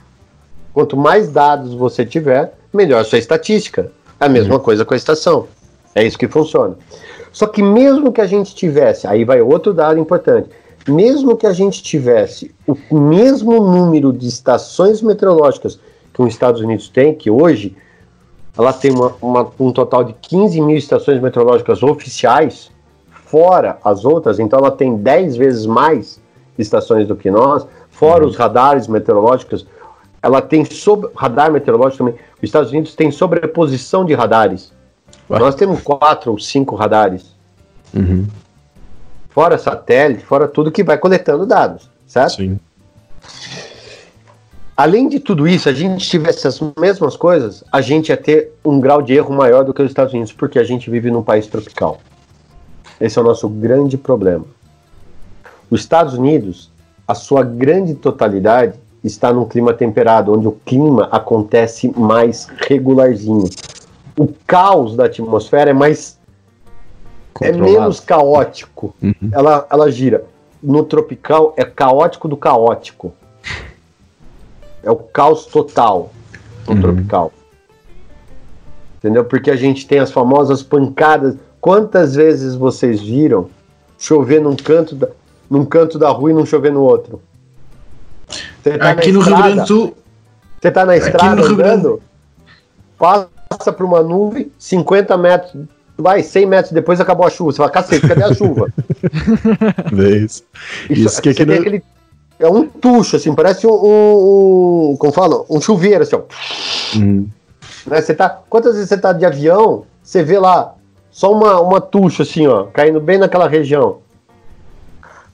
quanto 0.73 0.97
mais 0.97 1.31
dados 1.31 1.75
você 1.75 2.05
tiver, 2.07 2.55
melhor 2.73 3.03
a 3.03 3.05
sua 3.05 3.19
estatística. 3.19 3.91
É 4.19 4.25
a 4.25 4.29
mesma 4.29 4.57
hum. 4.57 4.61
coisa 4.61 4.85
com 4.85 4.95
a 4.95 4.97
estação. 4.97 5.47
É 5.95 6.05
isso 6.05 6.19
que 6.19 6.27
funciona. 6.27 6.75
Só 7.33 7.47
que 7.47 7.63
mesmo 7.63 8.13
que 8.13 8.21
a 8.21 8.27
gente 8.27 8.55
tivesse, 8.55 9.07
aí 9.07 9.25
vai 9.25 9.41
outro 9.41 9.73
dado 9.73 9.99
importante, 9.99 10.51
mesmo 10.87 11.37
que 11.37 11.47
a 11.47 11.53
gente 11.53 11.83
tivesse 11.83 12.55
o 12.67 13.01
mesmo 13.01 13.61
número 13.61 14.13
de 14.13 14.29
estações 14.29 15.01
meteorológicas 15.01 15.81
que 16.13 16.21
os 16.21 16.29
Estados 16.29 16.61
Unidos 16.61 16.89
tem, 16.89 17.15
que 17.15 17.31
hoje 17.31 17.77
ela 18.57 18.73
tem 18.73 18.93
uma, 18.93 19.15
uma, 19.23 19.51
um 19.59 19.73
total 19.73 20.05
de 20.05 20.13
15 20.13 20.61
mil 20.61 20.77
estações 20.77 21.21
meteorológicas 21.21 21.83
oficiais, 21.83 22.71
fora 23.11 23.79
as 23.83 24.05
outras, 24.05 24.39
então 24.39 24.59
ela 24.59 24.71
tem 24.71 24.97
10 24.97 25.37
vezes 25.37 25.65
mais 25.65 26.21
estações 26.59 27.09
do 27.09 27.17
que 27.17 27.31
nós, 27.31 27.67
fora 27.89 28.25
uhum. 28.25 28.29
os 28.29 28.37
radares 28.37 28.87
meteorológicos, 28.87 29.67
ela 30.23 30.43
tem 30.43 30.65
sobre, 30.65 31.11
radar 31.17 31.51
meteorológico 31.51 32.05
também. 32.05 32.15
Os 32.37 32.43
Estados 32.43 32.71
Unidos 32.71 32.95
tem 32.95 33.11
sobreposição 33.11 34.05
de 34.05 34.15
radares. 34.15 34.73
Nós 35.29 35.55
temos 35.55 35.81
quatro 35.81 36.33
ou 36.33 36.39
cinco 36.39 36.75
radares. 36.75 37.35
Uhum. 37.95 38.27
Fora 39.31 39.57
satélite, 39.57 40.25
fora 40.25 40.47
tudo 40.47 40.71
que 40.71 40.85
vai 40.85 40.99
coletando 40.99 41.47
dados, 41.47 41.89
certo? 42.07 42.37
Sim. 42.37 42.59
Além 44.77 45.09
de 45.09 45.21
tudo 45.21 45.47
isso, 45.47 45.69
a 45.69 45.73
gente 45.73 46.09
tivesse 46.09 46.47
as 46.47 46.61
mesmas 46.79 47.17
coisas, 47.17 47.63
a 47.71 47.81
gente 47.81 48.09
ia 48.09 48.17
ter 48.17 48.53
um 48.65 48.81
grau 48.81 49.01
de 49.01 49.15
erro 49.15 49.33
maior 49.33 49.65
do 49.65 49.73
que 49.73 49.83
os 49.83 49.91
Estados 49.91 50.13
Unidos, 50.13 50.33
porque 50.33 50.59
a 50.59 50.65
gente 50.65 50.91
vive 50.91 51.11
num 51.11 51.23
país 51.23 51.47
tropical. 51.47 51.99
Esse 53.01 53.19
é 53.19 53.23
o 53.23 53.25
nosso 53.25 53.49
grande 53.49 53.97
problema. 53.97 54.45
Os 55.71 55.81
Estados 55.81 56.15
Unidos, 56.15 56.71
a 57.07 57.15
sua 57.15 57.43
grande 57.43 57.95
totalidade, 57.95 58.79
está 59.05 59.33
num 59.33 59.45
clima 59.45 59.73
temperado, 59.75 60.33
onde 60.33 60.47
o 60.47 60.53
clima 60.53 61.09
acontece 61.11 61.93
mais 61.97 62.47
regularzinho 62.69 63.49
o 64.17 64.29
caos 64.47 64.97
da 64.97 65.07
atmosfera 65.07 65.71
é 65.71 65.75
mais. 65.75 66.19
É 67.41 67.51
menos 67.51 67.99
caótico. 67.99 68.95
Uhum. 69.03 69.31
Ela, 69.33 69.67
ela 69.71 69.91
gira. 69.91 70.25
No 70.63 70.85
tropical 70.85 71.55
é 71.57 71.65
caótico 71.65 72.29
do 72.29 72.37
caótico. 72.37 73.13
É 74.83 74.91
o 74.91 74.97
caos 74.97 75.47
total 75.47 76.13
no 76.67 76.75
uhum. 76.75 76.81
tropical. 76.81 77.33
Entendeu? 78.99 79.25
Porque 79.25 79.51
a 79.51 79.57
gente 79.57 79.87
tem 79.87 79.99
as 79.99 80.13
famosas 80.13 80.63
pancadas. 80.63 81.37
Quantas 81.61 82.15
vezes 82.15 82.55
vocês 82.55 83.01
viram 83.01 83.49
chover 83.99 84.41
num 84.41 84.55
canto 84.55 84.95
da, 84.95 85.09
num 85.51 85.65
canto 85.65 85.99
da 85.99 86.11
rua 86.11 86.31
e 86.31 86.35
não 86.35 86.47
chover 86.47 86.73
no 86.73 86.83
outro? 86.83 87.21
Tá 88.63 88.91
Aqui 88.91 89.11
no 89.11 89.21
estrada, 89.21 89.43
Rio 89.43 89.55
Grande 89.55 89.61
do 89.63 89.67
Sul. 89.67 89.97
Você 90.61 90.71
tá 90.71 90.85
na 90.85 90.97
estrada 90.97 91.43
andando, 91.43 92.01
passa 92.97 93.29
passa 93.57 93.73
por 93.73 93.85
uma 93.85 94.03
nuvem, 94.03 94.51
50 94.59 95.17
metros, 95.17 95.65
vai, 95.97 96.23
100 96.23 96.47
metros 96.47 96.73
depois 96.73 97.01
acabou 97.01 97.27
a 97.27 97.31
chuva. 97.31 97.53
Você 97.53 97.59
fala, 97.59 97.71
cacete, 97.71 98.07
cadê 98.07 98.23
a 98.23 98.35
chuva? 98.35 98.73
é 99.99 100.17
isso. 100.17 100.43
Isso, 100.89 101.07
isso 101.07 101.23
que 101.23 101.31
aqui 101.31 101.45
no... 101.45 101.55
aquele, 101.55 101.83
é 102.39 102.49
um 102.49 102.67
tucho, 102.67 103.17
assim, 103.17 103.35
parece 103.35 103.67
um, 103.67 103.73
um, 103.73 104.91
um, 104.93 104.97
como 104.97 105.13
fala, 105.13 105.45
um 105.49 105.61
chuveiro, 105.61 106.03
assim, 106.03 106.17
ó. 106.17 106.23
Uhum. 106.97 107.29
Né, 107.87 108.01
você 108.01 108.15
tá, 108.15 108.41
quantas 108.49 108.75
vezes 108.75 108.89
você 108.89 108.97
tá 108.97 109.13
de 109.13 109.25
avião, 109.25 109.85
você 110.03 110.23
vê 110.23 110.39
lá 110.39 110.75
só 111.11 111.33
uma, 111.33 111.61
uma 111.61 111.81
tucha, 111.81 112.23
assim, 112.23 112.47
ó, 112.47 112.65
caindo 112.65 113.01
bem 113.01 113.19
naquela 113.19 113.49
região. 113.49 113.99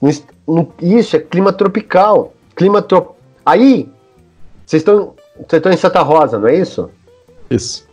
No, 0.01 0.11
no, 0.47 0.73
isso 0.81 1.17
é 1.17 1.19
clima 1.19 1.53
tropical. 1.53 2.33
Clima 2.55 2.83
trop... 2.83 3.17
Aí, 3.45 3.89
vocês 4.67 4.83
estão 4.83 5.15
vocês 5.47 5.61
estão 5.61 5.73
em 5.73 5.77
Santa 5.77 6.03
Rosa, 6.03 6.39
não 6.39 6.49
é 6.49 6.57
isso? 6.57 6.91
Isso. 7.49 7.88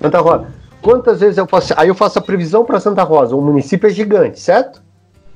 Santa 0.00 0.20
Rosa. 0.20 0.46
Quantas 0.80 1.20
vezes 1.20 1.38
eu 1.38 1.46
faço. 1.46 1.74
Aí 1.76 1.88
eu 1.88 1.94
faço 1.94 2.18
a 2.18 2.22
previsão 2.22 2.64
para 2.64 2.80
Santa 2.80 3.02
Rosa. 3.02 3.34
O 3.34 3.42
município 3.42 3.88
é 3.88 3.90
gigante, 3.90 4.38
certo? 4.40 4.82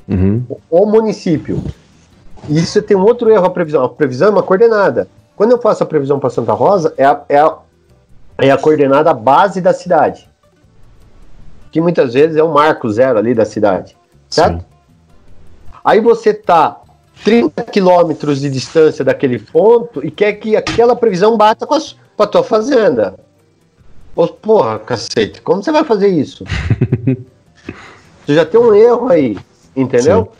Uhum. 0.08 0.44
O, 0.70 0.86
município. 0.86 1.62
E 2.48 2.58
isso 2.58 2.80
tem 2.82 2.96
um 2.96 3.02
outro 3.02 3.30
erro 3.30 3.46
a 3.46 3.50
previsão. 3.50 3.84
A 3.84 3.88
previsão 3.88 4.28
é 4.28 4.30
uma 4.30 4.42
coordenada. 4.42 5.08
Quando 5.36 5.52
eu 5.52 5.58
faço 5.60 5.82
a 5.82 5.86
previsão 5.86 6.18
para 6.18 6.30
Santa 6.30 6.52
Rosa, 6.52 6.94
é 6.96 7.04
a, 7.04 7.22
é, 7.28 7.38
a, 7.38 7.56
é 8.38 8.50
a 8.50 8.58
coordenada 8.58 9.12
base 9.12 9.60
da 9.60 9.72
cidade. 9.72 10.28
Que 11.70 11.80
muitas 11.80 12.14
vezes 12.14 12.36
é 12.36 12.42
o 12.42 12.52
marco 12.52 12.88
zero 12.90 13.18
ali 13.18 13.34
da 13.34 13.44
cidade. 13.44 13.96
Certo? 14.28 14.60
Sim. 14.60 14.66
Aí 15.84 16.00
você 16.00 16.32
tá 16.32 16.80
30 17.24 17.64
quilômetros 17.64 18.40
de 18.40 18.50
distância 18.50 19.04
daquele 19.04 19.38
ponto 19.38 20.04
e 20.04 20.10
quer 20.10 20.34
que 20.34 20.54
aquela 20.54 20.94
previsão 20.94 21.36
bata 21.36 21.66
com 21.66 21.74
a, 21.74 21.80
com 22.16 22.22
a 22.22 22.26
tua 22.26 22.42
fazenda. 22.44 23.14
Pô, 24.14 24.28
porra, 24.28 24.78
cacete, 24.78 25.40
como 25.40 25.62
você 25.62 25.72
vai 25.72 25.84
fazer 25.84 26.08
isso? 26.08 26.44
você 28.24 28.34
já 28.34 28.44
tem 28.44 28.60
um 28.60 28.74
erro 28.74 29.08
aí, 29.08 29.38
entendeu? 29.74 30.30
Sim. 30.30 30.38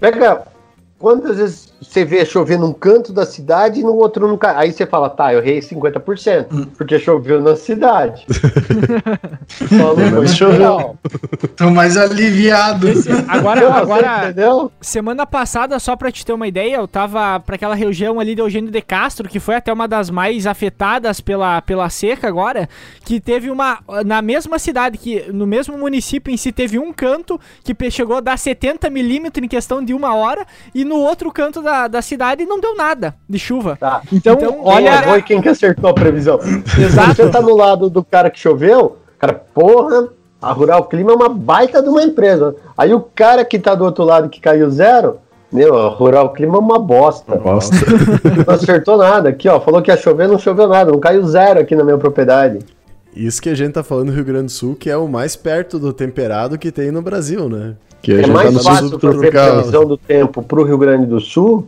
Pega. 0.00 0.53
Quantas 0.98 1.36
vezes 1.36 1.74
você 1.80 2.04
vê 2.04 2.24
chover 2.24 2.58
num 2.58 2.72
canto 2.72 3.12
da 3.12 3.26
cidade 3.26 3.80
e 3.80 3.82
no 3.82 3.94
outro 3.94 4.26
nunca. 4.26 4.56
Aí 4.56 4.72
você 4.72 4.86
fala, 4.86 5.10
tá, 5.10 5.32
eu 5.32 5.40
errei 5.40 5.60
50%, 5.60 6.46
hum. 6.52 6.66
porque 6.76 6.98
choveu 6.98 7.40
na 7.40 7.56
cidade. 7.56 8.26
Mas 10.14 10.34
choveu. 10.34 10.96
Tô 11.56 11.70
mais 11.70 11.96
aliviado. 11.96 12.88
Esse, 12.88 13.10
agora, 13.28 13.72
agora 13.72 14.24
entendeu? 14.24 14.72
semana 14.80 15.26
passada, 15.26 15.78
só 15.78 15.94
pra 15.96 16.10
te 16.10 16.24
ter 16.24 16.32
uma 16.32 16.48
ideia, 16.48 16.76
eu 16.76 16.88
tava 16.88 17.38
pra 17.40 17.56
aquela 17.56 17.74
região 17.74 18.18
ali 18.18 18.34
de 18.34 18.40
Eugênio 18.40 18.70
de 18.70 18.80
Castro, 18.80 19.28
que 19.28 19.40
foi 19.40 19.56
até 19.56 19.72
uma 19.72 19.86
das 19.86 20.10
mais 20.10 20.46
afetadas 20.46 21.20
pela, 21.20 21.60
pela 21.60 21.88
seca 21.90 22.28
agora, 22.28 22.68
que 23.04 23.20
teve 23.20 23.50
uma. 23.50 23.78
Na 24.06 24.22
mesma 24.22 24.58
cidade, 24.58 24.96
que 24.98 25.30
no 25.32 25.46
mesmo 25.46 25.76
município 25.76 26.32
em 26.32 26.36
si, 26.36 26.52
teve 26.52 26.78
um 26.78 26.92
canto 26.92 27.38
que 27.62 27.74
chegou 27.90 28.16
a 28.16 28.20
dar 28.20 28.38
70 28.38 28.88
milímetros 28.90 29.44
em 29.44 29.48
questão 29.48 29.84
de 29.84 29.92
uma 29.92 30.14
hora, 30.14 30.46
e 30.74 30.83
no 30.84 30.96
outro 30.96 31.32
canto 31.32 31.62
da, 31.62 31.88
da 31.88 32.02
cidade 32.02 32.44
não 32.44 32.60
deu 32.60 32.76
nada 32.76 33.14
de 33.28 33.38
chuva. 33.38 33.76
Tá. 33.80 34.02
Então, 34.12 34.34
então 34.34 34.60
olha. 34.62 35.02
Foi 35.02 35.22
quem 35.22 35.40
que 35.40 35.48
acertou 35.48 35.90
a 35.90 35.94
previsão. 35.94 36.38
Exato. 36.78 37.14
Se 37.14 37.22
você 37.22 37.30
tá 37.30 37.40
no 37.40 37.56
lado 37.56 37.90
do 37.90 38.04
cara 38.04 38.30
que 38.30 38.38
choveu, 38.38 38.98
cara, 39.18 39.34
porra, 39.34 40.08
A 40.40 40.52
Rural 40.52 40.84
Clima 40.84 41.12
é 41.12 41.14
uma 41.14 41.28
baita 41.28 41.82
de 41.82 41.88
uma 41.88 42.02
empresa. 42.02 42.54
Aí 42.76 42.92
o 42.92 43.00
cara 43.00 43.44
que 43.44 43.58
tá 43.58 43.74
do 43.74 43.84
outro 43.84 44.04
lado 44.04 44.28
que 44.28 44.40
caiu 44.40 44.70
zero, 44.70 45.18
meu, 45.50 45.78
a 45.78 45.88
Rural 45.88 46.32
Clima 46.32 46.56
é 46.56 46.58
uma 46.58 46.78
bosta. 46.78 47.36
Bosta. 47.36 47.76
Não 48.46 48.54
acertou 48.54 48.96
nada. 48.96 49.28
Aqui, 49.28 49.48
ó, 49.48 49.60
falou 49.60 49.80
que 49.80 49.90
ia 49.90 49.96
chover, 49.96 50.26
não 50.26 50.38
choveu 50.38 50.66
nada. 50.66 50.90
Não 50.90 50.98
caiu 50.98 51.24
zero 51.26 51.60
aqui 51.60 51.76
na 51.76 51.84
minha 51.84 51.96
propriedade. 51.96 52.58
Isso 53.14 53.40
que 53.40 53.48
a 53.48 53.54
gente 53.54 53.74
tá 53.74 53.84
falando 53.84 54.08
no 54.08 54.14
Rio 54.14 54.24
Grande 54.24 54.46
do 54.46 54.50
Sul, 54.50 54.74
que 54.74 54.90
é 54.90 54.96
o 54.96 55.06
mais 55.06 55.36
perto 55.36 55.78
do 55.78 55.92
temperado 55.92 56.58
que 56.58 56.72
tem 56.72 56.90
no 56.90 57.00
Brasil, 57.00 57.48
né? 57.48 57.76
Que 58.04 58.12
É 58.20 58.26
mais 58.26 58.48
tá 58.48 58.52
no 58.52 58.62
fácil 58.62 59.00
fazer 59.00 59.30
previsão 59.30 59.86
do 59.86 59.96
tempo 59.96 60.42
pro 60.42 60.62
Rio 60.62 60.76
Grande 60.76 61.06
do 61.06 61.18
Sul 61.20 61.66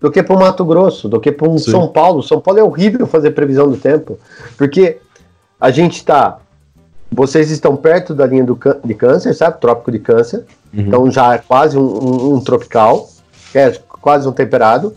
do 0.00 0.10
que 0.10 0.22
pro 0.22 0.38
Mato 0.38 0.64
Grosso, 0.64 1.08
do 1.08 1.20
que 1.20 1.30
pro 1.32 1.58
Sim. 1.58 1.72
São 1.72 1.88
Paulo. 1.88 2.22
São 2.22 2.40
Paulo 2.40 2.60
é 2.60 2.62
horrível 2.62 3.06
fazer 3.06 3.32
previsão 3.32 3.68
do 3.68 3.76
tempo, 3.76 4.16
porque 4.56 4.98
a 5.60 5.70
gente 5.70 6.04
tá. 6.04 6.38
Vocês 7.12 7.50
estão 7.50 7.74
perto 7.76 8.14
da 8.14 8.24
linha 8.24 8.44
do 8.44 8.56
de 8.84 8.94
câncer, 8.94 9.34
sabe? 9.34 9.60
Trópico 9.60 9.90
de 9.90 9.98
câncer. 9.98 10.44
Então 10.72 11.10
já 11.10 11.34
é 11.34 11.38
quase 11.38 11.76
um, 11.76 11.82
um- 11.82 12.34
um 12.36 12.40
tropical, 12.40 13.08
é 13.52 13.72
quase 14.00 14.28
um 14.28 14.32
temperado. 14.32 14.94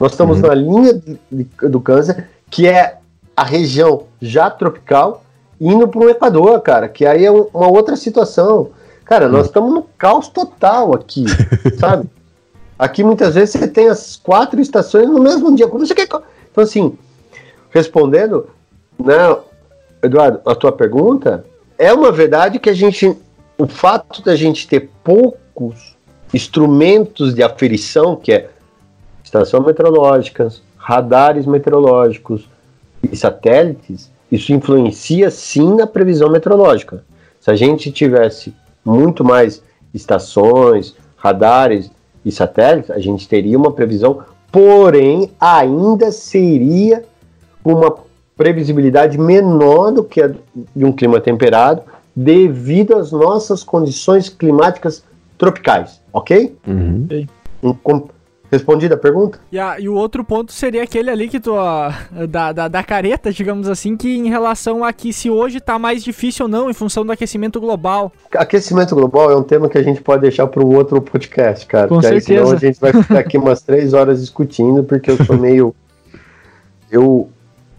Nós 0.00 0.10
estamos 0.10 0.40
na 0.40 0.52
linha 0.52 0.92
de- 0.94 1.18
de- 1.30 1.68
do 1.68 1.80
câncer, 1.80 2.28
que 2.50 2.66
é 2.66 2.96
a 3.36 3.44
região 3.44 4.02
já 4.20 4.50
tropical, 4.50 5.22
indo 5.60 5.86
para 5.86 6.00
o 6.00 6.10
Equador, 6.10 6.60
cara, 6.62 6.88
que 6.88 7.06
aí 7.06 7.24
é 7.24 7.30
um- 7.30 7.46
uma 7.54 7.68
outra 7.68 7.94
situação. 7.96 8.70
Cara, 9.04 9.28
nós 9.28 9.46
estamos 9.46 9.72
no 9.72 9.82
caos 9.98 10.28
total 10.28 10.94
aqui, 10.94 11.24
sabe? 11.78 12.08
Aqui 12.78 13.04
muitas 13.04 13.34
vezes 13.34 13.50
você 13.50 13.68
tem 13.68 13.88
as 13.88 14.16
quatro 14.16 14.60
estações 14.60 15.08
no 15.08 15.20
mesmo 15.20 15.54
dia. 15.54 15.68
Como 15.68 15.86
você 15.86 15.94
quer... 15.94 16.04
Então, 16.04 16.64
assim, 16.64 16.96
respondendo, 17.70 18.48
né, 18.98 19.36
Eduardo, 20.02 20.40
a 20.44 20.54
tua 20.54 20.72
pergunta, 20.72 21.44
é 21.78 21.92
uma 21.92 22.10
verdade 22.10 22.58
que 22.58 22.70
a 22.70 22.74
gente, 22.74 23.16
o 23.58 23.66
fato 23.66 24.22
da 24.22 24.34
gente 24.34 24.66
ter 24.66 24.90
poucos 25.02 25.94
instrumentos 26.32 27.34
de 27.34 27.42
aferição, 27.42 28.16
que 28.16 28.32
é 28.32 28.50
estação 29.22 29.60
meteorológicas, 29.60 30.62
radares 30.76 31.46
meteorológicos 31.46 32.48
e 33.02 33.16
satélites, 33.16 34.10
isso 34.30 34.52
influencia 34.52 35.30
sim 35.30 35.74
na 35.76 35.86
previsão 35.86 36.30
meteorológica. 36.30 37.04
Se 37.40 37.50
a 37.50 37.54
gente 37.54 37.92
tivesse 37.92 38.54
muito 38.84 39.24
mais 39.24 39.62
estações, 39.92 40.94
radares 41.16 41.90
e 42.24 42.30
satélites, 42.30 42.90
a 42.90 42.98
gente 42.98 43.28
teria 43.28 43.56
uma 43.56 43.72
previsão, 43.72 44.22
porém 44.50 45.30
ainda 45.40 46.10
seria 46.10 47.04
uma 47.64 47.94
previsibilidade 48.36 49.18
menor 49.18 49.92
do 49.92 50.04
que 50.04 50.20
a 50.20 50.28
de 50.28 50.84
um 50.84 50.92
clima 50.92 51.20
temperado, 51.20 51.82
devido 52.14 52.94
às 52.96 53.10
nossas 53.10 53.62
condições 53.62 54.28
climáticas 54.28 55.04
tropicais, 55.38 56.00
ok? 56.12 56.56
Uhum. 56.66 57.26
Um 57.62 57.74
Respondida 58.54 58.94
a 58.94 58.98
pergunta? 58.98 59.38
E, 59.52 59.58
a- 59.58 59.78
e 59.80 59.88
o 59.88 59.94
outro 59.94 60.24
ponto 60.24 60.52
seria 60.52 60.82
aquele 60.82 61.10
ali 61.10 61.28
que 61.28 61.38
tu. 61.40 61.52
Da, 62.28 62.52
da, 62.52 62.68
da 62.68 62.82
careta, 62.82 63.32
digamos 63.32 63.68
assim, 63.68 63.96
que 63.96 64.16
em 64.16 64.28
relação 64.28 64.82
a 64.84 64.92
que 64.92 65.12
se 65.12 65.28
hoje 65.28 65.60
tá 65.60 65.78
mais 65.78 66.02
difícil 66.04 66.46
ou 66.46 66.50
não 66.50 66.70
em 66.70 66.72
função 66.72 67.04
do 67.04 67.12
aquecimento 67.12 67.60
global. 67.60 68.12
Aquecimento 68.34 68.94
global 68.94 69.30
é 69.30 69.36
um 69.36 69.42
tema 69.42 69.68
que 69.68 69.76
a 69.78 69.82
gente 69.82 70.00
pode 70.00 70.22
deixar 70.22 70.46
para 70.46 70.64
um 70.64 70.74
outro 70.74 71.00
podcast, 71.02 71.66
cara. 71.66 71.88
Com 71.88 71.96
porque 71.96 72.06
aí 72.06 72.20
certeza. 72.20 72.44
senão 72.44 72.56
a 72.56 72.60
gente 72.60 72.80
vai 72.80 72.92
ficar 72.92 73.18
aqui 73.18 73.36
umas 73.38 73.60
três 73.62 73.92
horas 73.92 74.20
discutindo, 74.20 74.84
porque 74.84 75.10
eu 75.10 75.16
sou 75.24 75.36
meio. 75.36 75.74
Eu, 76.90 77.28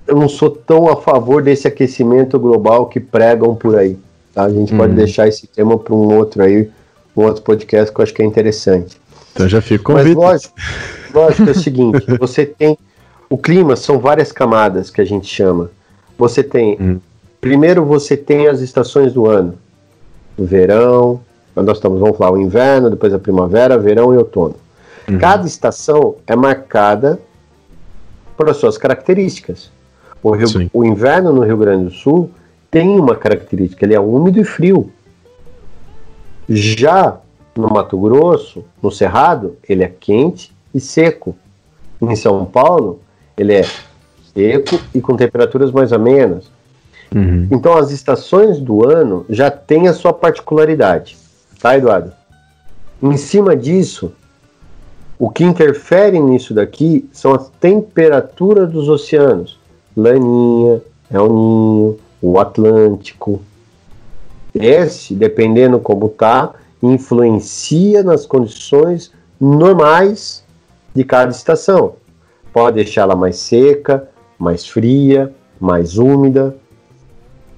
eu 0.08 0.16
não 0.18 0.28
sou 0.28 0.50
tão 0.50 0.88
a 0.90 0.98
favor 0.98 1.42
desse 1.42 1.68
aquecimento 1.68 2.38
global 2.40 2.88
que 2.88 3.00
pregam 3.00 3.56
por 3.56 3.76
aí. 3.78 3.98
Tá? 4.34 4.44
A 4.44 4.50
gente 4.50 4.74
pode 4.76 4.90
Uhum. 4.92 4.98
deixar 4.98 5.28
esse 5.28 5.48
tema 5.48 5.78
para 5.78 5.94
um 5.94 6.14
outro 6.18 6.44
aí, 6.44 6.70
um 7.16 7.24
outro 7.24 7.42
podcast 7.44 7.94
que 7.94 8.00
eu 8.00 8.04
acho 8.04 8.14
que 8.14 8.22
é 8.22 8.26
interessante. 8.26 8.98
Então 9.36 9.50
já 9.50 9.62
fica 9.62 9.92
o 9.92 9.94
Mas 9.96 10.04
convite. 10.04 10.18
lógico, 10.18 10.54
lógico 11.14 11.50
é 11.50 11.52
o 11.52 11.56
seguinte, 11.60 12.06
você 12.18 12.46
tem 12.46 12.78
o 13.30 13.38
clima 13.38 13.76
são 13.76 14.00
várias 14.00 14.32
camadas 14.32 14.90
que 14.90 15.02
a 15.02 15.06
gente 15.06 15.28
chama. 15.28 15.70
Você 16.18 16.42
tem 16.42 16.78
Hum. 16.80 17.00
primeiro 17.42 17.84
você 17.84 18.16
tem 18.16 18.48
as 18.48 18.62
estações 18.62 19.12
do 19.14 19.28
ano, 19.28 19.56
o 20.38 20.46
verão, 20.46 21.20
nós 21.56 21.78
estamos 21.78 22.00
vamos 22.00 22.18
falar 22.18 22.32
o 22.32 22.42
inverno, 22.42 22.90
depois 22.90 23.14
a 23.14 23.20
primavera, 23.20 23.78
verão 23.78 24.14
e 24.14 24.18
outono. 24.18 24.56
Cada 25.20 25.46
estação 25.46 26.16
é 26.26 26.36
marcada 26.36 27.20
por 28.38 28.50
as 28.50 28.58
suas 28.58 28.78
características. 28.78 29.70
O, 30.24 30.32
Rio- 30.32 30.70
o 30.74 30.84
inverno 30.84 31.32
no 31.32 31.44
Rio 31.44 31.58
Grande 31.58 31.86
do 31.86 31.92
Sul 31.92 32.32
tem 32.72 33.00
uma 33.00 33.16
característica, 33.16 33.86
ele 33.86 33.94
é 33.94 34.00
úmido 34.00 34.40
e 34.40 34.44
frio. 34.44 34.92
Já 36.50 37.18
no 37.56 37.70
Mato 37.70 37.98
Grosso, 37.98 38.64
no 38.82 38.92
Cerrado, 38.92 39.56
ele 39.68 39.84
é 39.84 39.88
quente 39.88 40.54
e 40.74 40.80
seco. 40.80 41.36
Em 42.02 42.16
São 42.16 42.46
Paulo, 42.46 43.00
ele 43.38 43.54
é 43.54 43.64
seco 44.34 44.80
e 44.94 45.00
com 45.00 45.16
temperaturas 45.16 45.72
mais 45.72 45.94
amenas. 45.94 46.52
Uhum. 47.14 47.48
Então 47.52 47.78
as 47.78 47.92
estações 47.92 48.60
do 48.60 48.88
ano 48.88 49.26
já 49.30 49.50
têm 49.50 49.88
a 49.88 49.94
sua 49.94 50.12
particularidade, 50.12 51.18
tá, 51.62 51.78
Eduardo? 51.78 52.12
Em 53.02 53.16
cima 53.16 53.56
disso, 53.56 54.12
o 55.18 55.30
que 55.30 55.44
interfere 55.44 56.20
nisso 56.20 56.54
daqui 56.54 57.08
são 57.14 57.34
as 57.34 57.50
temperaturas 57.60 58.70
dos 58.70 58.90
oceanos. 58.90 59.58
Laninha, 59.96 60.82
El 61.10 61.30
Ninho, 61.30 61.98
o 62.22 62.40
Atlântico. 62.40 63.42
Esse, 64.54 65.14
dependendo 65.14 65.80
como 65.80 66.10
tá, 66.10 66.54
influencia 66.82 68.04
nas 68.04 68.26
condições 68.26 69.12
normais 69.40 70.44
de 70.94 71.04
cada 71.04 71.32
estação. 71.32 71.96
Pode 72.54 72.76
deixar 72.76 73.02
ela 73.02 73.16
mais 73.16 73.38
seca, 73.38 74.10
mais 74.38 74.66
fria, 74.66 75.34
mais 75.60 75.98
úmida, 75.98 76.56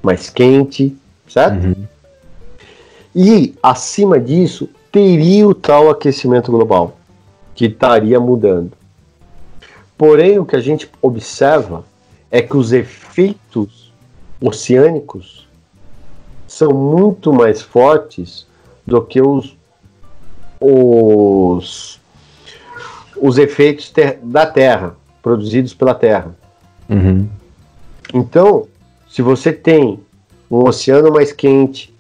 mais 0.02 0.30
quente, 0.30 0.96
certo? 1.28 1.68
Uhum. 1.68 1.88
E 3.16 3.56
acima 3.62 4.20
disso, 4.20 4.70
teria 4.92 5.48
o 5.48 5.54
tal 5.54 5.90
aquecimento 5.90 6.52
global, 6.52 6.98
que 7.54 7.66
estaria 7.66 8.20
mudando. 8.20 8.72
Porém, 9.98 10.40
o 10.40 10.46
que 10.46 10.56
a 10.56 10.60
gente 10.60 10.90
observa 11.02 11.84
é 12.32 12.42
que 12.42 12.56
os 12.56 12.72
efeitos 12.72 13.92
oceânicos 14.40 15.48
são 16.48 16.72
muito 16.72 17.34
mais 17.34 17.62
fortes 17.62 18.47
do 18.88 19.02
que 19.02 19.22
os, 19.22 19.56
os, 20.60 22.00
os 23.18 23.38
efeitos 23.38 23.90
ter- 23.90 24.20
da 24.24 24.46
Terra, 24.46 24.96
produzidos 25.22 25.74
pela 25.74 25.94
Terra. 25.94 26.34
Uhum. 26.90 27.28
Então, 28.14 28.66
se 29.10 29.22
você 29.22 29.52
tem 29.52 30.00
um 30.50 30.66
oceano 30.66 31.12
mais 31.12 31.34
quente, 31.34 31.94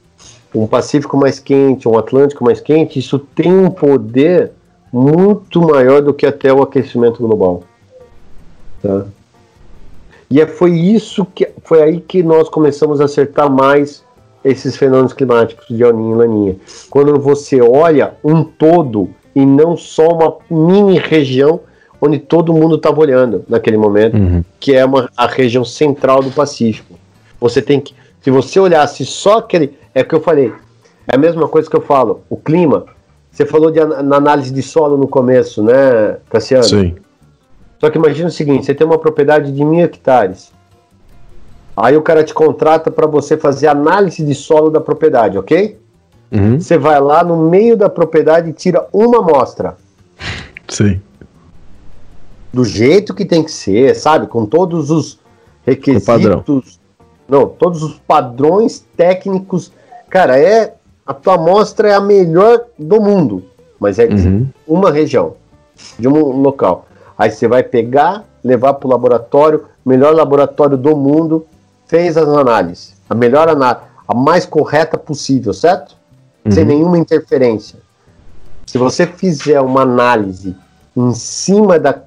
um 0.55 0.65
Pacífico 0.65 1.17
mais 1.17 1.39
quente, 1.39 1.89
um 1.89 1.97
Atlântico 1.97 2.45
mais 2.45 2.61
quente, 2.61 2.97
isso 2.97 3.19
tem 3.19 3.51
um 3.51 3.69
poder 3.69 4.53
muito 4.91 5.61
maior 5.61 6.01
do 6.01 6.13
que 6.13 6.25
até 6.25 6.53
o 6.53 6.63
aquecimento 6.63 7.21
global. 7.21 7.63
Tá? 8.81 9.05
E 10.29 10.39
é, 10.39 10.47
foi 10.47 10.71
isso 10.71 11.25
que 11.25 11.49
foi 11.63 11.83
aí 11.83 11.99
que 11.99 12.23
nós 12.23 12.47
começamos 12.47 13.01
a 13.01 13.05
acertar 13.05 13.49
mais 13.49 14.03
esses 14.49 14.75
fenômenos 14.75 15.13
climáticos 15.13 15.65
de 15.67 15.83
El 15.83 15.89
e 15.89 16.15
Laninha. 16.15 16.55
Quando 16.89 17.19
você 17.19 17.61
olha 17.61 18.13
um 18.23 18.43
todo 18.43 19.09
e 19.35 19.45
não 19.45 19.77
só 19.77 20.07
uma 20.07 20.37
mini 20.49 20.97
região 20.99 21.59
onde 22.01 22.19
todo 22.19 22.53
mundo 22.53 22.75
estava 22.75 22.99
olhando 22.99 23.43
naquele 23.47 23.77
momento 23.77 24.15
Uhum. 24.17 24.43
que 24.59 24.73
é 24.73 24.85
uma, 24.85 25.09
a 25.17 25.25
região 25.27 25.65
central 25.65 26.21
do 26.21 26.31
Pacífico. 26.31 26.95
Você 27.39 27.61
tem 27.61 27.79
que, 27.79 27.93
se 28.21 28.29
você 28.29 28.59
olhasse 28.59 29.05
só 29.05 29.39
aquele, 29.39 29.77
é 29.93 30.01
o 30.01 30.05
que 30.05 30.15
eu 30.15 30.21
falei, 30.21 30.51
é 31.07 31.15
a 31.15 31.17
mesma 31.17 31.47
coisa 31.47 31.69
que 31.69 31.75
eu 31.75 31.81
falo, 31.81 32.21
o 32.29 32.37
clima. 32.37 32.85
Você 33.31 33.45
falou 33.45 33.69
de 33.69 33.83
na 33.83 34.17
análise 34.17 34.51
de 34.51 34.63
solo 34.63 34.97
no 34.97 35.07
começo, 35.07 35.61
né, 35.63 36.17
Cassiano? 36.29 36.63
Sim. 36.63 36.95
Só 37.79 37.89
que 37.89 37.97
imagina 37.97 38.29
o 38.29 38.31
seguinte: 38.31 38.65
você 38.65 38.73
tem 38.73 38.85
uma 38.85 38.97
propriedade 38.97 39.51
de 39.51 39.63
mil 39.63 39.83
hectares. 39.83 40.51
Aí 41.77 41.95
o 41.95 42.01
cara 42.01 42.23
te 42.23 42.33
contrata 42.33 42.89
para 42.89 43.05
você 43.05 43.37
fazer 43.37 43.67
análise 43.67 44.23
de 44.25 44.33
solo 44.33 44.71
da 44.71 44.81
propriedade, 44.81 45.37
ok? 45.37 45.77
Uhum. 46.31 46.59
Você 46.59 46.75
vai 46.75 46.99
lá 46.99 47.23
no 47.23 47.37
meio 47.49 47.77
da 47.77 47.87
propriedade 47.87 48.49
e 48.49 48.53
tira 48.53 48.87
uma 48.91 49.19
amostra. 49.19 49.77
Sim. 50.67 50.99
do 52.51 52.65
jeito 52.65 53.13
que 53.13 53.23
tem 53.23 53.43
que 53.43 53.51
ser, 53.51 53.93
sabe? 53.95 54.25
Com 54.25 54.43
todos 54.45 54.89
os 54.89 55.19
requisitos. 55.63 56.79
Não, 57.29 57.45
todos 57.47 57.83
os 57.83 57.99
padrões 57.99 58.83
técnicos. 58.97 59.71
Cara, 60.09 60.39
é. 60.39 60.73
A 61.05 61.13
tua 61.13 61.35
amostra 61.35 61.89
é 61.89 61.93
a 61.93 62.01
melhor 62.01 62.65
do 62.79 62.99
mundo. 62.99 63.43
Mas 63.79 63.99
é 63.99 64.07
de 64.07 64.27
Uhum. 64.27 64.47
uma 64.67 64.91
região, 64.91 65.35
de 65.99 66.07
um 66.07 66.41
local. 66.41 66.87
Aí 67.17 67.29
você 67.29 67.47
vai 67.47 67.61
pegar, 67.63 68.23
levar 68.43 68.73
para 68.73 68.87
o 68.87 68.91
laboratório, 68.91 69.65
melhor 69.85 70.13
laboratório 70.15 70.75
do 70.77 70.97
mundo, 70.97 71.45
fez 71.87 72.17
as 72.17 72.27
análises. 72.27 72.93
A 73.09 73.15
melhor 73.15 73.49
análise. 73.49 73.85
a 74.07 74.13
mais 74.13 74.45
correta 74.45 74.97
possível, 74.97 75.53
certo? 75.53 75.95
Sem 76.49 76.63
nenhuma 76.63 76.97
interferência. 76.97 77.79
Se 78.65 78.77
você 78.77 79.05
fizer 79.05 79.59
uma 79.59 79.81
análise 79.81 80.55
em 80.95 81.13
cima 81.13 81.79
da. 81.79 82.03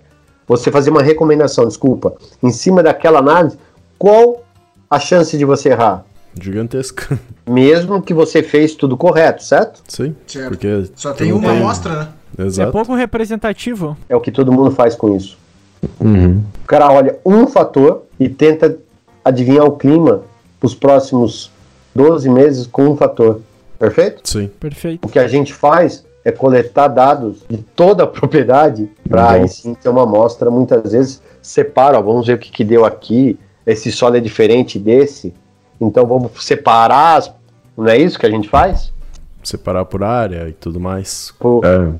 Você 0.46 0.70
fazer 0.70 0.90
uma 0.90 1.02
recomendação, 1.02 1.66
desculpa, 1.66 2.14
em 2.42 2.50
cima 2.50 2.82
daquela 2.82 3.20
análise, 3.20 3.56
qual 3.98 4.42
a 4.90 4.98
chance 4.98 5.36
de 5.38 5.44
você 5.44 5.68
errar? 5.68 6.04
Gigantesca. 6.40 7.18
Mesmo 7.48 8.02
que 8.02 8.12
você 8.12 8.42
fez 8.42 8.74
tudo 8.74 8.96
correto, 8.96 9.44
certo? 9.44 9.80
Sim. 9.86 10.14
Certo. 10.26 10.48
Porque 10.48 10.90
Só 10.96 11.12
tem 11.12 11.32
uma 11.32 11.52
amostra, 11.52 11.94
né? 12.00 12.08
É 12.38 12.42
Exato. 12.46 12.72
pouco 12.72 12.94
representativo. 12.94 13.96
É 14.08 14.16
o 14.16 14.20
que 14.20 14.32
todo 14.32 14.52
mundo 14.52 14.70
faz 14.70 14.94
com 14.94 15.14
isso. 15.14 15.38
Uhum. 16.00 16.42
O 16.64 16.66
cara 16.66 16.90
olha 16.90 17.18
um 17.24 17.46
fator 17.46 18.04
e 18.18 18.28
tenta 18.28 18.76
adivinhar 19.24 19.64
o 19.64 19.72
clima 19.72 20.22
os 20.62 20.74
próximos 20.74 21.50
12 21.94 22.28
meses 22.28 22.66
com 22.66 22.88
um 22.88 22.96
fator. 22.96 23.40
Perfeito? 23.78 24.20
Sim. 24.24 24.48
Perfeito. 24.60 25.06
O 25.06 25.08
que 25.10 25.18
a 25.18 25.26
gente 25.26 25.54
faz 25.54 26.04
é 26.24 26.30
coletar 26.30 26.88
dados 26.88 27.42
de 27.48 27.56
toda 27.58 28.04
a 28.04 28.06
propriedade 28.06 28.90
para 29.08 29.22
Uhum. 29.22 29.28
aí 29.30 29.48
sim 29.48 29.74
ter 29.74 29.88
uma 29.88 30.02
amostra. 30.02 30.50
Muitas 30.50 30.92
vezes 30.92 31.22
separa, 31.40 31.98
ó, 31.98 32.02
vamos 32.02 32.26
ver 32.26 32.34
o 32.34 32.38
que, 32.38 32.50
que 32.50 32.62
deu 32.64 32.84
aqui. 32.84 33.38
Esse 33.66 33.90
solo 33.90 34.16
é 34.16 34.20
diferente 34.20 34.78
desse. 34.78 35.32
Então 35.80 36.06
vamos 36.06 36.32
separar. 36.44 37.16
As... 37.18 37.32
Não 37.76 37.88
é 37.88 37.96
isso 37.96 38.18
que 38.18 38.26
a 38.26 38.30
gente 38.30 38.48
faz? 38.48 38.92
Separar 39.42 39.86
por 39.86 40.04
área 40.04 40.46
e 40.48 40.52
tudo 40.52 40.78
mais. 40.78 41.32
Por, 41.38 41.64
É. 41.64 41.92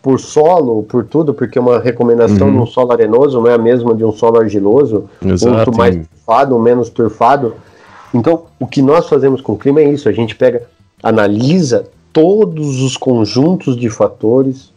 por 0.00 0.18
solo, 0.18 0.82
por 0.84 1.04
tudo, 1.04 1.34
porque 1.34 1.58
uma 1.58 1.78
recomendação 1.78 2.46
Uhum. 2.48 2.52
de 2.54 2.58
um 2.60 2.66
solo 2.66 2.92
arenoso 2.92 3.40
não 3.40 3.48
é 3.48 3.54
a 3.54 3.58
mesma 3.58 3.94
de 3.94 4.04
um 4.04 4.12
solo 4.12 4.40
argiloso, 4.40 5.08
Exato, 5.24 5.54
muito 5.54 5.76
mais 5.76 5.96
turfado, 5.96 6.58
menos 6.58 6.88
turfado. 6.88 7.54
Então, 8.14 8.44
o 8.58 8.66
que 8.66 8.80
nós 8.82 9.08
fazemos 9.08 9.40
com 9.40 9.52
o 9.52 9.58
clima 9.58 9.80
é 9.80 9.90
isso: 9.90 10.08
a 10.08 10.12
gente 10.12 10.34
pega, 10.34 10.62
analisa 11.02 11.86
todos 12.12 12.80
os 12.82 12.96
conjuntos 12.96 13.76
de 13.76 13.88
fatores, 13.88 14.72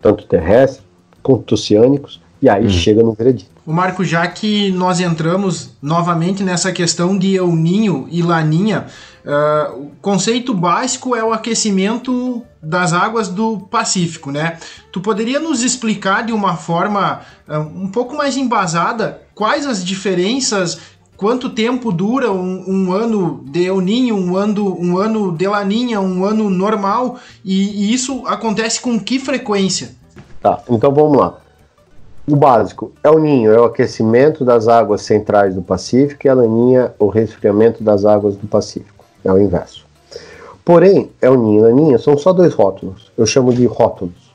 tanto 0.00 0.26
terrestres 0.26 0.84
quanto 1.22 1.54
oceânicos, 1.54 2.20
e 2.40 2.48
aí 2.48 2.68
chega 2.70 3.02
no 3.02 3.12
veredito. 3.12 3.55
O 3.66 3.72
Marco, 3.72 4.04
já 4.04 4.24
que 4.28 4.70
nós 4.70 5.00
entramos 5.00 5.70
novamente 5.82 6.44
nessa 6.44 6.70
questão 6.70 7.18
de 7.18 7.36
El 7.36 7.48
Ninho 7.48 8.06
e 8.12 8.22
Laninha, 8.22 8.86
ah, 9.26 9.72
o 9.74 9.90
conceito 10.00 10.54
básico 10.54 11.16
é 11.16 11.24
o 11.24 11.32
aquecimento 11.32 12.44
das 12.62 12.92
águas 12.92 13.28
do 13.28 13.58
Pacífico, 13.58 14.30
né? 14.30 14.56
Tu 14.92 15.00
poderia 15.00 15.40
nos 15.40 15.64
explicar 15.64 16.24
de 16.24 16.32
uma 16.32 16.56
forma 16.56 17.22
ah, 17.48 17.58
um 17.58 17.88
pouco 17.88 18.16
mais 18.16 18.36
embasada 18.36 19.20
quais 19.34 19.66
as 19.66 19.84
diferenças, 19.84 20.78
quanto 21.16 21.50
tempo 21.50 21.90
dura 21.90 22.30
um, 22.30 22.64
um 22.68 22.92
ano 22.92 23.42
de 23.48 23.64
El 23.64 23.80
Ninho, 23.80 24.16
um 24.16 24.36
ano, 24.36 24.80
um 24.80 24.96
ano 24.96 25.32
de 25.32 25.48
Laninha, 25.48 26.00
um 26.00 26.24
ano 26.24 26.48
normal, 26.48 27.18
e, 27.44 27.88
e 27.88 27.92
isso 27.92 28.22
acontece 28.28 28.80
com 28.80 28.96
que 29.00 29.18
frequência? 29.18 29.96
Tá, 30.40 30.62
então 30.70 30.94
vamos 30.94 31.18
lá. 31.18 31.45
O 32.28 32.34
básico, 32.34 32.92
El 33.04 33.20
Ninho 33.20 33.52
é 33.52 33.60
o 33.60 33.64
aquecimento 33.64 34.44
das 34.44 34.66
águas 34.66 35.02
centrais 35.02 35.54
do 35.54 35.62
Pacífico 35.62 36.26
e 36.26 36.28
a 36.28 36.34
Laninha 36.34 36.92
o 36.98 37.06
resfriamento 37.06 37.84
das 37.84 38.04
águas 38.04 38.36
do 38.36 38.48
Pacífico. 38.48 39.04
É 39.24 39.32
o 39.32 39.38
inverso. 39.38 39.86
Porém, 40.64 41.10
El 41.22 41.36
Ninho 41.36 41.60
e 41.60 41.62
Laninha 41.62 41.98
são 41.98 42.18
só 42.18 42.32
dois 42.32 42.52
rótulos. 42.52 43.12
Eu 43.16 43.26
chamo 43.26 43.52
de 43.54 43.64
rótulos. 43.66 44.34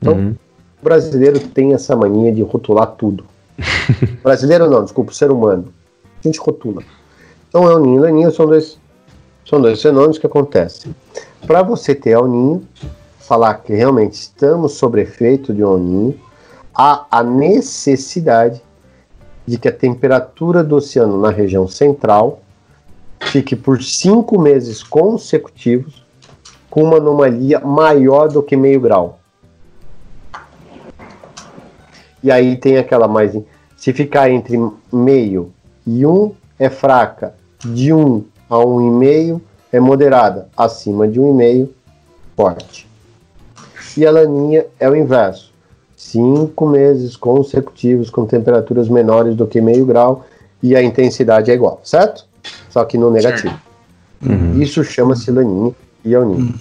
Então, 0.00 0.14
Uhum. 0.14 0.34
o 0.80 0.84
brasileiro 0.84 1.40
tem 1.40 1.74
essa 1.74 1.96
mania 1.96 2.30
de 2.32 2.42
rotular 2.42 2.92
tudo. 2.92 3.24
brasileiro 4.22 4.70
não, 4.70 4.84
desculpa, 4.84 5.10
o 5.10 5.14
ser 5.14 5.32
humano. 5.32 5.72
A 6.24 6.28
gente 6.28 6.38
rotula. 6.38 6.82
Então, 7.48 7.68
El 7.68 7.80
Ninho 7.80 7.96
e 7.96 8.00
Laninha 8.02 8.30
são 8.30 8.46
dois, 8.46 8.78
são 9.44 9.60
dois 9.60 9.82
fenômenos 9.82 10.18
que 10.18 10.26
acontecem. 10.26 10.94
Para 11.44 11.62
você 11.62 11.92
ter 11.92 12.10
El 12.10 12.28
Ninho, 12.28 12.62
falar 13.18 13.54
que 13.54 13.74
realmente 13.74 14.12
estamos 14.14 14.72
sob 14.74 15.00
efeito 15.00 15.52
de 15.52 15.64
um 15.64 15.72
El 15.72 15.78
Ninho, 15.78 16.20
há 16.74 17.06
a 17.10 17.22
necessidade 17.22 18.60
de 19.46 19.58
que 19.58 19.68
a 19.68 19.72
temperatura 19.72 20.64
do 20.64 20.76
oceano 20.76 21.20
na 21.20 21.30
região 21.30 21.68
central 21.68 22.40
fique 23.26 23.54
por 23.54 23.82
cinco 23.82 24.40
meses 24.40 24.82
consecutivos 24.82 26.04
com 26.68 26.82
uma 26.82 26.96
anomalia 26.96 27.60
maior 27.60 28.28
do 28.28 28.42
que 28.42 28.56
meio 28.56 28.80
grau. 28.80 29.20
E 32.22 32.32
aí 32.32 32.56
tem 32.56 32.78
aquela 32.78 33.06
mais. 33.06 33.32
Se 33.76 33.92
ficar 33.92 34.30
entre 34.30 34.58
meio 34.92 35.52
e 35.86 36.04
um 36.04 36.34
é 36.58 36.70
fraca, 36.70 37.34
de 37.64 37.92
um 37.92 38.24
a 38.48 38.58
um 38.58 38.80
e 38.88 38.90
meio 38.90 39.40
é 39.70 39.78
moderada, 39.78 40.48
acima 40.56 41.06
de 41.06 41.20
um 41.20 41.30
e 41.30 41.34
meio 41.34 41.74
forte. 42.36 42.88
E 43.96 44.04
a 44.04 44.10
laninha 44.10 44.66
é 44.80 44.88
o 44.88 44.96
inverso. 44.96 45.53
Cinco 45.96 46.66
meses 46.66 47.16
consecutivos 47.16 48.10
com 48.10 48.26
temperaturas 48.26 48.88
menores 48.88 49.34
do 49.36 49.46
que 49.46 49.60
meio 49.60 49.86
grau 49.86 50.24
e 50.62 50.74
a 50.74 50.82
intensidade 50.82 51.50
é 51.50 51.54
igual, 51.54 51.80
certo? 51.84 52.26
Só 52.68 52.84
que 52.84 52.98
no 52.98 53.10
negativo. 53.10 53.54
Isso 54.60 54.82
chama-se 54.82 55.30
laninha 55.30 55.72
e 56.04 56.14
el 56.14 56.24
ninho. 56.26 56.54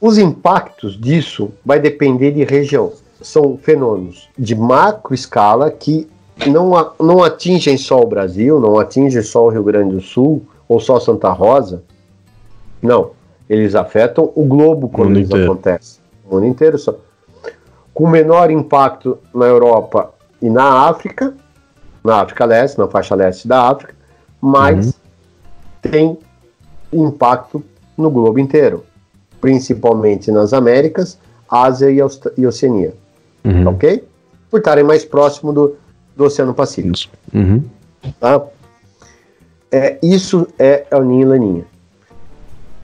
Os 0.00 0.18
impactos 0.18 0.98
disso 1.00 1.50
vai 1.64 1.80
depender 1.80 2.32
de 2.32 2.44
região. 2.44 2.92
São 3.20 3.58
fenômenos 3.60 4.28
de 4.38 4.54
macro 4.54 5.12
escala 5.14 5.70
que 5.70 6.08
não, 6.46 6.76
a- 6.76 6.92
não 7.00 7.22
atingem 7.24 7.76
só 7.76 8.00
o 8.00 8.06
Brasil, 8.06 8.60
não 8.60 8.78
atingem 8.78 9.22
só 9.22 9.46
o 9.46 9.48
Rio 9.48 9.64
Grande 9.64 9.94
do 9.96 10.00
Sul 10.00 10.42
ou 10.68 10.78
só 10.78 11.00
Santa 11.00 11.30
Rosa. 11.30 11.82
Não. 12.80 13.10
Eles 13.50 13.74
afetam 13.74 14.30
o 14.36 14.44
globo 14.44 14.88
quando 14.88 15.18
inteiro. 15.18 15.50
acontecem. 15.50 16.00
O 16.28 16.34
mundo 16.34 16.46
inteiro 16.46 16.78
só. 16.78 16.94
Com 17.98 18.06
menor 18.08 18.48
impacto 18.48 19.18
na 19.34 19.44
Europa 19.46 20.14
e 20.40 20.48
na 20.48 20.86
África, 20.88 21.34
na 22.04 22.20
África 22.20 22.44
Leste, 22.44 22.78
na 22.78 22.86
faixa 22.86 23.16
leste 23.16 23.48
da 23.48 23.68
África, 23.68 23.92
mas 24.40 24.94
tem 25.82 26.16
impacto 26.92 27.60
no 27.96 28.08
globo 28.08 28.38
inteiro, 28.38 28.84
principalmente 29.40 30.30
nas 30.30 30.52
Américas, 30.52 31.18
Ásia 31.50 31.90
e, 31.90 32.00
Aust- 32.00 32.30
e 32.36 32.46
Oceania, 32.46 32.94
Uhum. 33.44 33.66
ok? 33.66 34.04
Por 34.48 34.58
estarem 34.58 34.84
mais 34.84 35.04
próximo 35.04 35.52
do, 35.52 35.74
do 36.16 36.22
Oceano 36.22 36.54
Pacífico. 36.54 36.94
Isso. 36.94 37.10
Uhum. 37.34 37.64
Tá? 38.20 38.40
É, 39.72 39.98
isso 40.00 40.46
é 40.56 40.86
El 40.88 41.02
Ninho 41.04 41.22
e 41.22 41.24
Laninha. 41.24 41.64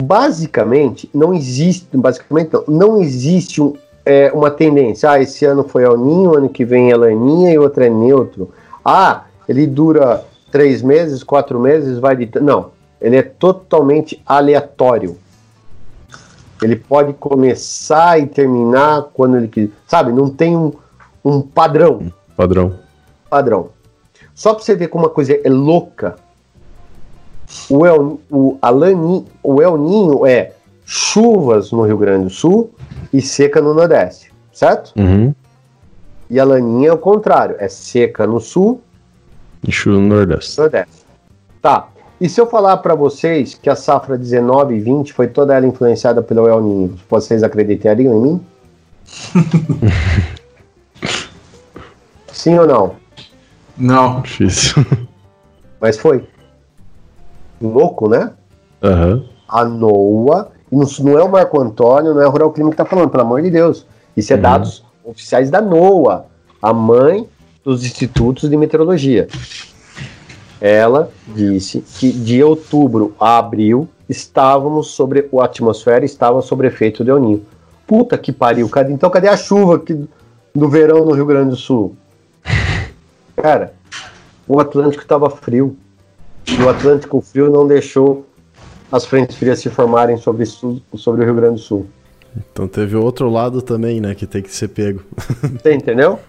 Basicamente, 0.03 1.09
não 1.15 1.33
existe, 1.33 1.97
basicamente 1.97 2.51
não, 2.53 2.65
não 2.67 3.01
existe 3.01 3.63
um, 3.63 3.75
é, 4.05 4.31
uma 4.33 4.51
tendência. 4.51 5.11
Ah, 5.11 5.21
esse 5.21 5.45
ano 5.45 5.65
foi 5.65 5.85
El 5.85 5.97
Ninho, 5.97 6.37
ano 6.37 6.49
que 6.49 6.65
vem 6.65 6.91
é 6.91 6.97
Laninha 6.97 7.53
e 7.53 7.59
outro 7.59 7.83
é 7.85 7.91
neutro. 7.91 8.51
Ah, 8.85 9.25
ele 9.49 9.67
dura 9.67 10.25
três 10.51 10.83
meses, 10.83 11.23
quatro 11.23 11.59
meses, 11.59 11.99
vai 11.99 12.15
de. 12.17 12.31
Não, 12.41 12.71
ele 13.01 13.17
é 13.17 13.23
totalmente 13.23 14.23
aleatório. 14.27 15.17
Ele 16.63 16.77
pode 16.77 17.13
começar 17.15 18.19
e 18.19 18.27
terminar 18.27 19.09
quando 19.13 19.37
ele 19.37 19.49
quiser. 19.49 19.71
Sabe, 19.87 20.13
não 20.13 20.31
tem 20.31 20.57
um, 20.57 20.73
um 21.25 21.43
padrão 21.43 22.11
Padrão. 22.37 22.79
padrão. 23.29 23.69
Só 24.35 24.55
para 24.55 24.65
você 24.65 24.75
ver 24.75 24.89
como 24.89 25.05
uma 25.05 25.11
coisa 25.11 25.39
é 25.45 25.49
louca. 25.51 26.17
O 27.69 27.85
El, 27.85 28.19
o, 28.31 28.57
a 28.63 28.71
Lani- 28.71 29.27
o 29.43 29.61
El 29.61 29.77
Ninho 29.77 30.27
é 30.27 30.54
chuvas 30.85 31.73
no 31.73 31.83
Rio 31.83 31.99
Grande 31.99 32.25
do 32.25 32.31
Sul 32.31 32.73
e 33.13 33.21
seca 33.23 33.61
no 33.61 33.75
Nordeste, 33.75 34.33
certo? 34.53 34.93
Uhum. 34.97 35.35
E 36.29 36.39
a 36.41 36.45
Laninha 36.45 36.89
é 36.91 36.93
o 36.93 36.99
contrário, 36.99 37.57
é 37.59 37.69
seca 37.69 38.27
no 38.27 38.41
Sul 38.41 38.81
E 39.67 39.71
chuva 39.73 39.99
no 39.99 40.09
Nordeste. 40.09 40.59
Nordeste. 40.59 41.05
Tá. 41.61 41.89
E 42.21 42.29
se 42.29 42.41
eu 42.41 42.47
falar 42.47 42.77
para 42.79 42.95
vocês 42.95 43.55
que 43.55 43.69
a 43.69 43.77
safra 43.77 44.17
19 44.17 44.75
e 44.77 44.81
20 44.81 45.13
foi 45.13 45.27
toda 45.29 45.55
ela 45.55 45.67
influenciada 45.67 46.23
pelo 46.23 46.49
El 46.49 46.61
Ninho, 46.63 46.99
vocês 47.09 47.43
acreditariam 47.43 48.15
em 48.17 48.21
mim? 48.21 48.47
Sim 52.33 52.59
ou 52.59 52.67
não? 52.67 52.97
Não. 53.77 54.21
Difícil. 54.21 54.85
Mas 55.81 55.99
foi. 55.99 56.27
Louco, 57.61 58.09
né? 58.09 58.33
Aham. 58.83 59.25
a 59.49 59.65
NOAA, 59.65 60.49
e 60.49 60.54
não, 60.77 60.87
não 61.01 61.19
é 61.19 61.23
o 61.23 61.31
Marco 61.31 61.61
Antônio, 61.61 62.15
não 62.15 62.23
é 62.23 62.27
o 62.27 62.31
Rural 62.31 62.53
Clima 62.53 62.71
que 62.71 62.75
está 62.75 62.85
falando, 62.85 63.11
pelo 63.11 63.23
amor 63.23 63.43
de 63.43 63.51
Deus. 63.51 63.87
Isso 64.17 64.33
é 64.33 64.37
Uhum. 64.37 64.43
dados 64.43 64.85
oficiais 65.05 65.51
da 65.51 65.61
NOAA, 65.61 66.25
a 66.61 66.73
mãe 66.73 67.29
dos 67.65 67.85
institutos 67.85 68.49
de 68.49 68.57
meteorologia. 68.57 69.29
Ela 70.61 71.11
disse 71.29 71.81
que 71.99 72.11
de 72.11 72.43
outubro 72.43 73.15
a 73.21 73.39
abril 73.39 73.89
estávamos 74.09 74.89
sobre 74.89 75.29
a 75.39 75.45
atmosfera 75.45 76.05
estava 76.05 76.41
sob 76.41 76.67
efeito 76.67 77.05
de 77.05 77.11
El 77.11 77.21
Ninho. 77.21 77.43
Puta 77.87 78.17
que 78.17 78.33
pariu, 78.33 78.69
cadê, 78.69 78.93
então 78.93 79.11
cadê 79.11 79.29
a 79.29 79.37
chuva 79.37 79.79
que, 79.79 80.09
do 80.55 80.69
verão 80.69 81.05
no 81.05 81.13
Rio 81.13 81.27
Grande 81.27 81.51
do 81.51 81.57
Sul? 81.57 81.95
Cara, 83.37 83.75
o 84.49 84.59
Atlântico 84.59 85.03
estava 85.03 85.29
frio. 85.29 85.77
E 86.47 86.63
o 86.63 86.69
Atlântico 86.69 87.21
Frio 87.21 87.51
não 87.51 87.67
deixou 87.67 88.27
as 88.95 89.05
frentes 89.05 89.37
frias 89.37 89.59
se 89.59 89.69
formarem 89.69 90.17
sobre, 90.17 90.47
sobre 90.47 91.23
o 91.23 91.25
Rio 91.25 91.35
Grande 91.35 91.55
do 91.55 91.61
Sul. 91.61 91.87
Então 92.53 92.69
teve 92.69 92.95
outro 92.95 93.29
lado 93.29 93.61
também, 93.61 94.01
né, 94.01 94.15
que 94.15 94.25
tem 94.25 94.41
que 94.41 94.55
ser 94.55 94.69
pego. 94.69 95.03
Você 95.61 95.75
entendeu? 95.75 96.21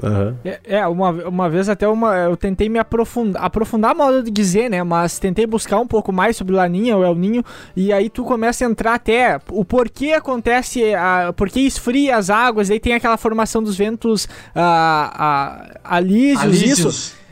Uhum. 0.00 0.34
É, 0.44 0.60
é, 0.64 0.86
uma, 0.86 1.10
uma 1.10 1.50
vez 1.50 1.68
até 1.68 1.88
uma, 1.88 2.16
eu 2.16 2.36
tentei 2.36 2.68
me 2.68 2.78
aprofundar, 2.78 3.44
aprofundar 3.44 3.90
a 3.92 3.94
moda 3.94 4.22
de 4.22 4.30
dizer, 4.30 4.68
né? 4.68 4.82
Mas 4.82 5.18
tentei 5.18 5.46
buscar 5.46 5.78
um 5.78 5.86
pouco 5.86 6.12
mais 6.12 6.36
sobre 6.36 6.54
Laninha 6.54 6.96
ou 6.96 7.04
El 7.04 7.14
Ninho, 7.14 7.44
e 7.76 7.92
aí 7.92 8.08
tu 8.08 8.24
começa 8.24 8.64
a 8.64 8.68
entrar 8.68 8.94
até 8.94 9.40
o 9.50 9.64
porquê 9.64 10.12
acontece, 10.12 10.94
a, 10.94 11.32
porquê 11.36 11.60
esfria 11.60 12.16
as 12.16 12.30
águas, 12.30 12.70
aí 12.70 12.80
tem 12.80 12.94
aquela 12.94 13.16
formação 13.16 13.62
dos 13.62 13.76
ventos 13.76 14.28
a, 14.54 15.74
a, 15.84 15.96
alísios, 15.96 16.42
alísios. 16.42 16.78
isso. 16.78 17.23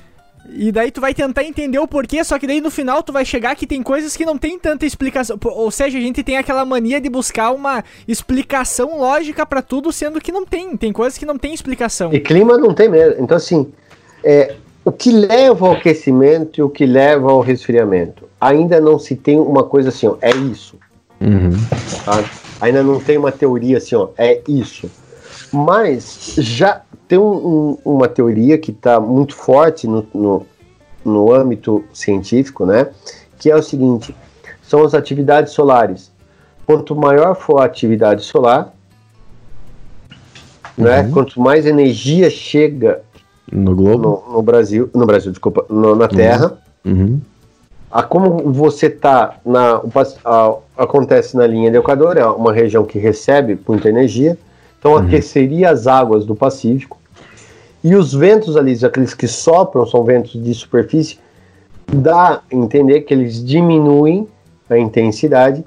E 0.54 0.70
daí 0.70 0.90
tu 0.90 1.00
vai 1.00 1.14
tentar 1.14 1.44
entender 1.44 1.78
o 1.78 1.88
porquê, 1.88 2.22
só 2.22 2.38
que 2.38 2.46
daí 2.46 2.60
no 2.60 2.70
final 2.70 3.02
tu 3.02 3.12
vai 3.12 3.24
chegar 3.24 3.56
que 3.56 3.66
tem 3.66 3.82
coisas 3.82 4.16
que 4.16 4.24
não 4.24 4.36
tem 4.36 4.58
tanta 4.58 4.84
explicação. 4.84 5.38
Ou 5.44 5.70
seja, 5.70 5.98
a 5.98 6.00
gente 6.00 6.22
tem 6.22 6.36
aquela 6.36 6.64
mania 6.64 7.00
de 7.00 7.08
buscar 7.08 7.52
uma 7.52 7.82
explicação 8.06 8.98
lógica 8.98 9.46
para 9.46 9.62
tudo, 9.62 9.92
sendo 9.92 10.20
que 10.20 10.30
não 10.30 10.44
tem. 10.44 10.76
Tem 10.76 10.92
coisas 10.92 11.18
que 11.18 11.26
não 11.26 11.38
tem 11.38 11.54
explicação. 11.54 12.12
E 12.12 12.20
clima 12.20 12.58
não 12.58 12.74
tem 12.74 12.88
mesmo. 12.88 13.22
Então, 13.22 13.36
assim, 13.36 13.72
é, 14.22 14.54
o 14.84 14.92
que 14.92 15.10
leva 15.12 15.66
ao 15.66 15.72
aquecimento 15.72 16.58
e 16.58 16.62
o 16.62 16.68
que 16.68 16.84
leva 16.84 17.30
ao 17.30 17.40
resfriamento? 17.40 18.28
Ainda 18.40 18.80
não 18.80 18.98
se 18.98 19.14
tem 19.14 19.38
uma 19.38 19.64
coisa 19.64 19.88
assim, 19.88 20.06
ó, 20.06 20.16
é 20.20 20.30
isso. 20.30 20.76
Uhum. 21.20 21.50
Tá? 22.04 22.24
Ainda 22.60 22.82
não 22.82 23.00
tem 23.00 23.16
uma 23.16 23.30
teoria 23.30 23.78
assim, 23.78 23.94
ó, 23.94 24.08
é 24.18 24.40
isso. 24.48 24.90
Mas 25.52 26.34
já 26.38 26.82
tem 27.12 27.18
um, 27.18 27.76
um, 27.84 27.94
uma 27.96 28.08
teoria 28.08 28.56
que 28.56 28.70
está 28.70 28.98
muito 28.98 29.34
forte 29.34 29.86
no, 29.86 30.06
no, 30.14 30.46
no 31.04 31.30
âmbito 31.30 31.84
científico, 31.92 32.64
né? 32.64 32.88
Que 33.38 33.50
é 33.50 33.54
o 33.54 33.62
seguinte: 33.62 34.16
são 34.62 34.82
as 34.82 34.94
atividades 34.94 35.52
solares. 35.52 36.10
Quanto 36.64 36.96
maior 36.96 37.34
for 37.34 37.60
a 37.60 37.66
atividade 37.66 38.24
solar, 38.24 38.72
né? 40.78 41.02
Uhum. 41.02 41.10
Quanto 41.10 41.38
mais 41.38 41.66
energia 41.66 42.30
chega 42.30 43.02
no 43.52 43.76
globo, 43.76 44.24
no, 44.26 44.36
no 44.36 44.42
Brasil, 44.42 44.88
no 44.94 45.04
Brasil, 45.04 45.32
desculpa, 45.32 45.66
no, 45.68 45.94
na 45.94 46.08
Terra, 46.08 46.56
uhum. 46.82 47.20
a 47.90 48.02
como 48.02 48.50
você 48.50 48.86
está 48.86 49.36
na 49.44 49.82
a, 50.24 50.54
acontece 50.78 51.36
na 51.36 51.46
linha 51.46 51.70
de 51.70 51.76
Equador, 51.76 52.16
é 52.16 52.24
uma 52.24 52.54
região 52.54 52.86
que 52.86 52.98
recebe 52.98 53.60
muita 53.68 53.90
energia, 53.90 54.38
então 54.78 54.92
uhum. 54.92 55.00
aqueceria 55.00 55.68
as 55.68 55.86
águas 55.86 56.24
do 56.24 56.34
Pacífico 56.34 57.01
e 57.82 57.94
os 57.96 58.14
ventos 58.14 58.56
ali, 58.56 58.78
aqueles 58.84 59.14
que 59.14 59.26
sopram, 59.26 59.84
são 59.86 60.04
ventos 60.04 60.32
de 60.32 60.54
superfície, 60.54 61.18
dá 61.92 62.34
a 62.34 62.40
entender 62.50 63.02
que 63.02 63.12
eles 63.12 63.44
diminuem 63.44 64.28
a 64.70 64.78
intensidade 64.78 65.64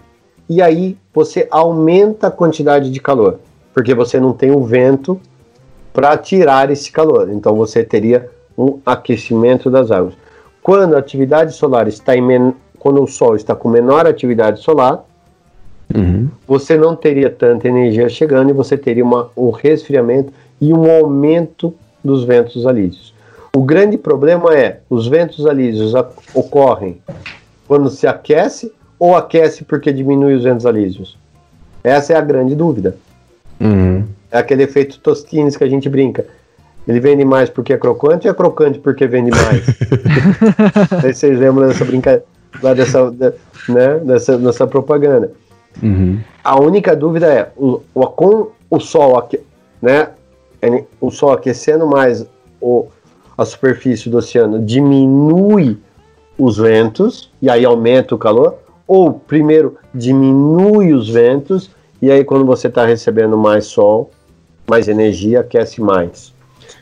e 0.49 0.61
aí 0.61 0.97
você 1.13 1.47
aumenta 1.51 2.27
a 2.27 2.31
quantidade 2.31 2.91
de 2.91 2.99
calor, 2.99 3.39
porque 3.73 3.93
você 3.93 4.19
não 4.19 4.31
tem 4.31 4.51
o 4.51 4.63
vento 4.63 5.19
para 5.93 6.17
tirar 6.17 6.69
esse 6.71 6.91
calor. 6.91 7.29
Então 7.29 7.55
você 7.55 7.83
teria 7.83 8.29
um 8.57 8.79
aquecimento 8.85 9.69
das 9.69 9.91
águas. 9.91 10.13
Quando 10.61 10.95
a 10.95 10.99
atividade 10.99 11.53
solar 11.53 11.87
está 11.87 12.15
em 12.15 12.53
quando 12.79 13.01
o 13.01 13.07
Sol 13.07 13.35
está 13.35 13.55
com 13.55 13.67
menor 13.67 14.05
atividade 14.05 14.61
solar, 14.61 15.03
uhum. 15.93 16.29
você 16.47 16.77
não 16.77 16.95
teria 16.95 17.29
tanta 17.29 17.67
energia 17.67 18.07
chegando 18.09 18.49
e 18.49 18.53
você 18.53 18.77
teria 18.77 19.03
uma, 19.03 19.29
um 19.35 19.49
resfriamento 19.49 20.31
e 20.61 20.71
um 20.73 20.89
aumento 20.89 21.73
dos 22.05 22.23
ventos 22.23 22.65
alísios. 22.65 23.13
O 23.55 23.63
grande 23.63 23.97
problema 23.97 24.53
é 24.53 24.81
os 24.89 25.07
ventos 25.07 25.45
alísios 25.45 25.93
ocorrem 26.33 27.01
quando 27.67 27.89
se 27.89 28.05
aquece 28.05 28.71
ou 28.99 29.15
aquece 29.15 29.63
porque 29.63 29.91
diminui 29.91 30.35
os 30.35 30.43
ventos 30.43 30.65
alísios? 30.65 31.17
Essa 31.83 32.13
é 32.13 32.15
a 32.15 32.21
grande 32.21 32.55
dúvida. 32.55 32.97
Uhum. 33.59 34.03
É 34.31 34.37
aquele 34.37 34.63
efeito 34.63 34.99
Tostines 34.99 35.55
que 35.55 35.63
a 35.63 35.69
gente 35.69 35.87
brinca. 35.87 36.25
Ele 36.87 36.99
vende 36.99 37.25
mais 37.25 37.49
porque 37.49 37.73
é 37.73 37.77
crocante 37.77 38.27
ou 38.27 38.33
é 38.33 38.35
crocante 38.35 38.79
porque 38.79 39.07
vende 39.07 39.31
mais? 39.31 39.65
Aí 41.03 41.13
vocês 41.13 41.39
lembram 41.39 41.67
dessa 41.67 41.85
brincadeira, 41.85 42.25
dessa, 42.75 43.11
né, 43.69 43.99
dessa, 44.03 44.37
dessa 44.37 44.67
propaganda. 44.67 45.31
Uhum. 45.81 46.19
A 46.43 46.59
única 46.59 46.95
dúvida 46.95 47.27
é, 47.27 47.51
o, 47.55 47.81
o, 47.93 48.07
com 48.07 48.51
o 48.69 48.79
sol, 48.79 49.29
né, 49.81 50.09
o 50.99 51.11
Sol 51.11 51.31
aquecendo 51.31 51.87
mais 51.87 52.25
o, 52.61 52.87
a 53.37 53.45
superfície 53.45 54.09
do 54.09 54.17
oceano 54.17 54.59
diminui 54.59 55.77
os 56.37 56.57
ventos 56.57 57.31
e 57.41 57.49
aí 57.49 57.65
aumenta 57.65 58.15
o 58.15 58.17
calor, 58.17 58.55
ou 58.87 59.13
primeiro 59.13 59.77
diminui 59.93 60.93
os 60.93 61.09
ventos 61.09 61.69
e 62.01 62.11
aí 62.11 62.23
quando 62.23 62.45
você 62.45 62.67
está 62.67 62.85
recebendo 62.85 63.37
mais 63.37 63.65
sol, 63.65 64.11
mais 64.67 64.87
energia, 64.87 65.39
aquece 65.39 65.81
mais. 65.81 66.33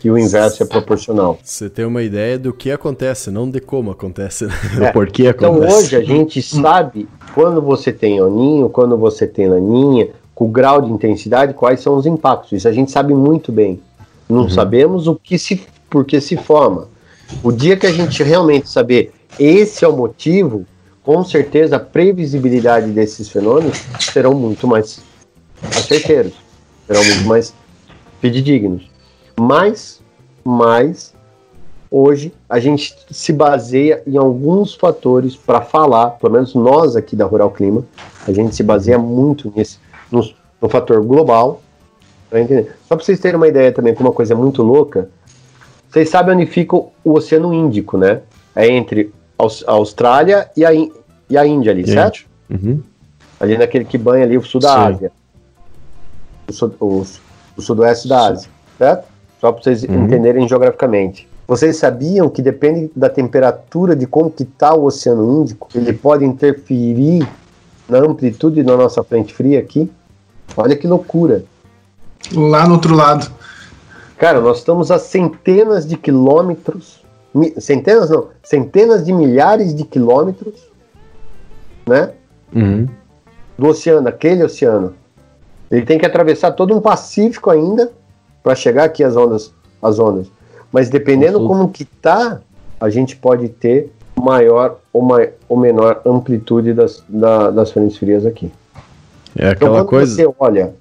E 0.04 0.12
o 0.12 0.18
inverso 0.18 0.64
é 0.64 0.66
proporcional. 0.66 1.38
Você 1.42 1.70
tem 1.70 1.86
uma 1.86 2.02
ideia 2.02 2.38
do 2.38 2.52
que 2.52 2.72
acontece, 2.72 3.32
não 3.32 3.50
de 3.50 3.62
como 3.62 3.92
acontece, 3.92 4.46
né? 4.46 4.54
é. 4.82 4.92
por 4.92 5.08
que 5.08 5.28
então, 5.28 5.52
acontece. 5.52 5.68
Então 5.68 5.78
hoje 5.78 5.96
a 5.96 6.02
gente 6.02 6.42
sabe 6.42 7.08
quando 7.34 7.62
você 7.62 7.92
tem 7.94 8.22
oninho, 8.22 8.70
quando 8.70 8.98
você 8.98 9.26
tem 9.26 9.48
laninha, 9.48 10.10
o 10.44 10.48
grau 10.48 10.82
de 10.82 10.92
intensidade, 10.92 11.54
quais 11.54 11.80
são 11.80 11.96
os 11.96 12.06
impactos. 12.06 12.52
Isso 12.52 12.68
a 12.68 12.72
gente 12.74 12.92
sabe 12.92 13.14
muito 13.14 13.50
bem. 13.50 13.80
Não 14.28 14.42
uhum. 14.42 14.50
sabemos 14.50 15.08
o 15.08 15.16
que 15.16 15.40
se, 15.40 15.64
por 15.90 16.04
que 16.04 16.20
se 16.20 16.36
forma. 16.36 16.90
O 17.42 17.50
dia 17.50 17.78
que 17.78 17.88
a 17.88 17.94
gente 17.94 18.22
realmente 18.22 18.70
saber 18.70 19.14
esse 19.40 19.86
é 19.86 19.88
o 19.88 19.96
motivo, 19.96 20.66
com 21.02 21.24
certeza 21.24 21.78
a 21.78 21.80
previsibilidade 21.80 22.92
desses 22.92 23.30
fenômenos 23.30 23.82
serão 24.02 24.34
muito 24.34 24.68
mais 24.68 25.00
acerteiros, 25.62 26.34
serão 26.88 27.04
muito 27.06 27.26
mais 27.26 27.54
fidedignos. 28.20 28.90
Mas, 29.40 30.02
mas 30.44 31.14
hoje 31.90 32.34
a 32.50 32.60
gente 32.60 32.94
se 33.10 33.32
baseia 33.32 34.04
em 34.06 34.18
alguns 34.18 34.76
fatores 34.76 35.38
para 35.38 35.62
falar, 35.62 36.12
pelo 36.12 36.34
menos 36.34 36.54
nós 36.54 36.98
aqui 36.98 37.16
da 37.16 37.24
Rural 37.24 37.52
Clima, 37.52 37.86
a 38.28 38.34
gente 38.34 38.54
se 38.54 38.62
baseia 38.62 39.00
muito 39.00 39.52
nesse 39.56 39.82
no, 40.14 40.34
no 40.62 40.70
fator 40.70 41.04
global. 41.04 41.62
Tá 42.30 42.38
Só 42.88 42.96
para 42.96 43.06
vocês 43.06 43.20
terem 43.20 43.38
uma 43.38 43.48
ideia 43.48 43.72
também, 43.72 43.94
com 43.94 44.04
uma 44.04 44.14
coisa 44.14 44.36
muito 44.36 44.64
louca, 44.64 45.10
vocês 45.90 46.10
sabem 46.10 46.36
onde 46.36 46.46
fica 46.46 46.76
o 46.76 46.92
Oceano 47.06 47.54
Índico, 47.54 47.98
né? 47.98 48.22
É 48.56 48.68
entre 48.68 49.14
a 49.38 49.72
Austrália 49.72 50.50
e 50.56 50.66
a, 50.66 50.74
e 50.74 51.38
a 51.38 51.46
Índia 51.46 51.72
ali, 51.72 51.88
certo? 51.88 52.26
Uhum. 52.50 52.82
Ali 53.40 53.58
naquele 53.58 53.86
que 53.86 53.98
banha 53.98 54.24
ali 54.24 54.38
o 54.38 54.44
sul 54.44 54.62
da 54.62 54.70
Sim. 54.70 54.94
Ásia. 54.96 55.12
O, 56.80 56.86
o, 56.86 57.06
o, 57.58 57.62
sudoeste 57.62 58.08
da 58.08 58.28
Ásia, 58.28 58.50
certo? 58.78 59.08
Só 59.40 59.52
para 59.52 59.62
vocês 59.62 59.84
uhum. 59.84 60.06
entenderem 60.06 60.48
geograficamente. 60.48 61.28
Vocês 61.48 61.78
sabiam 61.78 62.30
que 62.30 62.42
depende 62.42 62.92
da 62.96 63.10
temperatura 63.10 63.96
de 63.96 64.08
como 64.08 64.32
que 64.32 64.44
está 64.44 64.74
o 64.74 64.86
Oceano 64.86 65.42
Índico, 65.42 65.68
ele 65.76 65.94
pode 65.94 66.24
interferir 66.26 67.28
na 67.88 68.00
amplitude 68.00 68.64
da 68.64 68.78
nossa 68.78 69.04
frente 69.04 69.34
fria 69.34 69.60
aqui? 69.60 69.92
Olha 70.56 70.76
que 70.76 70.88
loucura. 70.88 71.44
Lá 72.34 72.68
no 72.68 72.76
outro 72.76 72.96
lado. 72.96 73.32
Cara, 74.18 74.40
nós 74.40 74.60
estamos 74.60 74.92
a 74.92 75.00
centenas 75.00 75.86
de 75.86 75.98
quilômetros, 75.98 77.04
centenas 77.60 78.10
não, 78.10 78.30
centenas 78.42 79.04
de 79.04 79.12
milhares 79.12 79.76
de 79.76 79.84
quilômetros, 79.84 80.56
né? 81.86 82.14
Uhum. 82.56 82.88
Do 83.58 83.68
oceano, 83.68 84.08
aquele 84.08 84.44
oceano. 84.44 84.94
Ele 85.70 85.86
tem 85.86 85.98
que 85.98 86.06
atravessar 86.06 86.52
todo 86.52 86.76
um 86.76 86.80
Pacífico 86.80 87.50
ainda 87.50 87.92
para 88.42 88.56
chegar 88.56 88.84
aqui 88.84 89.04
às 89.04 89.16
ondas, 89.16 89.52
às 89.82 90.00
ondas. 90.00 90.28
Mas 90.72 90.90
dependendo 90.90 91.40
Nossa. 91.40 91.48
como 91.48 91.70
que 91.70 91.84
tá, 91.84 92.40
a 92.80 92.90
gente 92.90 93.16
pode 93.16 93.50
ter 93.50 93.92
maior 94.16 94.80
ou, 94.92 95.02
mai, 95.02 95.32
ou 95.50 95.58
menor 95.58 96.02
amplitude 96.06 96.74
das, 96.74 97.04
da, 97.10 97.50
das 97.50 97.72
frentes 97.72 97.98
frias 97.98 98.26
aqui. 98.26 98.52
É 99.36 99.50
aquela 99.50 99.78
então, 99.78 99.86
quando 99.86 99.90
coisa. 99.90 100.16
Você 100.16 100.34
olha 100.40 100.74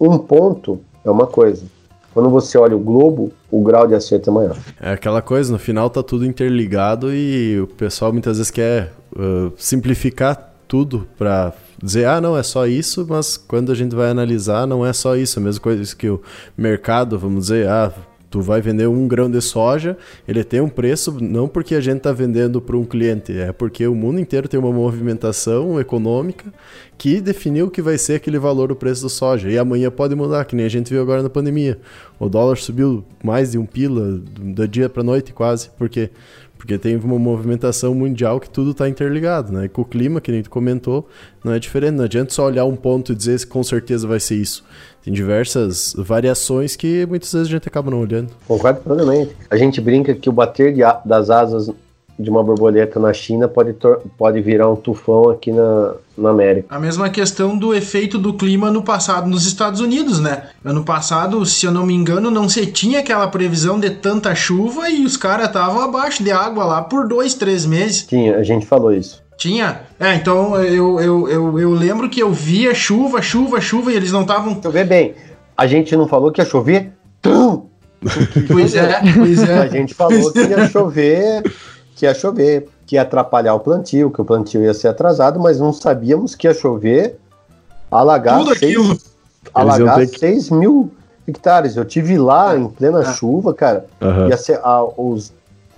um 0.00 0.18
ponto, 0.18 0.80
é 1.04 1.10
uma 1.10 1.26
coisa. 1.26 1.64
Quando 2.12 2.30
você 2.30 2.56
olha 2.56 2.76
o 2.76 2.80
globo, 2.80 3.32
o 3.50 3.62
grau 3.62 3.88
de 3.88 3.94
acerto 3.94 4.30
é 4.30 4.32
maior. 4.32 4.56
É 4.80 4.92
aquela 4.92 5.20
coisa, 5.20 5.52
no 5.52 5.58
final 5.58 5.90
tá 5.90 6.02
tudo 6.02 6.24
interligado 6.24 7.12
e 7.12 7.60
o 7.60 7.66
pessoal 7.66 8.12
muitas 8.12 8.36
vezes 8.36 8.52
quer 8.52 8.92
uh, 9.16 9.52
simplificar 9.56 10.52
tudo 10.68 11.08
para 11.18 11.52
dizer, 11.82 12.06
ah, 12.06 12.20
não, 12.20 12.36
é 12.36 12.42
só 12.42 12.66
isso, 12.66 13.04
mas 13.08 13.36
quando 13.36 13.72
a 13.72 13.74
gente 13.74 13.94
vai 13.96 14.10
analisar, 14.10 14.66
não 14.66 14.86
é 14.86 14.92
só 14.92 15.16
isso. 15.16 15.38
A 15.38 15.42
mesma 15.42 15.60
coisa 15.60 15.96
que 15.96 16.08
o 16.08 16.22
mercado, 16.56 17.18
vamos 17.18 17.44
dizer, 17.46 17.68
ah, 17.68 17.92
tu 18.34 18.40
vai 18.40 18.60
vender 18.60 18.88
um 18.88 19.06
grão 19.06 19.30
de 19.30 19.40
soja, 19.40 19.96
ele 20.26 20.42
tem 20.42 20.60
um 20.60 20.68
preço 20.68 21.16
não 21.20 21.46
porque 21.46 21.72
a 21.72 21.80
gente 21.80 21.98
está 21.98 22.10
vendendo 22.10 22.60
para 22.60 22.76
um 22.76 22.84
cliente, 22.84 23.30
é 23.30 23.52
porque 23.52 23.86
o 23.86 23.94
mundo 23.94 24.18
inteiro 24.18 24.48
tem 24.48 24.58
uma 24.58 24.72
movimentação 24.72 25.78
econômica 25.78 26.52
que 26.98 27.20
definiu 27.20 27.70
que 27.70 27.80
vai 27.80 27.96
ser 27.96 28.14
aquele 28.14 28.36
valor 28.36 28.66
do 28.66 28.74
preço 28.74 29.02
do 29.02 29.08
soja. 29.08 29.48
E 29.48 29.56
amanhã 29.56 29.88
pode 29.88 30.16
mudar, 30.16 30.44
que 30.46 30.56
nem 30.56 30.66
a 30.66 30.68
gente 30.68 30.92
viu 30.92 31.00
agora 31.00 31.22
na 31.22 31.30
pandemia. 31.30 31.78
O 32.18 32.28
dólar 32.28 32.56
subiu 32.56 33.04
mais 33.22 33.52
de 33.52 33.58
um 33.58 33.66
pila 33.66 34.18
do 34.18 34.66
dia 34.66 34.88
para 34.88 35.04
noite 35.04 35.32
quase, 35.32 35.70
porque 35.78 36.10
Porque 36.64 36.78
tem 36.78 36.96
uma 36.96 37.18
movimentação 37.18 37.94
mundial 37.94 38.40
que 38.40 38.48
tudo 38.48 38.70
está 38.70 38.88
interligado, 38.88 39.52
né? 39.52 39.66
E 39.66 39.68
com 39.68 39.82
o 39.82 39.84
clima, 39.84 40.18
que 40.18 40.32
nem 40.32 40.42
tu 40.42 40.48
comentou, 40.48 41.06
não 41.44 41.52
é 41.52 41.58
diferente. 41.58 41.92
Não 41.92 42.04
adianta 42.04 42.32
só 42.32 42.46
olhar 42.46 42.64
um 42.64 42.74
ponto 42.74 43.12
e 43.12 43.14
dizer 43.14 43.38
que 43.40 43.46
com 43.48 43.62
certeza 43.62 44.08
vai 44.08 44.18
ser 44.18 44.36
isso. 44.36 44.64
Tem 45.04 45.12
diversas 45.12 45.94
variações 45.94 46.74
que 46.74 47.04
muitas 47.04 47.30
vezes 47.30 47.48
a 47.48 47.50
gente 47.50 47.68
acaba 47.68 47.90
não 47.90 48.00
olhando. 48.00 48.30
Concordo 48.48 48.80
plenamente. 48.80 49.36
A 49.50 49.58
gente 49.58 49.78
brinca 49.78 50.14
que 50.14 50.26
o 50.26 50.32
bater 50.32 50.72
de, 50.72 50.80
das 51.04 51.28
asas 51.28 51.70
de 52.18 52.30
uma 52.30 52.42
borboleta 52.42 53.00
na 53.00 53.12
China 53.12 53.48
pode, 53.48 53.74
pode 54.16 54.40
virar 54.40 54.70
um 54.70 54.76
tufão 54.76 55.28
aqui 55.30 55.50
na, 55.50 55.94
na 56.16 56.30
América. 56.30 56.68
A 56.70 56.78
mesma 56.78 57.10
questão 57.10 57.56
do 57.58 57.74
efeito 57.74 58.18
do 58.18 58.34
clima 58.34 58.70
no 58.70 58.82
passado 58.82 59.28
nos 59.28 59.46
Estados 59.46 59.80
Unidos, 59.80 60.20
né? 60.20 60.50
Ano 60.64 60.84
passado, 60.84 61.44
se 61.44 61.66
eu 61.66 61.72
não 61.72 61.84
me 61.84 61.92
engano, 61.92 62.30
não 62.30 62.48
se 62.48 62.66
tinha 62.66 63.00
aquela 63.00 63.26
previsão 63.26 63.80
de 63.80 63.90
tanta 63.90 64.34
chuva 64.34 64.88
e 64.88 65.04
os 65.04 65.16
caras 65.16 65.48
estavam 65.48 65.80
abaixo 65.80 66.22
de 66.22 66.30
água 66.30 66.64
lá 66.64 66.82
por 66.82 67.08
dois, 67.08 67.34
três 67.34 67.66
meses. 67.66 68.06
Tinha, 68.06 68.36
a 68.36 68.42
gente 68.42 68.64
falou 68.64 68.92
isso. 68.92 69.22
Tinha? 69.36 69.80
É, 69.98 70.14
então 70.14 70.56
eu, 70.62 71.00
eu, 71.00 71.28
eu, 71.28 71.58
eu 71.58 71.70
lembro 71.70 72.08
que 72.08 72.20
eu 72.20 72.32
via 72.32 72.72
chuva, 72.72 73.20
chuva, 73.20 73.60
chuva 73.60 73.92
e 73.92 73.96
eles 73.96 74.12
não 74.12 74.22
estavam. 74.22 74.60
Chover 74.62 74.86
bem. 74.86 75.14
A 75.56 75.66
gente 75.66 75.96
não 75.96 76.06
falou 76.06 76.30
que 76.30 76.40
ia 76.40 76.44
chover? 76.46 76.92
Pois 78.48 78.74
é, 78.74 79.00
pois 79.16 79.42
é. 79.42 79.58
A 79.58 79.66
gente 79.66 79.94
falou 79.94 80.32
que 80.32 80.38
ia 80.38 80.68
chover 80.68 81.42
que 81.94 82.06
ia 82.06 82.14
chover, 82.14 82.68
que 82.86 82.96
ia 82.96 83.02
atrapalhar 83.02 83.54
o 83.54 83.60
plantio, 83.60 84.10
que 84.10 84.20
o 84.20 84.24
plantio 84.24 84.62
ia 84.62 84.74
ser 84.74 84.88
atrasado, 84.88 85.38
mas 85.40 85.58
não 85.58 85.72
sabíamos 85.72 86.34
que 86.34 86.46
ia 86.46 86.54
chover, 86.54 87.18
alagar, 87.90 88.38
Tudo 88.38 88.58
seis, 88.58 88.76
aquilo. 88.76 88.98
alagar 89.54 90.06
que... 90.06 90.18
6 90.18 90.50
mil 90.50 90.90
hectares. 91.26 91.76
Eu 91.76 91.84
tive 91.84 92.18
lá 92.18 92.56
em 92.56 92.68
plena 92.68 93.00
é. 93.00 93.12
chuva, 93.12 93.54
cara. 93.54 93.86
Uhum. 94.00 94.28
Ia 94.28 94.36
ser, 94.36 94.60
ah, 94.62 94.84
os 94.96 95.32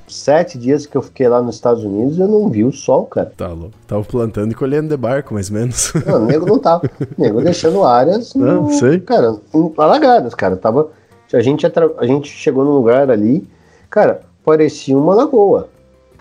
sete 0.08 0.56
dias 0.56 0.86
que 0.86 0.96
eu 0.96 1.02
fiquei 1.02 1.28
lá 1.28 1.42
nos 1.42 1.56
Estados 1.56 1.82
Unidos, 1.82 2.18
eu 2.18 2.28
não 2.28 2.48
vi 2.48 2.64
o 2.64 2.72
sol, 2.72 3.06
cara. 3.06 3.32
Tá 3.36 3.48
louco. 3.48 3.74
Tava 3.86 4.04
plantando 4.04 4.52
e 4.52 4.54
colhendo 4.54 4.88
de 4.88 4.96
barco, 4.96 5.34
mais 5.34 5.50
ou 5.50 5.56
menos. 5.56 5.92
Não, 6.06 6.22
o 6.22 6.26
nego 6.26 6.46
não 6.46 6.58
tava. 6.58 6.82
O 7.18 7.20
nego 7.20 7.40
deixando 7.42 7.84
áreas, 7.84 8.34
não, 8.34 8.64
no, 8.64 8.72
sei. 8.72 9.00
cara, 9.00 9.36
alagadas, 9.76 10.34
cara. 10.34 10.56
Tava, 10.56 10.88
a, 11.32 11.40
gente, 11.40 11.66
a 11.66 12.06
gente 12.06 12.28
chegou 12.28 12.64
num 12.64 12.72
lugar 12.72 13.10
ali, 13.10 13.48
cara, 13.90 14.22
parecia 14.44 14.96
uma 14.96 15.14
lagoa. 15.14 15.68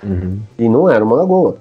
Uhum. 0.05 0.39
E 0.57 0.69
não 0.69 0.89
era 0.89 1.03
uma 1.03 1.15
lagoa. 1.15 1.57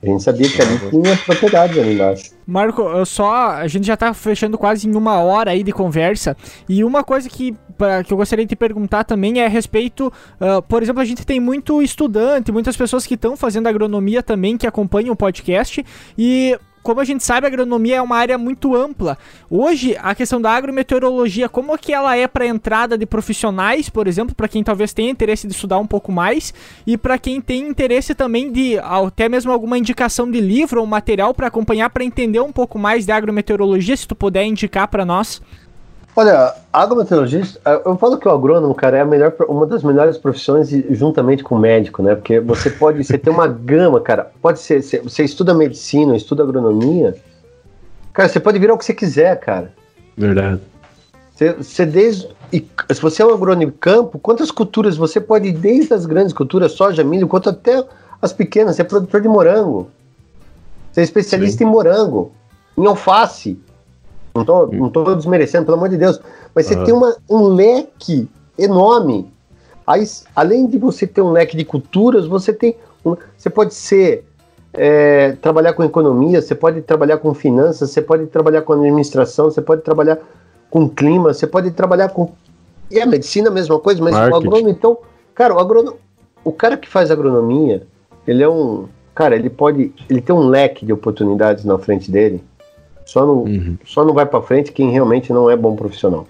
A 0.00 0.06
gente 0.06 0.22
sabia 0.22 0.48
que 0.48 0.62
ali 0.62 0.78
tinha 0.90 1.16
propriedades 1.16 1.76
ali 1.76 1.94
embaixo. 1.94 2.30
Marco, 2.46 2.82
eu 2.82 3.04
só. 3.04 3.50
A 3.50 3.66
gente 3.66 3.86
já 3.86 3.96
tá 3.96 4.14
fechando 4.14 4.56
quase 4.56 4.88
em 4.88 4.94
uma 4.94 5.20
hora 5.20 5.50
aí 5.50 5.64
de 5.64 5.72
conversa. 5.72 6.36
E 6.68 6.84
uma 6.84 7.02
coisa 7.02 7.28
que, 7.28 7.56
pra, 7.76 8.04
que 8.04 8.12
eu 8.12 8.16
gostaria 8.16 8.44
de 8.44 8.50
te 8.50 8.56
perguntar 8.56 9.02
também 9.02 9.40
é 9.40 9.46
a 9.46 9.48
respeito. 9.48 10.12
Uh, 10.40 10.62
por 10.62 10.84
exemplo, 10.84 11.02
a 11.02 11.04
gente 11.04 11.26
tem 11.26 11.40
muito 11.40 11.82
estudante, 11.82 12.52
muitas 12.52 12.76
pessoas 12.76 13.04
que 13.04 13.14
estão 13.14 13.36
fazendo 13.36 13.66
agronomia 13.66 14.22
também, 14.22 14.56
que 14.56 14.68
acompanham 14.68 15.12
o 15.12 15.16
podcast. 15.16 15.84
E 16.16 16.56
como 16.82 17.00
a 17.00 17.04
gente 17.04 17.24
sabe, 17.24 17.46
a 17.46 17.48
agronomia 17.48 17.96
é 17.96 18.02
uma 18.02 18.16
área 18.16 18.38
muito 18.38 18.74
ampla. 18.74 19.18
Hoje, 19.50 19.96
a 20.00 20.14
questão 20.14 20.40
da 20.40 20.50
agrometeorologia, 20.52 21.48
como 21.48 21.76
que 21.78 21.92
ela 21.92 22.16
é 22.16 22.26
para 22.26 22.46
entrada 22.46 22.96
de 22.96 23.06
profissionais, 23.06 23.88
por 23.88 24.06
exemplo, 24.06 24.34
para 24.34 24.48
quem 24.48 24.62
talvez 24.62 24.92
tenha 24.92 25.10
interesse 25.10 25.46
de 25.46 25.54
estudar 25.54 25.78
um 25.78 25.86
pouco 25.86 26.10
mais 26.10 26.52
e 26.86 26.96
para 26.96 27.18
quem 27.18 27.40
tem 27.40 27.68
interesse 27.68 28.14
também 28.14 28.50
de 28.50 28.78
até 28.78 29.28
mesmo 29.28 29.52
alguma 29.52 29.78
indicação 29.78 30.30
de 30.30 30.40
livro 30.40 30.80
ou 30.80 30.86
material 30.86 31.34
para 31.34 31.46
acompanhar 31.46 31.90
para 31.90 32.04
entender 32.04 32.40
um 32.40 32.52
pouco 32.52 32.78
mais 32.78 33.06
de 33.06 33.12
agrometeorologia, 33.12 33.96
se 33.96 34.06
tu 34.06 34.14
puder 34.14 34.44
indicar 34.44 34.88
para 34.88 35.04
nós. 35.04 35.40
Olha, 36.18 36.52
agrometeorologista, 36.72 37.60
eu 37.84 37.96
falo 37.96 38.18
que 38.18 38.26
o 38.26 38.32
agrônomo, 38.32 38.74
cara, 38.74 38.98
é 38.98 39.04
melhor, 39.04 39.32
uma 39.48 39.64
das 39.64 39.84
melhores 39.84 40.18
profissões 40.18 40.68
juntamente 40.90 41.44
com 41.44 41.54
o 41.54 41.58
médico, 41.60 42.02
né? 42.02 42.16
Porque 42.16 42.40
você 42.40 42.70
pode, 42.70 43.04
você 43.04 43.16
tem 43.16 43.32
uma 43.32 43.46
gama, 43.46 44.00
cara. 44.00 44.32
Pode 44.42 44.58
ser, 44.58 44.82
você 44.82 45.22
estuda 45.22 45.54
medicina, 45.54 46.16
estuda 46.16 46.42
agronomia, 46.42 47.14
cara, 48.12 48.28
você 48.28 48.40
pode 48.40 48.58
virar 48.58 48.74
o 48.74 48.78
que 48.78 48.84
você 48.84 48.94
quiser, 48.94 49.38
cara. 49.38 49.72
Verdade. 50.16 50.60
Você, 51.36 51.52
você 51.52 51.86
desde, 51.86 52.28
e, 52.52 52.66
se 52.92 53.00
você 53.00 53.22
é 53.22 53.24
um 53.24 53.32
agrônomo 53.32 53.70
campo, 53.70 54.18
quantas 54.18 54.50
culturas 54.50 54.96
você 54.96 55.20
pode 55.20 55.46
ir 55.46 55.52
desde 55.52 55.94
as 55.94 56.04
grandes 56.04 56.32
culturas, 56.32 56.72
soja, 56.72 57.04
milho, 57.04 57.28
quanto 57.28 57.48
até 57.48 57.84
as 58.20 58.32
pequenas. 58.32 58.74
Você 58.74 58.82
é 58.82 58.84
produtor 58.84 59.20
de 59.20 59.28
morango. 59.28 59.88
Você 60.90 61.00
é 61.00 61.04
especialista 61.04 61.58
Sim. 61.58 61.64
em 61.64 61.68
morango, 61.68 62.32
em 62.76 62.86
alface. 62.86 63.56
Não 64.38 64.44
tô, 64.44 64.66
não 64.66 64.90
tô 64.90 65.14
desmerecendo, 65.14 65.64
pelo 65.64 65.76
amor 65.76 65.88
de 65.88 65.96
Deus. 65.96 66.20
Mas 66.54 66.66
você 66.66 66.74
uhum. 66.74 66.84
tem 66.84 66.94
uma, 66.94 67.16
um 67.28 67.48
leque 67.48 68.28
enorme. 68.58 69.32
Aí, 69.86 70.04
além 70.34 70.66
de 70.66 70.76
você 70.76 71.06
ter 71.06 71.22
um 71.22 71.30
leque 71.30 71.56
de 71.56 71.64
culturas, 71.64 72.26
você 72.26 72.52
tem. 72.52 72.76
Um, 73.04 73.16
você 73.36 73.48
pode 73.48 73.74
ser. 73.74 74.24
É, 74.70 75.32
trabalhar 75.40 75.72
com 75.72 75.82
economia, 75.82 76.42
você 76.42 76.54
pode 76.54 76.82
trabalhar 76.82 77.16
com 77.16 77.32
finanças, 77.32 77.90
você 77.90 78.02
pode 78.02 78.26
trabalhar 78.26 78.60
com 78.62 78.74
administração, 78.74 79.46
você 79.46 79.62
pode 79.62 79.80
trabalhar 79.80 80.18
com 80.70 80.86
clima, 80.88 81.32
você 81.32 81.46
pode 81.46 81.70
trabalhar 81.70 82.10
com. 82.10 82.30
E 82.90 83.00
a 83.00 83.06
medicina 83.06 83.48
a 83.48 83.52
mesma 83.52 83.78
coisa, 83.78 84.02
mas 84.02 84.12
Marketing. 84.12 84.34
o 84.34 84.36
agrônomo, 84.36 84.68
então. 84.68 84.98
Cara, 85.34 85.54
o 85.54 85.58
agrônomo. 85.58 85.96
O 86.44 86.52
cara 86.52 86.76
que 86.76 86.88
faz 86.88 87.10
agronomia, 87.10 87.86
ele 88.26 88.42
é 88.42 88.48
um. 88.48 88.86
Cara, 89.14 89.34
ele 89.34 89.48
pode. 89.48 89.92
Ele 90.08 90.20
tem 90.20 90.34
um 90.34 90.46
leque 90.46 90.84
de 90.84 90.92
oportunidades 90.92 91.64
na 91.64 91.78
frente 91.78 92.10
dele 92.10 92.44
só 93.08 93.24
não, 93.24 93.38
uhum. 93.44 93.78
só 93.86 94.04
não 94.04 94.12
vai 94.12 94.26
para 94.26 94.42
frente 94.42 94.70
quem 94.70 94.90
realmente 94.90 95.32
não 95.32 95.48
é 95.48 95.56
bom 95.56 95.74
profissional. 95.74 96.26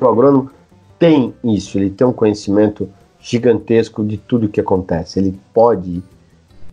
O 0.00 0.08
agrônomo 0.08 0.50
tem 0.98 1.32
isso, 1.44 1.78
ele 1.78 1.88
tem 1.88 2.04
um 2.04 2.12
conhecimento 2.12 2.90
gigantesco 3.20 4.04
de 4.04 4.16
tudo 4.16 4.48
que 4.48 4.60
acontece. 4.60 5.20
Ele 5.20 5.38
pode, 5.54 6.02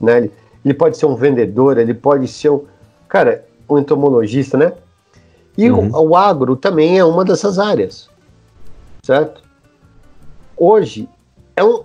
né? 0.02 0.18
Ele, 0.18 0.32
ele 0.66 0.74
pode 0.74 0.98
ser 0.98 1.06
um 1.06 1.16
vendedor, 1.16 1.78
ele 1.78 1.94
pode 1.94 2.28
ser 2.28 2.50
um, 2.50 2.64
cara, 3.08 3.46
um 3.70 3.78
entomologista, 3.78 4.58
né? 4.58 4.74
E 5.56 5.70
uhum. 5.70 5.92
o, 5.94 6.10
o 6.10 6.16
agro 6.16 6.56
também 6.56 6.98
é 6.98 7.06
uma 7.06 7.24
dessas 7.24 7.60
áreas, 7.60 8.10
certo? 9.04 9.44
Hoje 10.58 11.08
é 11.56 11.64
um, 11.64 11.84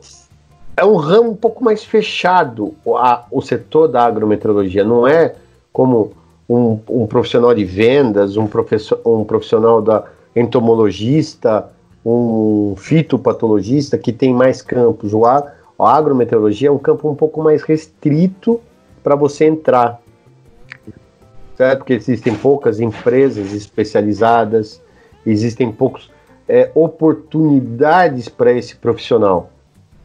é 0.74 0.86
um 0.86 0.96
ramo 0.96 1.32
um 1.32 1.36
pouco 1.36 1.62
mais 1.62 1.84
fechado 1.84 2.74
a, 2.96 3.26
o 3.30 3.42
setor 3.42 3.88
da 3.88 4.06
agrometeorologia, 4.06 4.84
não 4.84 5.06
é 5.06 5.34
como 5.70 6.18
um, 6.50 6.80
um 6.88 7.06
profissional 7.06 7.54
de 7.54 7.64
vendas, 7.64 8.36
um, 8.36 8.48
professor, 8.48 9.00
um 9.06 9.22
profissional 9.22 9.80
da 9.80 10.04
entomologista, 10.34 11.70
um 12.04 12.74
fitopatologista 12.76 13.96
que 13.96 14.12
tem 14.12 14.34
mais 14.34 14.60
campos. 14.60 15.14
O, 15.14 15.24
a, 15.24 15.52
a 15.78 15.96
agrometeorologia 15.96 16.68
é 16.68 16.72
um 16.72 16.78
campo 16.78 17.08
um 17.08 17.14
pouco 17.14 17.40
mais 17.40 17.62
restrito 17.62 18.60
para 19.00 19.14
você 19.14 19.44
entrar, 19.44 20.02
certo? 21.56 21.78
Porque 21.78 21.92
existem 21.92 22.34
poucas 22.34 22.80
empresas 22.80 23.52
especializadas, 23.52 24.82
existem 25.24 25.70
poucas 25.70 26.10
é, 26.48 26.68
oportunidades 26.74 28.28
para 28.28 28.50
esse 28.52 28.74
profissional. 28.74 29.50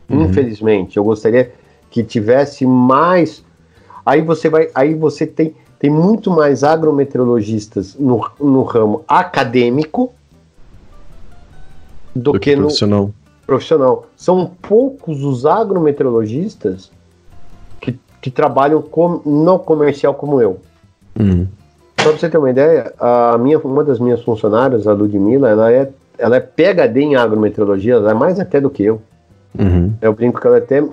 Uhum. 0.07 0.25
Infelizmente, 0.25 0.97
eu 0.97 1.03
gostaria 1.03 1.51
que 1.89 2.03
tivesse 2.03 2.67
mais. 2.67 3.43
Aí 4.05 4.21
você 4.21 4.47
vai, 4.47 4.69
aí 4.75 4.93
você 4.93 5.25
tem 5.25 5.55
tem 5.85 5.89
muito 5.91 6.31
mais 6.31 6.63
agrometeorologistas 6.63 7.95
no, 7.95 8.27
no 8.39 8.63
ramo 8.63 9.03
acadêmico 9.07 10.11
do, 12.15 12.31
do 12.31 12.39
que, 12.39 12.55
profissional. 12.55 13.03
no 13.03 13.13
profissional. 13.45 14.07
São 14.17 14.49
poucos 14.63 15.23
os 15.23 15.45
agrometeorologistas 15.45 16.91
que, 17.79 17.99
que 18.19 18.31
trabalham 18.31 18.81
com, 18.81 19.21
no 19.23 19.59
comercial 19.59 20.15
como 20.15 20.41
eu. 20.41 20.59
Uhum. 21.19 21.47
Só 21.99 22.09
pra 22.09 22.17
você 22.17 22.29
ter 22.31 22.39
uma 22.39 22.49
ideia, 22.49 22.91
a 22.99 23.37
minha, 23.37 23.59
uma 23.59 23.83
das 23.83 23.99
minhas 23.99 24.23
funcionárias, 24.23 24.87
a 24.87 24.93
Ludmilla, 24.93 25.51
ela 25.51 25.71
é, 25.71 25.91
ela 26.17 26.37
é 26.37 26.39
PHD 26.39 26.99
em 26.99 27.15
agrometeorologia, 27.15 27.93
ela 27.93 28.09
é 28.09 28.15
mais 28.15 28.39
até 28.39 28.59
do 28.59 28.71
que 28.71 28.85
eu. 28.85 28.99
Uhum. 29.55 29.93
Eu 30.01 30.13
brinco 30.13 30.41
que 30.41 30.47
ela 30.47 30.55
é 30.55 30.61
até 30.61 30.83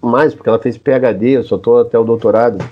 mais, 0.00 0.34
porque 0.34 0.48
ela 0.48 0.60
fez 0.60 0.78
PHD, 0.78 1.30
eu 1.30 1.42
só 1.42 1.58
tô 1.58 1.78
até 1.78 1.98
o 1.98 2.04
doutorado. 2.04 2.64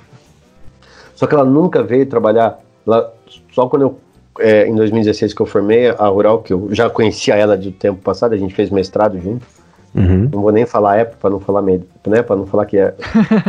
Só 1.14 1.26
que 1.26 1.34
ela 1.34 1.44
nunca 1.44 1.82
veio 1.82 2.06
trabalhar. 2.06 2.60
Ela, 2.86 3.12
só 3.52 3.68
quando 3.68 3.82
eu, 3.82 3.98
é, 4.38 4.66
em 4.66 4.74
2016 4.74 5.32
que 5.32 5.40
eu 5.40 5.46
formei 5.46 5.88
a 5.88 6.06
Rural, 6.06 6.40
que 6.40 6.52
eu 6.52 6.68
já 6.72 6.90
conhecia 6.90 7.34
ela 7.34 7.56
de 7.56 7.70
tempo 7.70 8.00
passado, 8.02 8.34
a 8.34 8.36
gente 8.36 8.54
fez 8.54 8.70
mestrado 8.70 9.18
junto. 9.20 9.46
Uhum. 9.94 10.28
Não 10.32 10.42
vou 10.42 10.50
nem 10.50 10.66
falar 10.66 10.96
época 10.96 11.18
para 11.20 11.30
não 11.30 11.38
falar 11.38 11.62
medo, 11.62 11.86
né? 12.06 12.20
Para 12.20 12.34
não 12.34 12.46
falar 12.46 12.66
que 12.66 12.76
é 12.76 12.94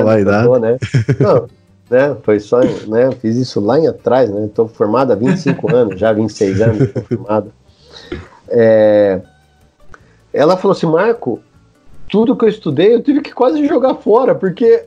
falar 0.00 0.20
né? 0.58 0.78
Não, 1.20 1.46
né? 1.88 2.16
Foi 2.22 2.40
só, 2.40 2.60
né? 2.60 3.12
Fiz 3.20 3.36
isso 3.36 3.60
lá 3.60 3.78
em 3.78 3.86
atrás, 3.86 4.28
né? 4.28 4.46
Estou 4.46 4.66
formado 4.66 5.12
há 5.12 5.14
25 5.14 5.70
anos, 5.74 6.00
já 6.00 6.12
26 6.12 6.60
anos 6.60 6.90
formado. 7.08 7.52
É, 8.48 9.20
ela 10.32 10.56
falou 10.56 10.76
assim, 10.76 10.86
Marco, 10.86 11.40
tudo 12.08 12.36
que 12.36 12.44
eu 12.44 12.48
estudei 12.48 12.94
eu 12.94 13.02
tive 13.02 13.20
que 13.20 13.32
quase 13.32 13.64
jogar 13.66 13.94
fora, 13.94 14.34
porque 14.34 14.84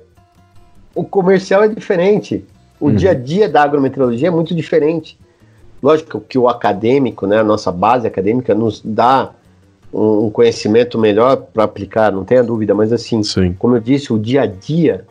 o 0.99 1.05
comercial 1.05 1.63
é 1.63 1.69
diferente. 1.69 2.45
O 2.77 2.87
uhum. 2.87 2.95
dia 2.95 3.11
a 3.11 3.13
dia 3.13 3.47
da 3.47 3.63
agrometeorologia 3.63 4.27
é 4.27 4.31
muito 4.31 4.53
diferente. 4.53 5.17
Lógico 5.81 6.19
que 6.19 6.37
o 6.37 6.49
acadêmico, 6.49 7.25
né, 7.25 7.39
a 7.39 7.43
nossa 7.43 7.71
base 7.71 8.05
acadêmica, 8.05 8.53
nos 8.53 8.81
dá 8.83 9.31
um, 9.93 10.25
um 10.25 10.29
conhecimento 10.29 10.99
melhor 10.99 11.37
para 11.37 11.63
aplicar, 11.63 12.11
não 12.11 12.25
tenha 12.25 12.43
dúvida, 12.43 12.75
mas 12.75 12.91
assim, 12.91 13.23
Sim. 13.23 13.55
como 13.57 13.77
eu 13.77 13.79
disse, 13.79 14.11
o 14.11 14.19
dia 14.19 14.41
a 14.41 14.45
dia 14.45 15.05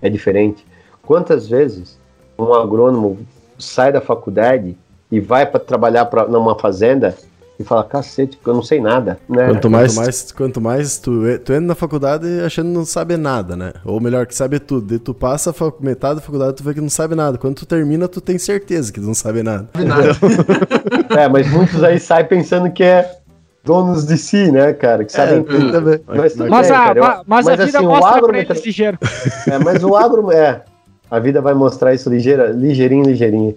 é 0.00 0.08
diferente. 0.08 0.64
Quantas 1.02 1.46
vezes 1.46 1.98
um 2.38 2.54
agrônomo 2.54 3.18
sai 3.58 3.92
da 3.92 4.00
faculdade 4.00 4.74
e 5.12 5.20
vai 5.20 5.44
para 5.44 5.60
trabalhar 5.60 6.06
pra, 6.06 6.26
numa 6.26 6.58
fazenda 6.58 7.14
e 7.60 7.64
fala, 7.64 7.84
cacete, 7.84 8.38
eu 8.46 8.54
não 8.54 8.62
sei 8.62 8.80
nada, 8.80 9.18
né? 9.28 9.48
Quanto 9.48 9.68
mais, 9.68 9.94
quanto 9.94 10.04
mais, 10.04 10.32
quanto 10.32 10.60
mais 10.62 10.98
tu, 10.98 11.20
tu 11.44 11.52
entra 11.52 11.60
na 11.60 11.74
faculdade 11.74 12.26
achando 12.42 12.68
que 12.68 12.74
não 12.74 12.86
sabe 12.86 13.18
nada, 13.18 13.54
né? 13.54 13.74
Ou 13.84 14.00
melhor, 14.00 14.24
que 14.26 14.34
sabe 14.34 14.58
tudo. 14.58 14.94
E 14.94 14.98
tu 14.98 15.12
passa 15.12 15.50
a 15.50 15.72
metade 15.78 16.14
da 16.14 16.20
faculdade 16.22 16.54
tu 16.56 16.64
vê 16.64 16.72
que 16.72 16.80
não 16.80 16.88
sabe 16.88 17.14
nada. 17.14 17.36
Quando 17.36 17.56
tu 17.56 17.66
termina, 17.66 18.08
tu 18.08 18.18
tem 18.18 18.38
certeza 18.38 18.90
que 18.90 18.98
tu 18.98 19.06
não 19.06 19.12
sabe 19.12 19.42
nada. 19.42 19.68
é, 21.14 21.28
mas 21.28 21.50
muitos 21.50 21.84
aí 21.84 22.00
saem 22.00 22.24
pensando 22.24 22.70
que 22.72 22.82
é 22.82 23.18
donos 23.62 24.06
de 24.06 24.16
si, 24.16 24.50
né, 24.50 24.72
cara? 24.72 25.04
Que 25.04 25.12
sabem 25.12 25.40
É, 25.40 25.42
tudo. 25.42 25.70
também. 25.70 26.00
Mas, 26.06 26.36
Mas, 26.36 26.70
a, 26.70 26.92
eu- 26.96 27.02
ma- 27.02 27.22
mas 27.26 27.46
a 27.46 27.56
vida 27.56 27.76
assim, 27.78 27.86
o 27.86 27.90
mostra 27.90 28.16
agro 28.16 28.28
pra 28.28 28.38
eles 28.38 28.64
ligeiro. 28.64 28.98
É, 29.46 29.58
mas 29.58 29.84
o 29.84 29.94
agro 29.94 30.32
é. 30.32 30.62
A 31.10 31.18
vida 31.18 31.42
vai 31.42 31.52
mostrar 31.52 31.92
isso 31.92 32.08
ligeira, 32.08 32.46
ligeirinho, 32.52 33.04
ligeirinho. 33.04 33.54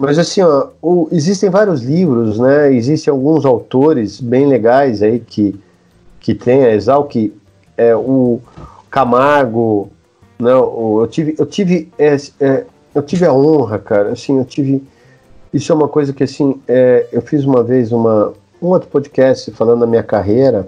Mas 0.00 0.18
assim, 0.18 0.40
ó, 0.40 0.68
o- 0.80 1.08
existem 1.12 1.50
vários 1.50 1.82
livros, 1.82 2.38
né? 2.38 2.72
Existem 2.72 3.12
alguns 3.12 3.44
autores 3.44 4.18
bem 4.18 4.46
legais 4.46 5.02
aí 5.02 5.20
que, 5.20 5.54
que 6.18 6.34
tem 6.34 6.64
a 6.64 6.74
Exalc, 6.74 7.14
é, 7.76 7.94
o 7.94 8.40
Camargo, 8.90 9.90
não, 10.38 10.62
o- 10.64 11.02
eu 11.02 11.06
tive, 11.06 11.34
eu 11.38 11.44
tive, 11.44 11.92
é, 11.98 12.16
é, 12.40 12.64
eu 12.94 13.02
tive 13.02 13.26
a 13.26 13.32
honra, 13.34 13.78
cara, 13.78 14.12
assim, 14.12 14.38
eu 14.38 14.44
tive, 14.46 14.82
isso 15.52 15.70
é 15.70 15.74
uma 15.74 15.86
coisa 15.88 16.14
que 16.14 16.24
assim, 16.24 16.58
é, 16.66 17.06
eu 17.12 17.20
fiz 17.20 17.44
uma 17.44 17.62
vez 17.62 17.92
uma, 17.92 18.32
um 18.62 18.68
outro 18.68 18.88
podcast 18.88 19.50
falando 19.50 19.80
da 19.80 19.86
minha 19.86 20.02
carreira, 20.02 20.66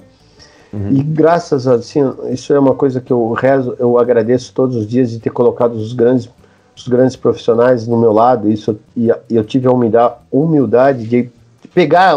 e 0.90 1.02
graças 1.02 1.66
a 1.66 1.74
assim, 1.74 2.00
isso 2.30 2.52
é 2.52 2.58
uma 2.58 2.74
coisa 2.74 2.98
que 3.00 3.12
eu 3.12 3.32
rezo, 3.32 3.74
eu 3.78 3.98
agradeço 3.98 4.52
todos 4.54 4.76
os 4.76 4.86
dias 4.86 5.10
de 5.10 5.18
ter 5.20 5.30
colocado 5.30 5.72
os 5.72 5.92
grandes, 5.94 6.28
os 6.76 6.88
grandes 6.88 7.16
profissionais 7.16 7.86
no 7.86 7.98
meu 7.98 8.12
lado. 8.12 8.50
Isso 8.50 8.78
e 8.96 9.10
eu 9.30 9.44
tive 9.44 9.66
a 9.66 9.70
humildade, 9.70 10.14
humildade 10.30 11.06
de 11.06 11.30
pegar, 11.74 12.14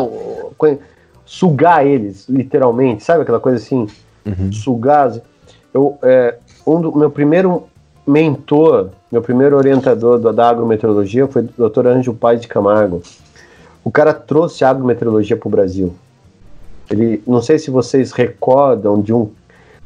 sugar 1.25 1.85
eles, 1.85 2.27
literalmente, 2.29 3.03
sabe 3.03 3.23
aquela 3.23 3.39
coisa 3.39 3.57
assim, 3.57 3.87
sugar. 4.51 5.13
Eu, 5.73 5.97
é, 6.01 6.37
um 6.65 6.79
do 6.79 6.95
meu 6.95 7.09
primeiro 7.09 7.63
mentor, 8.07 8.89
meu 9.11 9.21
primeiro 9.21 9.57
orientador 9.57 10.19
da, 10.19 10.31
da 10.31 10.49
agrometeorologia 10.49 11.27
foi 11.27 11.47
o 11.57 11.69
Dr. 11.69 11.87
Anjo 11.87 12.13
Paz 12.13 12.39
de 12.39 12.47
Camargo. 12.47 13.01
O 13.83 13.91
cara 13.91 14.13
trouxe 14.13 14.63
a 14.63 14.69
agrometeorologia 14.69 15.35
para 15.35 15.47
o 15.47 15.51
Brasil. 15.51 15.93
Ele, 16.89 17.21
não 17.25 17.41
sei 17.41 17.57
se 17.57 17.71
vocês 17.71 18.11
recordam 18.11 19.01
de, 19.01 19.11
um, 19.11 19.31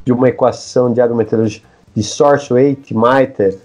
de 0.06 0.12
uma 0.12 0.30
equação 0.30 0.92
de 0.92 1.02
agrometeorologia 1.02 1.62
de 1.96 2.04
source 2.04 2.52
weight 2.54 2.96
meter 2.96 3.58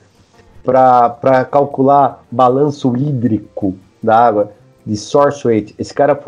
para 0.65 1.45
calcular 1.45 2.25
balanço 2.31 2.97
hídrico 2.97 3.77
da 4.03 4.19
água 4.19 4.53
de 4.85 4.97
source 4.97 5.47
weight. 5.47 5.75
Esse 5.79 5.93
cara 5.93 6.19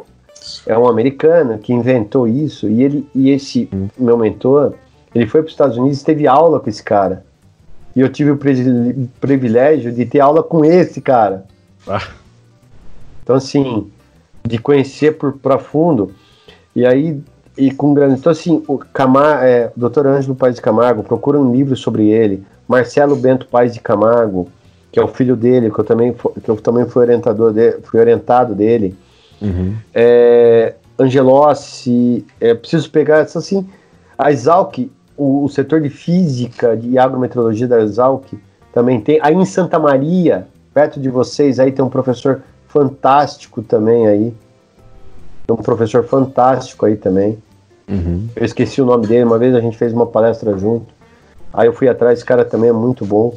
é 0.66 0.78
um 0.78 0.87
americano 0.87 1.59
que 1.59 1.72
inventou 1.72 2.28
isso 2.28 2.68
e 2.68 2.82
ele 2.82 3.09
e 3.14 3.30
esse 3.30 3.68
meu 3.99 4.16
mentor, 4.16 4.74
ele 5.14 5.26
foi 5.26 5.41
para 5.41 5.47
os 5.49 5.53
Estados 5.53 5.76
Unidos 5.76 6.01
e 6.01 6.05
teve 6.05 6.26
aula 6.26 6.61
com 6.61 6.68
esse 6.68 6.82
cara. 6.82 7.24
E 7.95 8.01
eu 8.01 8.09
tive 8.11 8.30
o 8.30 8.37
pri- 8.37 9.09
privilégio 9.20 9.91
de 9.91 10.05
ter 10.05 10.20
aula 10.20 10.43
com 10.43 10.64
esse 10.64 11.01
cara. 11.01 11.47
Ah. 11.89 12.07
Então 13.22 13.37
assim, 13.37 13.91
de 14.47 14.59
conhecer 14.59 15.16
por 15.16 15.32
profundo. 15.32 16.12
E 16.74 16.84
aí, 16.84 17.20
e 17.57 17.71
com 17.71 17.95
grande. 17.95 18.19
Então, 18.19 18.31
assim, 18.31 18.63
o 18.69 18.79
Camar, 18.79 19.43
é, 19.45 19.71
Dr. 19.77 20.07
Ângelo 20.07 20.35
Paz 20.35 20.57
de 20.57 20.63
Camargo, 20.63 21.03
procura 21.03 21.39
um 21.39 21.53
livro 21.53 21.77
sobre 21.77 22.09
ele. 22.09 22.45
Marcelo 22.69 23.17
Bento 23.17 23.47
Paz 23.47 23.73
de 23.73 23.81
Camargo, 23.81 24.49
que 24.93 24.99
é 24.99 25.03
o 25.03 25.09
filho 25.09 25.37
dele, 25.37 25.71
que 25.71 25.79
eu 25.79 25.85
também, 25.85 26.15
que 26.43 26.49
eu 26.49 26.57
também 26.57 26.87
fui 26.87 27.03
orientador 27.03 27.53
dele, 27.53 27.79
fui 27.83 28.01
orientado 28.01 28.55
dele. 28.55 28.97
É, 29.95 30.75
Angelossi, 30.99 32.25
é, 32.41 32.55
preciso 32.55 32.91
pegar 32.91 33.19
essa 33.19 33.39
assim. 33.39 33.67
A 34.19 34.33
Exalc, 34.33 34.91
o, 35.17 35.45
o 35.45 35.49
setor 35.49 35.81
de 35.81 35.91
física 35.91 36.79
e 36.83 36.99
agrometeorologia 36.99 37.69
da 37.69 37.81
Exalc 37.81 38.25
também 38.73 39.01
tem. 39.01 39.19
Aí 39.23 39.35
em 39.35 39.45
Santa 39.45 39.79
Maria, 39.79 40.47
perto 40.73 41.01
de 41.01 41.09
vocês, 41.09 41.59
aí 41.59 41.73
tem 41.73 41.85
um 41.85 41.89
professor 41.89 42.43
fantástico 42.69 43.63
também 43.63 44.07
aí. 44.07 44.35
Tem 45.47 45.55
um 45.55 45.63
professor 45.63 46.05
fantástico 46.05 46.85
aí 46.85 46.97
também. 46.97 47.39
Eu 47.89 48.45
esqueci 48.45 48.82
o 48.82 48.84
nome 48.87 49.07
dele, 49.07 49.24
uma 49.24 49.39
vez 49.39 49.55
a 49.55 49.61
gente 49.61 49.76
fez 49.78 49.93
uma 49.93 50.07
palestra 50.07 50.57
junto. 50.59 50.87
Aí 51.53 51.66
eu 51.68 51.72
fui 51.72 51.89
atrás, 51.89 52.18
esse 52.18 52.26
cara 52.26 52.45
também 52.45 52.70
é 52.70 52.72
muito 52.72 53.05
bom. 53.07 53.34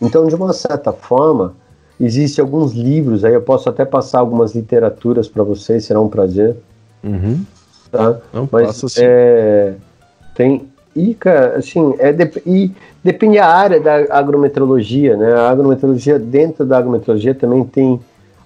Então, 0.00 0.26
de 0.26 0.34
uma 0.34 0.52
certa 0.52 0.92
forma, 0.92 1.54
existem 2.00 2.42
alguns 2.42 2.72
livros 2.72 3.24
aí, 3.24 3.34
eu 3.34 3.42
posso 3.42 3.68
até 3.68 3.84
passar 3.84 4.20
algumas 4.20 4.54
literaturas 4.54 5.28
para 5.28 5.42
vocês, 5.42 5.84
será 5.84 6.00
um 6.00 6.08
prazer, 6.08 6.56
Uhum. 7.02 7.44
tá? 7.90 8.18
Não, 8.32 8.48
Mas 8.50 8.80
passa 8.80 8.86
é, 9.02 9.74
tem 10.34 10.68
e 10.96 11.12
cara, 11.14 11.56
assim, 11.56 11.94
é 11.98 12.12
dep- 12.12 12.42
e 12.46 12.70
depende 13.02 13.36
da 13.36 13.46
área 13.46 13.80
da 13.80 13.96
agrometeorologia, 14.16 15.16
né? 15.16 15.32
A 15.34 15.50
agrometeorologia 15.50 16.18
dentro 16.20 16.64
da 16.64 16.78
agrometeorologia 16.78 17.34
também 17.34 17.64
tem 17.64 18.00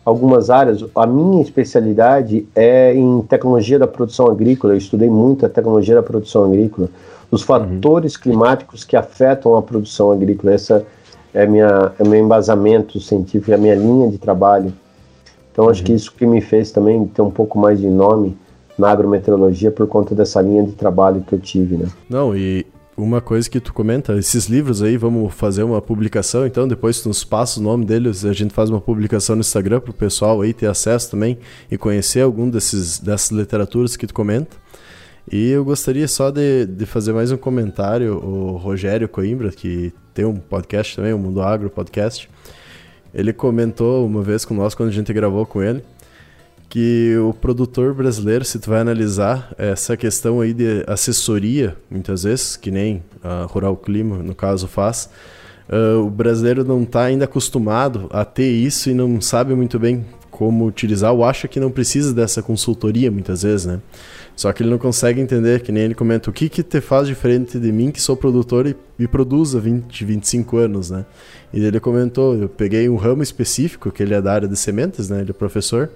algumas 0.09 0.49
áreas. 0.49 0.83
A 0.95 1.07
minha 1.07 1.43
especialidade 1.43 2.47
é 2.57 2.95
em 2.95 3.21
tecnologia 3.23 3.79
da 3.79 3.87
produção 3.87 4.27
agrícola. 4.27 4.73
Eu 4.73 4.79
estudei 4.79 5.11
muito 5.11 5.45
a 5.45 5.49
tecnologia 5.51 5.95
da 5.95 6.03
produção 6.03 6.45
agrícola, 6.45 6.89
os 7.31 7.43
fatores 7.43 8.17
climáticos 8.17 8.85
que 8.85 8.97
afetam 8.97 9.55
a 9.55 9.61
produção 9.61 10.11
agrícola. 10.11 10.55
Essa 10.55 10.87
é 11.35 11.47
minha 11.47 11.93
é 11.99 12.05
meu 12.09 12.19
embasamento 12.19 12.99
científico, 12.99 13.51
é 13.51 13.55
a 13.55 13.59
minha 13.59 13.75
linha 13.75 14.09
de 14.09 14.17
trabalho. 14.17 14.73
Então 15.53 15.69
acho 15.69 15.85
que 15.85 15.93
isso 15.93 16.13
que 16.15 16.25
me 16.25 16.41
fez 16.41 16.71
também 16.71 17.07
ter 17.07 17.21
um 17.21 17.31
pouco 17.31 17.59
mais 17.59 17.79
de 17.79 17.89
nome 17.89 18.35
na 18.79 18.91
agrometeorologia 18.91 19.71
por 19.71 19.87
conta 19.87 20.15
dessa 20.15 20.41
linha 20.41 20.63
de 20.63 20.73
trabalho 20.73 21.23
que 21.27 21.35
eu 21.35 21.39
tive, 21.39 21.77
né? 21.77 21.89
Não, 22.09 22.35
e 22.35 22.65
uma 22.99 23.20
coisa 23.20 23.49
que 23.49 23.61
tu 23.61 23.72
comenta, 23.72 24.18
esses 24.18 24.46
livros 24.46 24.82
aí, 24.82 24.96
vamos 24.96 25.32
fazer 25.32 25.62
uma 25.62 25.80
publicação, 25.80 26.44
então 26.44 26.66
depois 26.66 27.01
tu 27.01 27.09
nos 27.09 27.22
passa 27.22 27.61
o 27.61 27.62
nome 27.62 27.84
deles, 27.84 28.24
a 28.24 28.32
gente 28.32 28.53
faz 28.53 28.68
uma 28.68 28.80
publicação 28.80 29.36
no 29.36 29.40
Instagram 29.40 29.80
pro 29.80 29.92
pessoal 29.92 30.42
aí 30.42 30.53
ter 30.53 30.66
acesso 30.66 31.12
também 31.12 31.38
e 31.70 31.78
conhecer 31.78 32.22
algum 32.22 32.51
desses 32.51 32.99
dessas 32.99 33.30
literaturas 33.30 33.96
que 33.96 34.07
tu 34.07 34.12
comenta. 34.12 34.57
E 35.30 35.51
eu 35.51 35.64
gostaria 35.64 36.09
só 36.09 36.30
de, 36.30 36.66
de 36.66 36.86
fazer 36.86 37.12
mais 37.12 37.30
um 37.30 37.36
comentário, 37.36 38.16
o 38.16 38.57
Rogério 38.57 39.09
Coimbra, 39.09 39.51
que 39.51 39.92
tem 40.12 40.24
um 40.24 40.36
podcast 40.36 40.96
também, 40.96 41.12
o 41.12 41.18
Mundo 41.18 41.40
Agro 41.40 41.70
Podcast, 41.70 42.28
ele 43.14 43.32
comentou 43.32 44.05
uma 44.07 44.22
vez 44.22 44.44
com 44.44 44.55
nós 44.55 44.74
quando 44.74 44.88
a 44.88 44.92
gente 44.92 45.12
gravou 45.12 45.46
com 45.46 45.62
ele, 45.62 45.84
que 46.69 47.16
o 47.19 47.33
produtor 47.33 47.95
brasileiro, 47.95 48.45
se 48.45 48.59
tu 48.59 48.71
vai 48.71 48.81
analisar 48.81 49.55
essa 49.57 49.97
questão 49.97 50.41
aí 50.41 50.53
de 50.53 50.85
assessoria, 50.87 51.77
muitas 51.91 52.25
vezes, 52.25 52.57
que 52.57 52.71
nem 52.71 53.03
a 53.23 53.45
Rural 53.45 53.77
Clima, 53.77 54.19
no 54.19 54.35
caso, 54.35 54.69
faz, 54.69 55.09
ah, 55.69 55.99
o 55.99 56.11
brasileiro 56.11 56.64
não 56.64 56.83
está 56.83 57.05
ainda 57.05 57.25
acostumado 57.25 58.07
a 58.11 58.25
ter 58.25 58.51
isso 58.51 58.91
e 58.91 58.95
não 58.95 59.21
sabe 59.21 59.55
muito 59.55 59.79
bem 59.79 60.05
como 60.31 60.66
utilizar, 60.66 61.12
ou 61.12 61.25
acha 61.25 61.49
que 61.49 61.59
não 61.59 61.71
precisa 61.71 62.14
dessa 62.14 62.43
consultoria, 62.43 63.11
muitas 63.11 63.43
vezes, 63.43 63.66
né? 63.66 63.81
Só 64.37 64.53
que 64.53 64.62
ele 64.62 64.71
não 64.71 64.79
consegue 64.79 65.21
entender, 65.21 65.62
que 65.62 65.73
nem 65.73 65.83
ele 65.83 65.97
comenta, 65.97 66.31
o 66.31 66.33
que 66.33 66.49
que 66.49 66.62
te 66.62 66.81
faz 66.81 67.09
diferente 67.09 67.59
de 67.59 67.73
mim, 67.73 67.91
que 67.91 68.01
sou 68.01 68.16
produtor 68.16 68.69
e, 68.69 68.77
e 68.97 69.09
produzo 69.09 69.59
há 69.59 69.61
20, 69.61 70.05
25 70.05 70.57
anos, 70.59 70.91
né? 70.91 71.05
E 71.53 71.64
ele 71.64 71.81
comentou, 71.81 72.37
eu 72.37 72.49
peguei 72.49 72.89
um 72.89 72.95
ramo 72.95 73.21
específico, 73.21 73.91
que 73.91 74.01
ele 74.01 74.14
é 74.14 74.23
da 74.23 74.33
área 74.33 74.47
de 74.47 74.57
sementes, 74.57 75.09
né? 75.09 75.23
Ele 75.23 75.31
é 75.31 75.35
professor, 75.35 75.91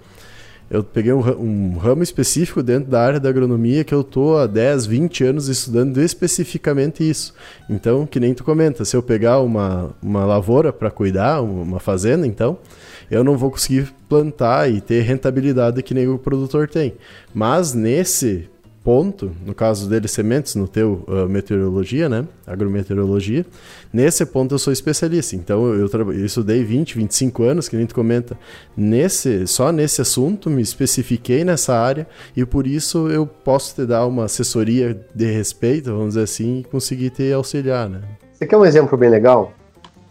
eu 0.71 0.83
peguei 0.83 1.13
um, 1.13 1.19
um 1.19 1.77
ramo 1.77 2.03
específico 2.03 2.63
dentro 2.63 2.91
da 2.91 3.03
área 3.03 3.21
da 3.21 3.29
agronomia 3.29 3.85
que 3.85 3.95
eu 3.95 4.03
tô 4.03 4.37
há 4.37 4.47
10, 4.47 4.87
20 4.87 5.25
anos 5.25 5.49
estudando 5.49 6.01
especificamente 6.01 7.09
isso. 7.09 7.35
Então, 7.69 8.07
que 8.07 8.19
nem 8.19 8.33
tu 8.33 8.43
comenta, 8.43 8.85
se 8.85 8.97
eu 8.97 9.03
pegar 9.03 9.41
uma, 9.41 9.91
uma 10.03 10.25
lavoura 10.25 10.73
para 10.73 10.91
cuidar, 10.91 11.43
uma 11.43 11.79
fazenda, 11.79 12.27
então, 12.27 12.59
eu 13.11 13.23
não 13.23 13.37
vou 13.37 13.51
conseguir 13.51 13.93
plantar 14.09 14.71
e 14.71 14.81
ter 14.81 15.03
rentabilidade 15.03 15.83
que 15.83 15.93
nem 15.93 16.09
o 16.09 16.19
produtor 16.19 16.69
tem. 16.69 16.95
Mas 17.35 17.75
nesse 17.75 18.49
ponto, 18.85 19.31
no 19.45 19.55
caso 19.55 19.89
dele 19.89 20.09
sementes, 20.09 20.55
no 20.55 20.67
teu 20.67 21.05
ah, 21.07 21.27
meteorologia, 21.27 22.09
né, 22.09 22.27
agrometeorologia, 22.47 23.47
nesse 23.93 24.27
ponto 24.27 24.55
eu 24.55 24.59
sou 24.59 24.73
especialista. 24.73 25.37
Então 25.37 25.73
eu, 25.73 25.89
eu 25.89 26.27
estudei 26.27 26.65
20, 26.65 26.97
25 26.97 27.43
anos, 27.43 27.69
que 27.69 27.77
nem 27.77 27.87
tu 27.87 27.95
comenta, 27.95 28.37
nesse, 28.77 29.47
só 29.47 29.71
nesse 29.71 30.01
assunto, 30.01 30.51
me 30.51 30.63
especifiquei 30.63 31.45
nessa 31.45 31.75
área 31.75 32.07
e 32.37 32.45
por 32.45 32.67
isso 32.67 33.09
eu 33.09 33.27
posso 33.27 33.75
te 33.75 33.87
dar 33.87 34.07
uma 34.07 34.25
assessoria 34.25 34.99
de 35.15 35.31
respeito, 35.31 35.91
vamos 35.91 36.09
dizer 36.09 36.23
assim, 36.23 36.61
e 36.61 36.65
conseguir 36.65 37.11
te 37.11 37.33
auxiliar, 37.33 37.89
né. 37.89 38.01
Você 38.33 38.47
quer 38.47 38.57
um 38.57 38.65
exemplo 38.65 38.99
bem 38.99 39.09
legal? 39.09 39.53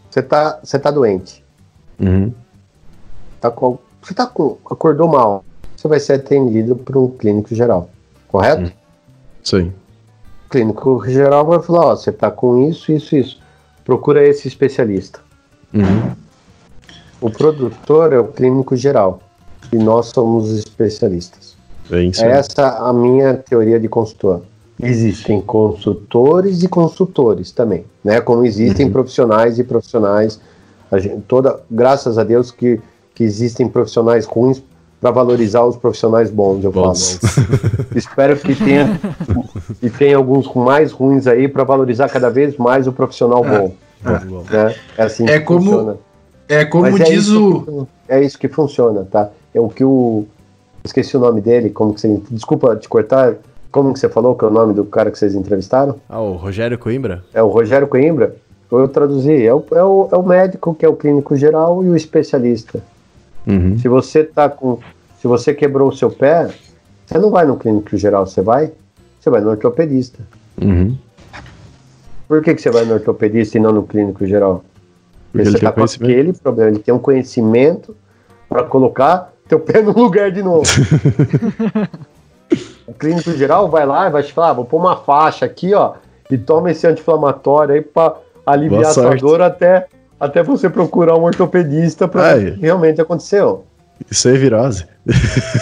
Você 0.08 0.22
tá, 0.22 0.60
você 0.62 0.78
tá 0.78 0.90
doente. 0.90 1.44
Tá 3.40 3.50
com, 3.50 3.78
você 4.00 4.14
tá 4.14 4.26
com, 4.26 4.56
acordou 4.70 5.08
mal. 5.08 5.44
você 5.76 5.88
vai 5.88 6.00
ser 6.00 6.14
atendido 6.14 6.76
por 6.76 6.96
um 6.96 7.08
clínico 7.08 7.54
geral, 7.54 7.90
correto? 8.32 8.72
Sim. 9.44 9.72
O 10.46 10.50
clínico 10.50 11.04
geral 11.06 11.46
vai 11.46 11.60
falar, 11.62 11.86
ó, 11.86 11.96
você 11.96 12.10
está 12.10 12.30
com 12.30 12.68
isso, 12.68 12.90
isso, 12.90 13.14
isso. 13.14 13.40
Procura 13.84 14.26
esse 14.26 14.48
especialista. 14.48 15.20
Uhum. 15.72 16.12
O 17.20 17.30
produtor 17.30 18.12
é 18.12 18.18
o 18.18 18.24
clínico 18.28 18.74
geral 18.76 19.20
e 19.72 19.76
nós 19.76 20.06
somos 20.06 20.50
os 20.50 20.58
especialistas. 20.58 21.56
É 21.90 22.02
isso. 22.02 22.24
É 22.24 22.30
essa 22.30 22.78
a 22.78 22.92
minha 22.92 23.34
teoria 23.34 23.78
de 23.78 23.88
consultor. 23.88 24.42
Existem 24.82 25.40
consultores 25.40 26.62
e 26.62 26.68
consultores 26.68 27.52
também, 27.52 27.84
né? 28.02 28.20
Como 28.20 28.44
existem 28.44 28.86
Uhum. 28.86 28.92
profissionais 28.92 29.58
e 29.58 29.64
profissionais. 29.64 30.40
Gente, 30.94 31.22
toda, 31.28 31.60
graças 31.70 32.18
a 32.18 32.24
Deus 32.24 32.50
que, 32.50 32.80
que 33.14 33.22
existem 33.22 33.68
profissionais 33.68 34.26
ruins 34.26 34.62
para 35.02 35.10
valorizar 35.10 35.64
os 35.64 35.76
profissionais 35.76 36.30
bons, 36.30 36.62
eu 36.62 36.70
Bons. 36.70 37.16
falo. 37.16 37.48
Espero 37.96 38.36
que 38.36 38.54
tenha 38.54 39.00
e 39.82 39.90
tenha 39.90 40.16
alguns 40.16 40.46
mais 40.54 40.92
ruins 40.92 41.26
aí 41.26 41.48
para 41.48 41.64
valorizar 41.64 42.08
cada 42.08 42.30
vez 42.30 42.56
mais 42.56 42.86
o 42.86 42.92
profissional 42.92 43.42
bom, 43.42 43.74
Bom. 44.00 44.44
né? 44.48 44.74
É 44.96 45.02
assim 45.02 45.28
É 45.28 45.40
que 45.40 45.44
como- 45.44 45.60
funciona. 45.64 45.96
É 46.48 46.64
como 46.64 46.82
Mas 46.84 47.00
é 47.00 47.04
diz 47.04 47.24
isso 47.24 47.48
o. 47.50 47.86
que- 47.86 47.92
é 48.12 48.22
isso 48.22 48.38
que 48.38 48.46
funciona, 48.48 49.04
tá? 49.10 49.30
É 49.52 49.58
o 49.60 49.68
que 49.68 49.84
o. 49.84 50.24
Esqueci 50.84 51.16
o 51.16 51.20
nome 51.20 51.40
dele, 51.40 51.70
como 51.70 51.92
que 51.94 52.00
você. 52.00 52.20
Desculpa 52.30 52.76
te 52.76 52.88
cortar. 52.88 53.34
Como 53.72 53.92
que 53.92 53.98
você 53.98 54.08
falou 54.08 54.34
que 54.36 54.44
é 54.44 54.48
o 54.48 54.50
nome 54.50 54.74
do 54.74 54.84
cara 54.84 55.10
que 55.10 55.18
vocês 55.18 55.34
entrevistaram? 55.34 55.96
Ah, 56.08 56.20
o 56.20 56.34
Rogério 56.36 56.76
Coimbra? 56.78 57.24
É 57.32 57.42
o 57.42 57.48
Rogério 57.48 57.88
Coimbra? 57.88 58.36
Eu 58.70 58.86
traduzi. 58.86 59.44
É 59.46 59.52
o, 59.54 59.64
é 59.72 59.82
o, 59.82 60.08
é 60.12 60.16
o 60.16 60.22
médico 60.22 60.74
que 60.74 60.84
é 60.84 60.88
o 60.88 60.94
clínico 60.94 61.34
geral 61.36 61.82
e 61.82 61.88
o 61.88 61.96
especialista. 61.96 62.80
Uhum. 63.46 63.78
Se 63.78 63.88
você 63.88 64.24
tá 64.24 64.48
com. 64.48 64.78
Se 65.20 65.26
você 65.26 65.54
quebrou 65.54 65.88
o 65.88 65.94
seu 65.94 66.10
pé, 66.10 66.50
você 67.06 67.18
não 67.18 67.30
vai 67.30 67.46
no 67.46 67.56
clínico 67.56 67.96
geral, 67.96 68.26
você 68.26 68.42
vai? 68.42 68.72
Você 69.20 69.30
vai 69.30 69.40
no 69.40 69.50
ortopedista. 69.50 70.18
Uhum. 70.60 70.96
Por 72.26 72.42
que, 72.42 72.54
que 72.54 72.62
você 72.62 72.70
vai 72.70 72.84
no 72.84 72.94
ortopedista 72.94 73.58
e 73.58 73.60
não 73.60 73.72
no 73.72 73.82
clínico 73.82 74.26
geral? 74.26 74.64
Porque 75.30 75.32
Porque 75.32 75.48
ele 75.48 75.50
você 75.50 75.58
tem 75.58 75.68
tá 75.68 75.72
com 75.72 75.84
aquele 75.84 76.32
problema, 76.32 76.70
ele 76.70 76.78
tem 76.78 76.94
um 76.94 76.98
conhecimento 76.98 77.96
para 78.48 78.64
colocar 78.64 79.32
teu 79.48 79.60
pé 79.60 79.82
no 79.82 79.92
lugar 79.92 80.30
de 80.30 80.42
novo. 80.42 80.64
o 82.86 82.94
clínico 82.94 83.32
geral 83.32 83.68
vai 83.68 83.86
lá 83.86 84.08
e 84.08 84.10
vai 84.10 84.22
te 84.22 84.32
falar, 84.32 84.50
ah, 84.50 84.54
vou 84.54 84.64
pôr 84.64 84.78
uma 84.78 84.96
faixa 84.96 85.44
aqui, 85.44 85.74
ó, 85.74 85.94
e 86.30 86.38
toma 86.38 86.70
esse 86.70 86.86
anti-inflamatório 86.86 87.74
aí 87.74 87.80
para 87.80 88.16
aliviar 88.46 88.86
a 88.86 88.94
sua 88.94 89.16
dor 89.16 89.40
até, 89.40 89.88
até 90.22 90.40
você 90.40 90.70
procurar 90.70 91.16
um 91.16 91.24
ortopedista 91.24 92.06
para 92.06 92.36
ver 92.36 92.52
o 92.52 92.54
que 92.54 92.60
realmente 92.60 93.00
aconteceu. 93.00 93.64
Isso 94.08 94.28
é 94.28 94.32
virose. 94.34 94.86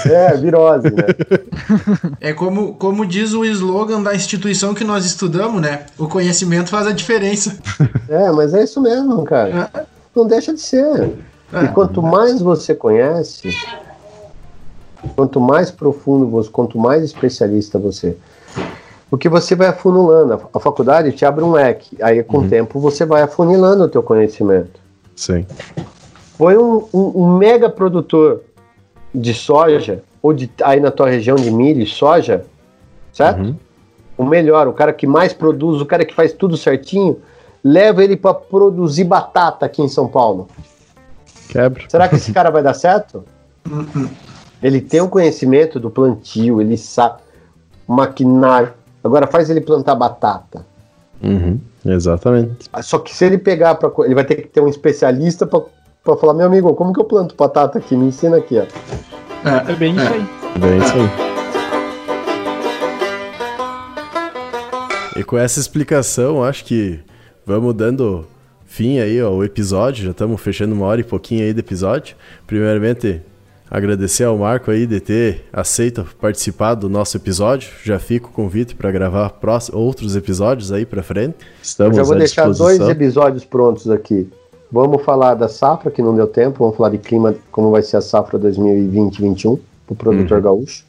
É, 0.04 0.36
virose, 0.36 0.90
né? 0.90 1.04
É 2.20 2.34
como, 2.34 2.74
como 2.74 3.06
diz 3.06 3.32
o 3.32 3.42
slogan 3.42 4.02
da 4.02 4.14
instituição 4.14 4.74
que 4.74 4.84
nós 4.84 5.06
estudamos, 5.06 5.62
né? 5.62 5.86
O 5.96 6.06
conhecimento 6.06 6.68
faz 6.68 6.86
a 6.86 6.92
diferença. 6.92 7.56
É, 8.06 8.30
mas 8.32 8.52
é 8.52 8.64
isso 8.64 8.80
mesmo, 8.82 9.22
cara. 9.24 9.70
Não 10.14 10.26
deixa 10.26 10.52
de 10.52 10.61
ser. 10.61 11.11
É. 11.52 11.64
E 11.64 11.68
quanto 11.68 12.02
mais 12.02 12.42
você 12.42 12.74
conhece, 12.74 13.48
quanto 15.16 15.40
mais 15.40 15.70
profundo 15.70 16.28
você, 16.28 16.50
quanto 16.50 16.76
mais 16.76 17.02
especialista 17.04 17.78
você, 17.78 18.16
porque 19.11 19.28
você 19.28 19.54
vai 19.56 19.66
afunilando. 19.68 20.40
A- 20.54 20.61
faculdade 20.61 21.12
te 21.12 21.24
abre 21.26 21.42
um 21.44 21.50
leque. 21.50 21.96
Aí, 22.00 22.22
com 22.22 22.38
o 22.38 22.48
tempo, 22.48 22.78
você 22.80 23.04
vai 23.04 23.22
afunilando 23.22 23.84
o 23.84 23.88
teu 23.88 24.02
conhecimento. 24.02 24.80
Sim. 25.16 25.44
Foi 26.38 26.56
um, 26.56 26.86
um- 26.94 27.12
um 27.24 27.36
mega 27.36 27.68
produtor 27.68 28.40
de 29.14 29.34
soja, 29.34 30.02
ou 30.22 30.32
de, 30.32 30.48
aí 30.62 30.78
na 30.80 30.90
tua 30.90 31.11
região 31.11 31.36
de 31.36 31.50
milho 31.50 31.82
e 31.82 31.86
soja, 31.86 32.44
certo? 33.12 33.40
Uhum. 33.40 33.56
o 34.16 34.24
melhor, 34.24 34.68
o 34.68 34.72
cara 34.72 34.92
que 34.92 35.06
mais 35.06 35.32
produz, 35.32 35.80
o 35.80 35.86
cara 35.86 36.04
que 36.04 36.14
faz 36.14 36.32
tudo 36.32 36.54
certinho, 36.56 37.18
leva 37.64 38.04
ele 38.04 38.16
para 38.16 38.34
produzir 38.34 39.04
batata 39.04 39.64
aqui 39.66 39.82
em 39.82 39.88
São 39.88 40.06
Paulo. 40.06 40.46
Quebra. 41.48 41.84
Será 41.88 42.06
que 42.08 42.16
esse 42.16 42.30
cara 42.32 42.50
vai 42.50 42.62
dar 42.62 42.74
certo? 42.74 43.24
Ele 44.62 44.80
tem 44.80 45.00
o 45.00 45.08
conhecimento 45.08 45.80
do 45.80 45.90
plantio, 45.90 46.61
ele 46.61 46.76
sabe 46.76 47.20
maquinário. 47.88 48.72
Agora 49.03 49.26
faz 49.26 49.48
ele 49.51 49.61
plantar 49.61 49.94
batata. 49.94 50.64
Uhum. 51.22 51.61
Exatamente. 51.84 52.68
Só 52.82 52.98
que 52.98 53.14
se 53.14 53.24
ele 53.24 53.38
pegar 53.38 53.74
para 53.74 53.90
ele 54.05 54.14
vai 54.14 54.24
ter 54.24 54.36
que 54.36 54.48
ter 54.48 54.61
um 54.61 54.68
especialista 54.68 55.46
para 55.46 56.16
falar, 56.16 56.34
meu 56.34 56.46
amigo, 56.46 56.74
como 56.74 56.92
que 56.92 57.01
eu 57.01 57.05
planto 57.05 57.34
batata 57.36 57.78
aqui? 57.78 57.96
Me 57.96 58.07
ensina 58.07 58.36
aqui, 58.36 58.59
ó. 58.59 58.64
É 59.68 59.74
bem 59.74 59.96
isso 59.96 60.12
aí. 60.12 60.26
Bem 60.59 60.78
isso 60.78 60.94
aí. 60.94 61.30
E 65.16 65.24
com 65.24 65.36
essa 65.36 65.59
explicação, 65.61 66.42
acho 66.42 66.64
que 66.64 67.01
vamos 67.44 67.74
dando 67.74 68.26
fim 68.66 68.98
aí 69.01 69.20
ao 69.20 69.44
episódio. 69.44 70.05
Já 70.05 70.11
estamos 70.12 70.40
fechando 70.40 70.74
uma 70.74 70.86
hora 70.86 71.01
e 71.01 71.05
pouquinho 71.05 71.42
aí 71.42 71.53
do 71.53 71.61
episódio. 71.61 72.16
Primeiramente, 72.46 73.20
agradecer 73.70 74.24
ao 74.24 74.36
Marco 74.36 74.70
aí 74.70 74.86
de 74.86 74.98
ter 75.00 75.44
aceito 75.52 76.04
participar 76.20 76.74
do 76.74 76.88
nosso 76.88 77.16
episódio. 77.16 77.70
Já 77.84 77.98
fica 77.98 78.26
o 78.26 78.30
convite 78.30 78.74
para 78.74 78.90
gravar 78.90 79.28
próximos, 79.30 79.80
outros 79.80 80.16
episódios 80.16 80.72
aí 80.72 80.84
para 80.84 81.02
frente. 81.02 81.36
Estamos 81.62 81.96
Já 81.96 82.02
vou 82.02 82.16
deixar 82.16 82.44
dois 82.44 82.56
disposição. 82.58 82.90
episódios 82.90 83.44
prontos 83.44 83.88
aqui. 83.90 84.28
Vamos 84.72 85.02
falar 85.02 85.34
da 85.34 85.48
safra, 85.48 85.90
que 85.90 86.00
não 86.02 86.14
deu 86.14 86.26
tempo. 86.26 86.58
Vamos 86.60 86.76
falar 86.76 86.90
de 86.90 86.98
clima, 86.98 87.34
como 87.50 87.70
vai 87.70 87.82
ser 87.82 87.96
a 87.96 88.00
safra 88.00 88.38
2020-21 88.38 89.58
para 89.86 89.92
o 89.92 89.96
produtor 89.96 90.40
gaúcho. 90.40 90.84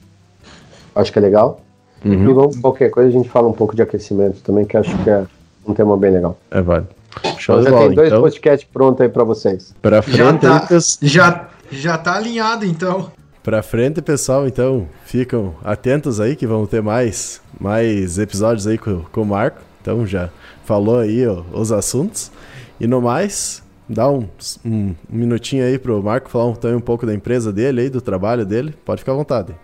Acho 0.95 1.11
que 1.11 1.19
é 1.19 1.21
legal. 1.21 1.61
Uhum. 2.03 2.29
E 2.29 2.33
vamos, 2.33 2.57
qualquer 2.57 2.89
coisa 2.89 3.09
a 3.09 3.11
gente 3.11 3.29
fala 3.29 3.47
um 3.47 3.53
pouco 3.53 3.75
de 3.75 3.81
aquecimento 3.81 4.41
também, 4.41 4.65
que 4.65 4.75
acho 4.77 4.95
que 5.03 5.09
é 5.09 5.23
um 5.65 5.73
tema 5.73 5.95
bem 5.97 6.11
legal. 6.11 6.37
É 6.49 6.61
válido. 6.61 6.89
Show 7.37 7.59
Então 7.59 7.63
já 7.63 7.69
bola, 7.71 7.87
tem 7.87 7.95
dois 7.95 8.07
então. 8.09 8.21
podcasts 8.21 8.69
prontos 8.71 9.01
aí 9.01 9.09
para 9.09 9.23
vocês. 9.23 9.73
Pra 9.81 9.97
Já 9.97 10.01
frente, 10.01 10.41
tá, 10.41 10.61
aí, 10.61 10.67
pes- 10.67 10.99
já, 11.01 11.49
já 11.71 11.97
tá 11.97 12.15
alinhado, 12.15 12.65
então. 12.65 13.11
pra 13.41 13.63
frente, 13.63 14.01
pessoal, 14.01 14.47
então 14.47 14.87
ficam 15.05 15.55
atentos 15.63 16.19
aí 16.19 16.35
que 16.35 16.45
vamos 16.45 16.69
ter 16.69 16.81
mais, 16.81 17.41
mais 17.59 18.19
episódios 18.19 18.67
aí 18.67 18.77
com, 18.77 19.01
com 19.11 19.21
o 19.21 19.25
Marco. 19.25 19.61
Então 19.81 20.05
já 20.05 20.29
falou 20.63 20.99
aí 20.99 21.27
ó, 21.27 21.41
os 21.53 21.71
assuntos. 21.71 22.31
E 22.79 22.87
no 22.87 23.01
mais, 23.01 23.63
dá 23.87 24.09
um, 24.09 24.27
um, 24.65 24.95
um 25.11 25.17
minutinho 25.17 25.65
aí 25.65 25.79
pro 25.79 26.01
Marco 26.03 26.29
falar 26.29 26.45
um, 26.45 26.53
também 26.53 26.77
um 26.77 26.81
pouco 26.81 27.05
da 27.05 27.13
empresa 27.13 27.51
dele 27.51 27.81
aí, 27.81 27.89
do 27.89 28.01
trabalho 28.01 28.45
dele. 28.45 28.75
Pode 28.85 29.01
ficar 29.01 29.13
à 29.13 29.15
vontade. 29.15 29.55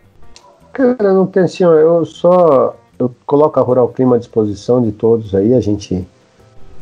Cara, 0.73 1.13
não 1.13 1.25
tem 1.25 1.43
assim, 1.43 1.63
eu 1.63 2.05
só 2.05 2.75
eu 2.99 3.13
coloco 3.25 3.59
a 3.59 3.63
Rural 3.63 3.89
Clima 3.89 4.15
à 4.15 4.19
disposição 4.19 4.81
de 4.81 4.91
todos 4.91 5.35
aí, 5.35 5.53
a 5.53 5.59
gente 5.59 6.07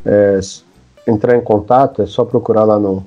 é, 0.05 0.39
entrar 1.07 1.35
em 1.35 1.41
contato, 1.41 2.01
é 2.01 2.05
só 2.05 2.23
procurar 2.23 2.63
lá 2.63 2.79
no, 2.79 3.05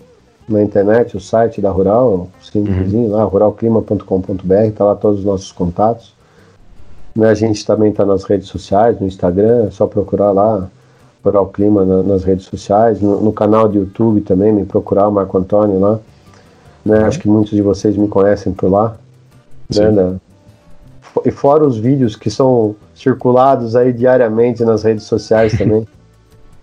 na 0.49 0.63
internet 0.63 1.17
o 1.17 1.21
site 1.21 1.61
da 1.61 1.71
Rural, 1.71 2.29
simplesinho 2.43 3.11
lá, 3.11 3.23
ruralclima.com.br, 3.25 4.71
tá 4.77 4.85
lá 4.85 4.95
todos 4.95 5.21
os 5.21 5.25
nossos 5.25 5.53
contatos. 5.53 6.13
Né, 7.15 7.29
a 7.29 7.35
gente 7.35 7.67
também 7.67 7.93
tá 7.93 8.05
nas 8.07 8.25
redes 8.25 8.49
sociais, 8.49 8.99
no 9.01 9.07
Instagram, 9.07 9.67
é 9.67 9.71
só 9.71 9.87
procurar 9.87 10.31
lá 10.31 10.69
Rural 11.25 11.47
Clima 11.49 11.85
na- 11.85 12.03
nas 12.03 12.23
redes 12.25 12.47
sociais, 12.47 13.01
no, 13.01 13.21
no 13.21 13.33
canal 13.33 13.69
de 13.69 13.79
YouTube 13.79 14.21
também, 14.21 14.53
me 14.53 14.65
procurar 14.65 15.09
o 15.09 15.13
Marco 15.13 15.37
Antônio 15.37 15.79
lá. 15.81 15.99
Né, 16.85 17.03
Acho 17.05 17.19
que 17.19 17.29
muitos 17.29 17.51
de 17.53 17.61
vocês 17.61 17.97
me 17.97 18.07
conhecem 18.09 18.53
por 18.53 18.71
lá. 18.71 18.97
Né, 19.75 19.91
da- 19.91 20.15
e 21.25 21.31
fora 21.33 21.67
os 21.67 21.77
vídeos 21.77 22.15
que 22.15 22.31
são 22.31 22.77
circulados 22.95 23.75
aí 23.75 23.93
diariamente 23.93 24.65
nas 24.65 24.85
redes 24.85 25.05
sociais 25.05 25.57
também. 25.59 25.87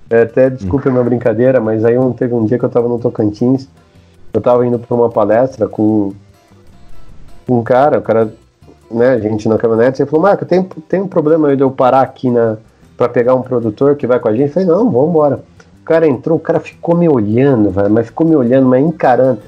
É, 0.10 0.22
até 0.22 0.50
desculpe 0.50 0.88
a 0.88 0.92
minha 0.92 1.04
brincadeira, 1.04 1.60
mas 1.60 1.84
aí 1.84 1.98
um, 1.98 2.14
teve 2.14 2.34
um 2.34 2.46
dia 2.46 2.60
que 2.60 2.66
eu 2.66 2.70
tava 2.70 2.88
no 2.88 3.00
Tocantins, 3.00 3.68
eu 4.32 4.42
tava 4.42 4.66
indo 4.66 4.78
para 4.78 4.96
uma 4.96 5.10
palestra 5.10 5.68
com 5.68 6.14
um 7.50 7.64
cara, 7.64 8.00
o 8.00 8.02
cara, 8.02 8.32
né, 8.92 9.14
a 9.14 9.20
gente 9.20 9.50
na 9.50 9.58
caminhonete, 9.58 10.02
ele 10.02 10.10
falou, 10.10 10.26
Marco, 10.26 10.46
tem, 10.46 10.64
tem 10.64 11.02
um 11.02 11.08
problema 11.08 11.48
aí 11.48 11.56
de 11.56 11.64
eu 11.64 11.72
parar 11.72 12.02
aqui 12.02 12.30
na 12.30 12.58
para 12.98 13.10
pegar 13.10 13.36
um 13.36 13.42
produtor 13.42 13.96
que 13.96 14.08
vai 14.08 14.20
com 14.20 14.30
a 14.30 14.32
gente? 14.32 14.48
Eu 14.48 14.54
falei, 14.54 14.70
não, 14.70 14.90
vamos 14.90 15.10
embora. 15.10 15.40
O 15.82 15.86
cara 15.86 16.08
entrou, 16.08 16.38
o 16.38 16.42
cara 16.42 16.60
ficou 16.60 16.96
me 16.96 17.08
olhando, 17.08 17.70
velho, 17.70 17.90
mas 17.90 18.08
ficou 18.08 18.26
me 18.26 18.36
olhando, 18.36 18.68
mas 18.68 18.84
encarando. 18.84 19.40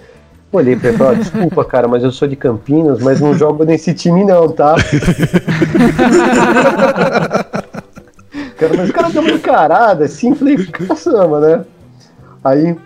Olhei 0.51 0.75
pra 0.75 0.89
ele 0.89 0.95
e 0.95 0.99
falei, 0.99 1.19
desculpa, 1.19 1.65
cara, 1.65 1.88
mas 1.88 2.03
eu 2.03 2.11
sou 2.11 2.27
de 2.27 2.35
Campinas, 2.35 3.01
mas 3.01 3.19
não 3.19 3.34
jogo 3.34 3.63
nesse 3.63 3.93
time 3.93 4.23
não, 4.23 4.49
tá? 4.49 4.75
cara, 8.57 8.73
mas 8.75 8.89
o 8.89 8.93
cara 8.93 9.09
deu 9.09 9.21
uma 9.21 9.31
encarada 9.31 10.05
assim, 10.05 10.34
falei, 10.35 10.57
caramba, 10.67 11.39
né? 11.39 11.65
Aí 12.43 12.77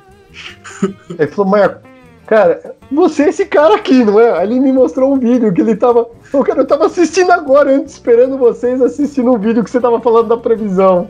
ele 1.18 1.28
falou, 1.32 1.52
Marco, 1.52 1.82
cara, 2.28 2.76
você 2.92 3.24
é 3.24 3.30
esse 3.30 3.46
cara 3.46 3.76
aqui, 3.76 4.04
não 4.04 4.20
é? 4.20 4.40
Aí 4.40 4.48
ele 4.48 4.60
me 4.60 4.72
mostrou 4.72 5.14
um 5.14 5.20
vídeo 5.20 5.54
que 5.54 5.62
ele 5.62 5.76
tava. 5.76 6.08
Ô, 6.34 6.44
cara, 6.44 6.62
eu 6.62 6.68
tava 6.68 6.86
assistindo 6.86 7.32
agora, 7.32 7.76
antes, 7.76 7.94
esperando 7.94 8.38
vocês 8.38 8.82
assistindo 8.82 9.32
um 9.32 9.38
vídeo 9.38 9.64
que 9.64 9.70
você 9.70 9.80
tava 9.80 10.00
falando 10.00 10.30
da 10.30 10.38
previsão. 10.38 11.10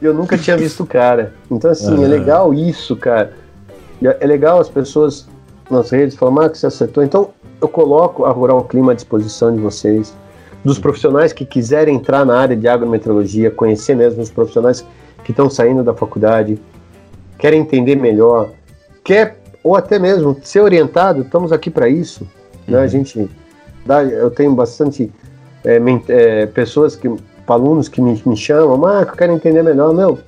Eu 0.00 0.14
nunca 0.14 0.36
tinha 0.38 0.56
visto 0.56 0.82
o 0.82 0.86
cara. 0.86 1.34
Então, 1.50 1.70
assim, 1.70 2.02
é 2.02 2.06
Ah. 2.06 2.08
legal 2.08 2.54
isso, 2.54 2.96
cara. 2.96 3.32
É 4.02 4.16
é 4.20 4.26
legal 4.26 4.58
as 4.60 4.68
pessoas 4.68 5.28
nas 5.70 5.90
redes 5.90 6.16
falam, 6.16 6.34
Marcos, 6.34 6.60
você 6.60 6.66
acertou. 6.66 7.02
Então, 7.04 7.30
eu 7.60 7.68
coloco 7.68 8.24
a 8.24 8.30
Rural 8.30 8.64
Clima 8.64 8.92
à 8.92 8.94
disposição 8.94 9.54
de 9.54 9.60
vocês, 9.60 10.14
dos 10.64 10.78
profissionais 10.78 11.32
que 11.32 11.44
quiserem 11.44 11.96
entrar 11.96 12.24
na 12.24 12.38
área 12.38 12.56
de 12.56 12.68
agrometeorologia, 12.68 13.50
conhecer 13.50 13.94
mesmo 13.94 14.22
os 14.22 14.30
profissionais 14.30 14.84
que 15.24 15.30
estão 15.30 15.48
saindo 15.48 15.82
da 15.82 15.94
faculdade, 15.94 16.58
querem 17.38 17.60
entender 17.60 17.96
melhor, 17.96 18.50
quer 19.02 19.38
ou 19.62 19.76
até 19.76 19.98
mesmo 19.98 20.36
ser 20.42 20.60
orientado, 20.60 21.22
estamos 21.22 21.52
aqui 21.52 21.70
para 21.70 21.88
isso. 21.88 22.26
Né? 22.66 22.78
A 22.78 22.86
gente 22.86 23.28
dá, 23.84 24.02
eu 24.02 24.30
tenho 24.30 24.54
bastante 24.54 25.10
é, 25.64 25.80
é, 26.08 26.46
pessoas 26.46 26.96
que, 26.96 27.14
alunos 27.46 27.88
que 27.88 28.00
me, 28.00 28.20
me 28.24 28.36
chamam, 28.36 28.76
Marco, 28.76 29.16
quero 29.16 29.32
entender 29.32 29.62
melhor. 29.62 29.92
Meu, 29.92 30.18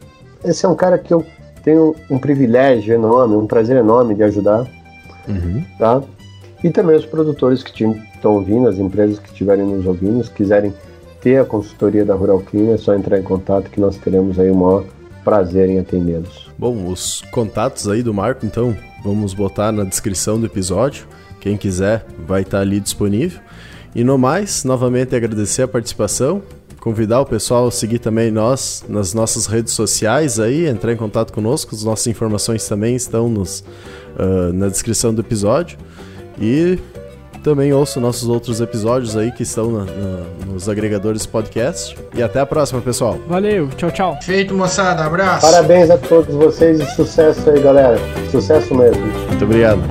esse 0.45 0.67
é 0.67 0.69
um 0.69 0.75
cara 0.75 0.99
que 0.99 1.15
eu 1.15 1.25
tenho 1.63 1.95
um 2.11 2.19
privilégio 2.19 2.95
enorme, 2.95 3.37
um 3.37 3.47
prazer 3.47 3.77
enorme 3.77 4.15
de 4.15 4.23
ajudar, 4.25 4.67
uhum. 5.29 5.65
tá? 5.79 6.03
E 6.63 6.71
também 6.71 6.97
os 6.97 7.07
produtores 7.07 7.63
que 7.63 7.73
estão 8.23 8.35
ouvindo, 8.35 8.69
as 8.69 8.79
empresas 8.79 9.19
que 9.19 9.29
estiverem 9.29 9.67
nos 9.67 9.85
ouvindo, 9.85 10.23
se 10.23 10.31
quiserem 10.31 10.73
ter 11.21 11.41
a 11.41 11.45
consultoria 11.45 12.05
da 12.05 12.15
Rural 12.15 12.41
Clean, 12.41 12.73
é 12.73 12.77
só 12.77 12.95
entrar 12.95 13.19
em 13.19 13.23
contato 13.23 13.69
que 13.69 13.81
nós 13.81 13.97
teremos 13.97 14.39
aí 14.39 14.51
o 14.51 14.55
maior 14.55 14.85
prazer 15.25 15.69
em 15.69 15.79
atendê-los. 15.79 16.51
Bom, 16.57 16.89
os 16.89 17.23
contatos 17.33 17.89
aí 17.89 18.03
do 18.03 18.15
Marco, 18.15 18.47
então, 18.47 18.77
vamos 19.05 19.35
botar 19.35 19.73
na 19.73 19.85
descrição 19.85 20.39
do 20.39 20.47
episódio. 20.47 21.07
Quem 21.41 21.57
quiser 21.57 22.07
vai 22.27 22.43
estar 22.43 22.61
ali 22.61 22.79
disponível. 22.79 23.41
E 23.95 24.05
no 24.05 24.17
mais, 24.17 24.65
novamente 24.65 25.15
agradecer 25.15 25.63
a 25.63 25.69
participação, 25.69 26.43
convidar 26.81 27.21
o 27.21 27.27
pessoal 27.27 27.67
a 27.67 27.71
seguir 27.71 27.99
também 27.99 28.31
nós 28.31 28.85
nas 28.89 29.13
nossas 29.13 29.47
redes 29.47 29.73
sociais 29.73 30.41
aí, 30.41 30.67
entrar 30.67 30.93
em 30.93 30.97
contato 30.97 31.33
conosco, 31.33 31.75
as 31.75 31.85
nossas 31.85 32.07
informações 32.07 32.67
também 32.67 32.97
estão 32.97 33.29
nos, 33.29 33.61
uh, 34.19 34.53
na 34.53 34.69
descrição 34.69 35.13
do 35.13 35.21
episódio. 35.21 35.79
E 36.41 36.79
também 37.43 37.73
ouça 37.73 38.01
nossos 38.01 38.29
outros 38.29 38.61
episódios 38.61 39.17
aí 39.17 39.33
que 39.33 39.43
estão 39.43 39.71
na, 39.71 39.85
na, 39.85 40.21
nos 40.47 40.69
agregadores 40.69 41.27
podcast. 41.27 41.97
E 42.15 42.23
até 42.23 42.41
a 42.41 42.47
próxima, 42.47 42.81
pessoal. 42.81 43.19
Valeu, 43.29 43.69
tchau, 43.77 43.91
tchau. 43.91 44.19
Feito, 44.23 44.55
moçada, 44.55 45.05
abraço. 45.05 45.47
Parabéns 45.47 45.91
a 45.91 45.99
todos 45.99 46.35
vocês 46.35 46.81
e 46.81 46.87
sucesso 46.95 47.51
aí, 47.51 47.61
galera. 47.61 47.99
Sucesso 48.31 48.75
mesmo. 48.75 49.05
Muito 49.29 49.45
obrigado. 49.45 49.83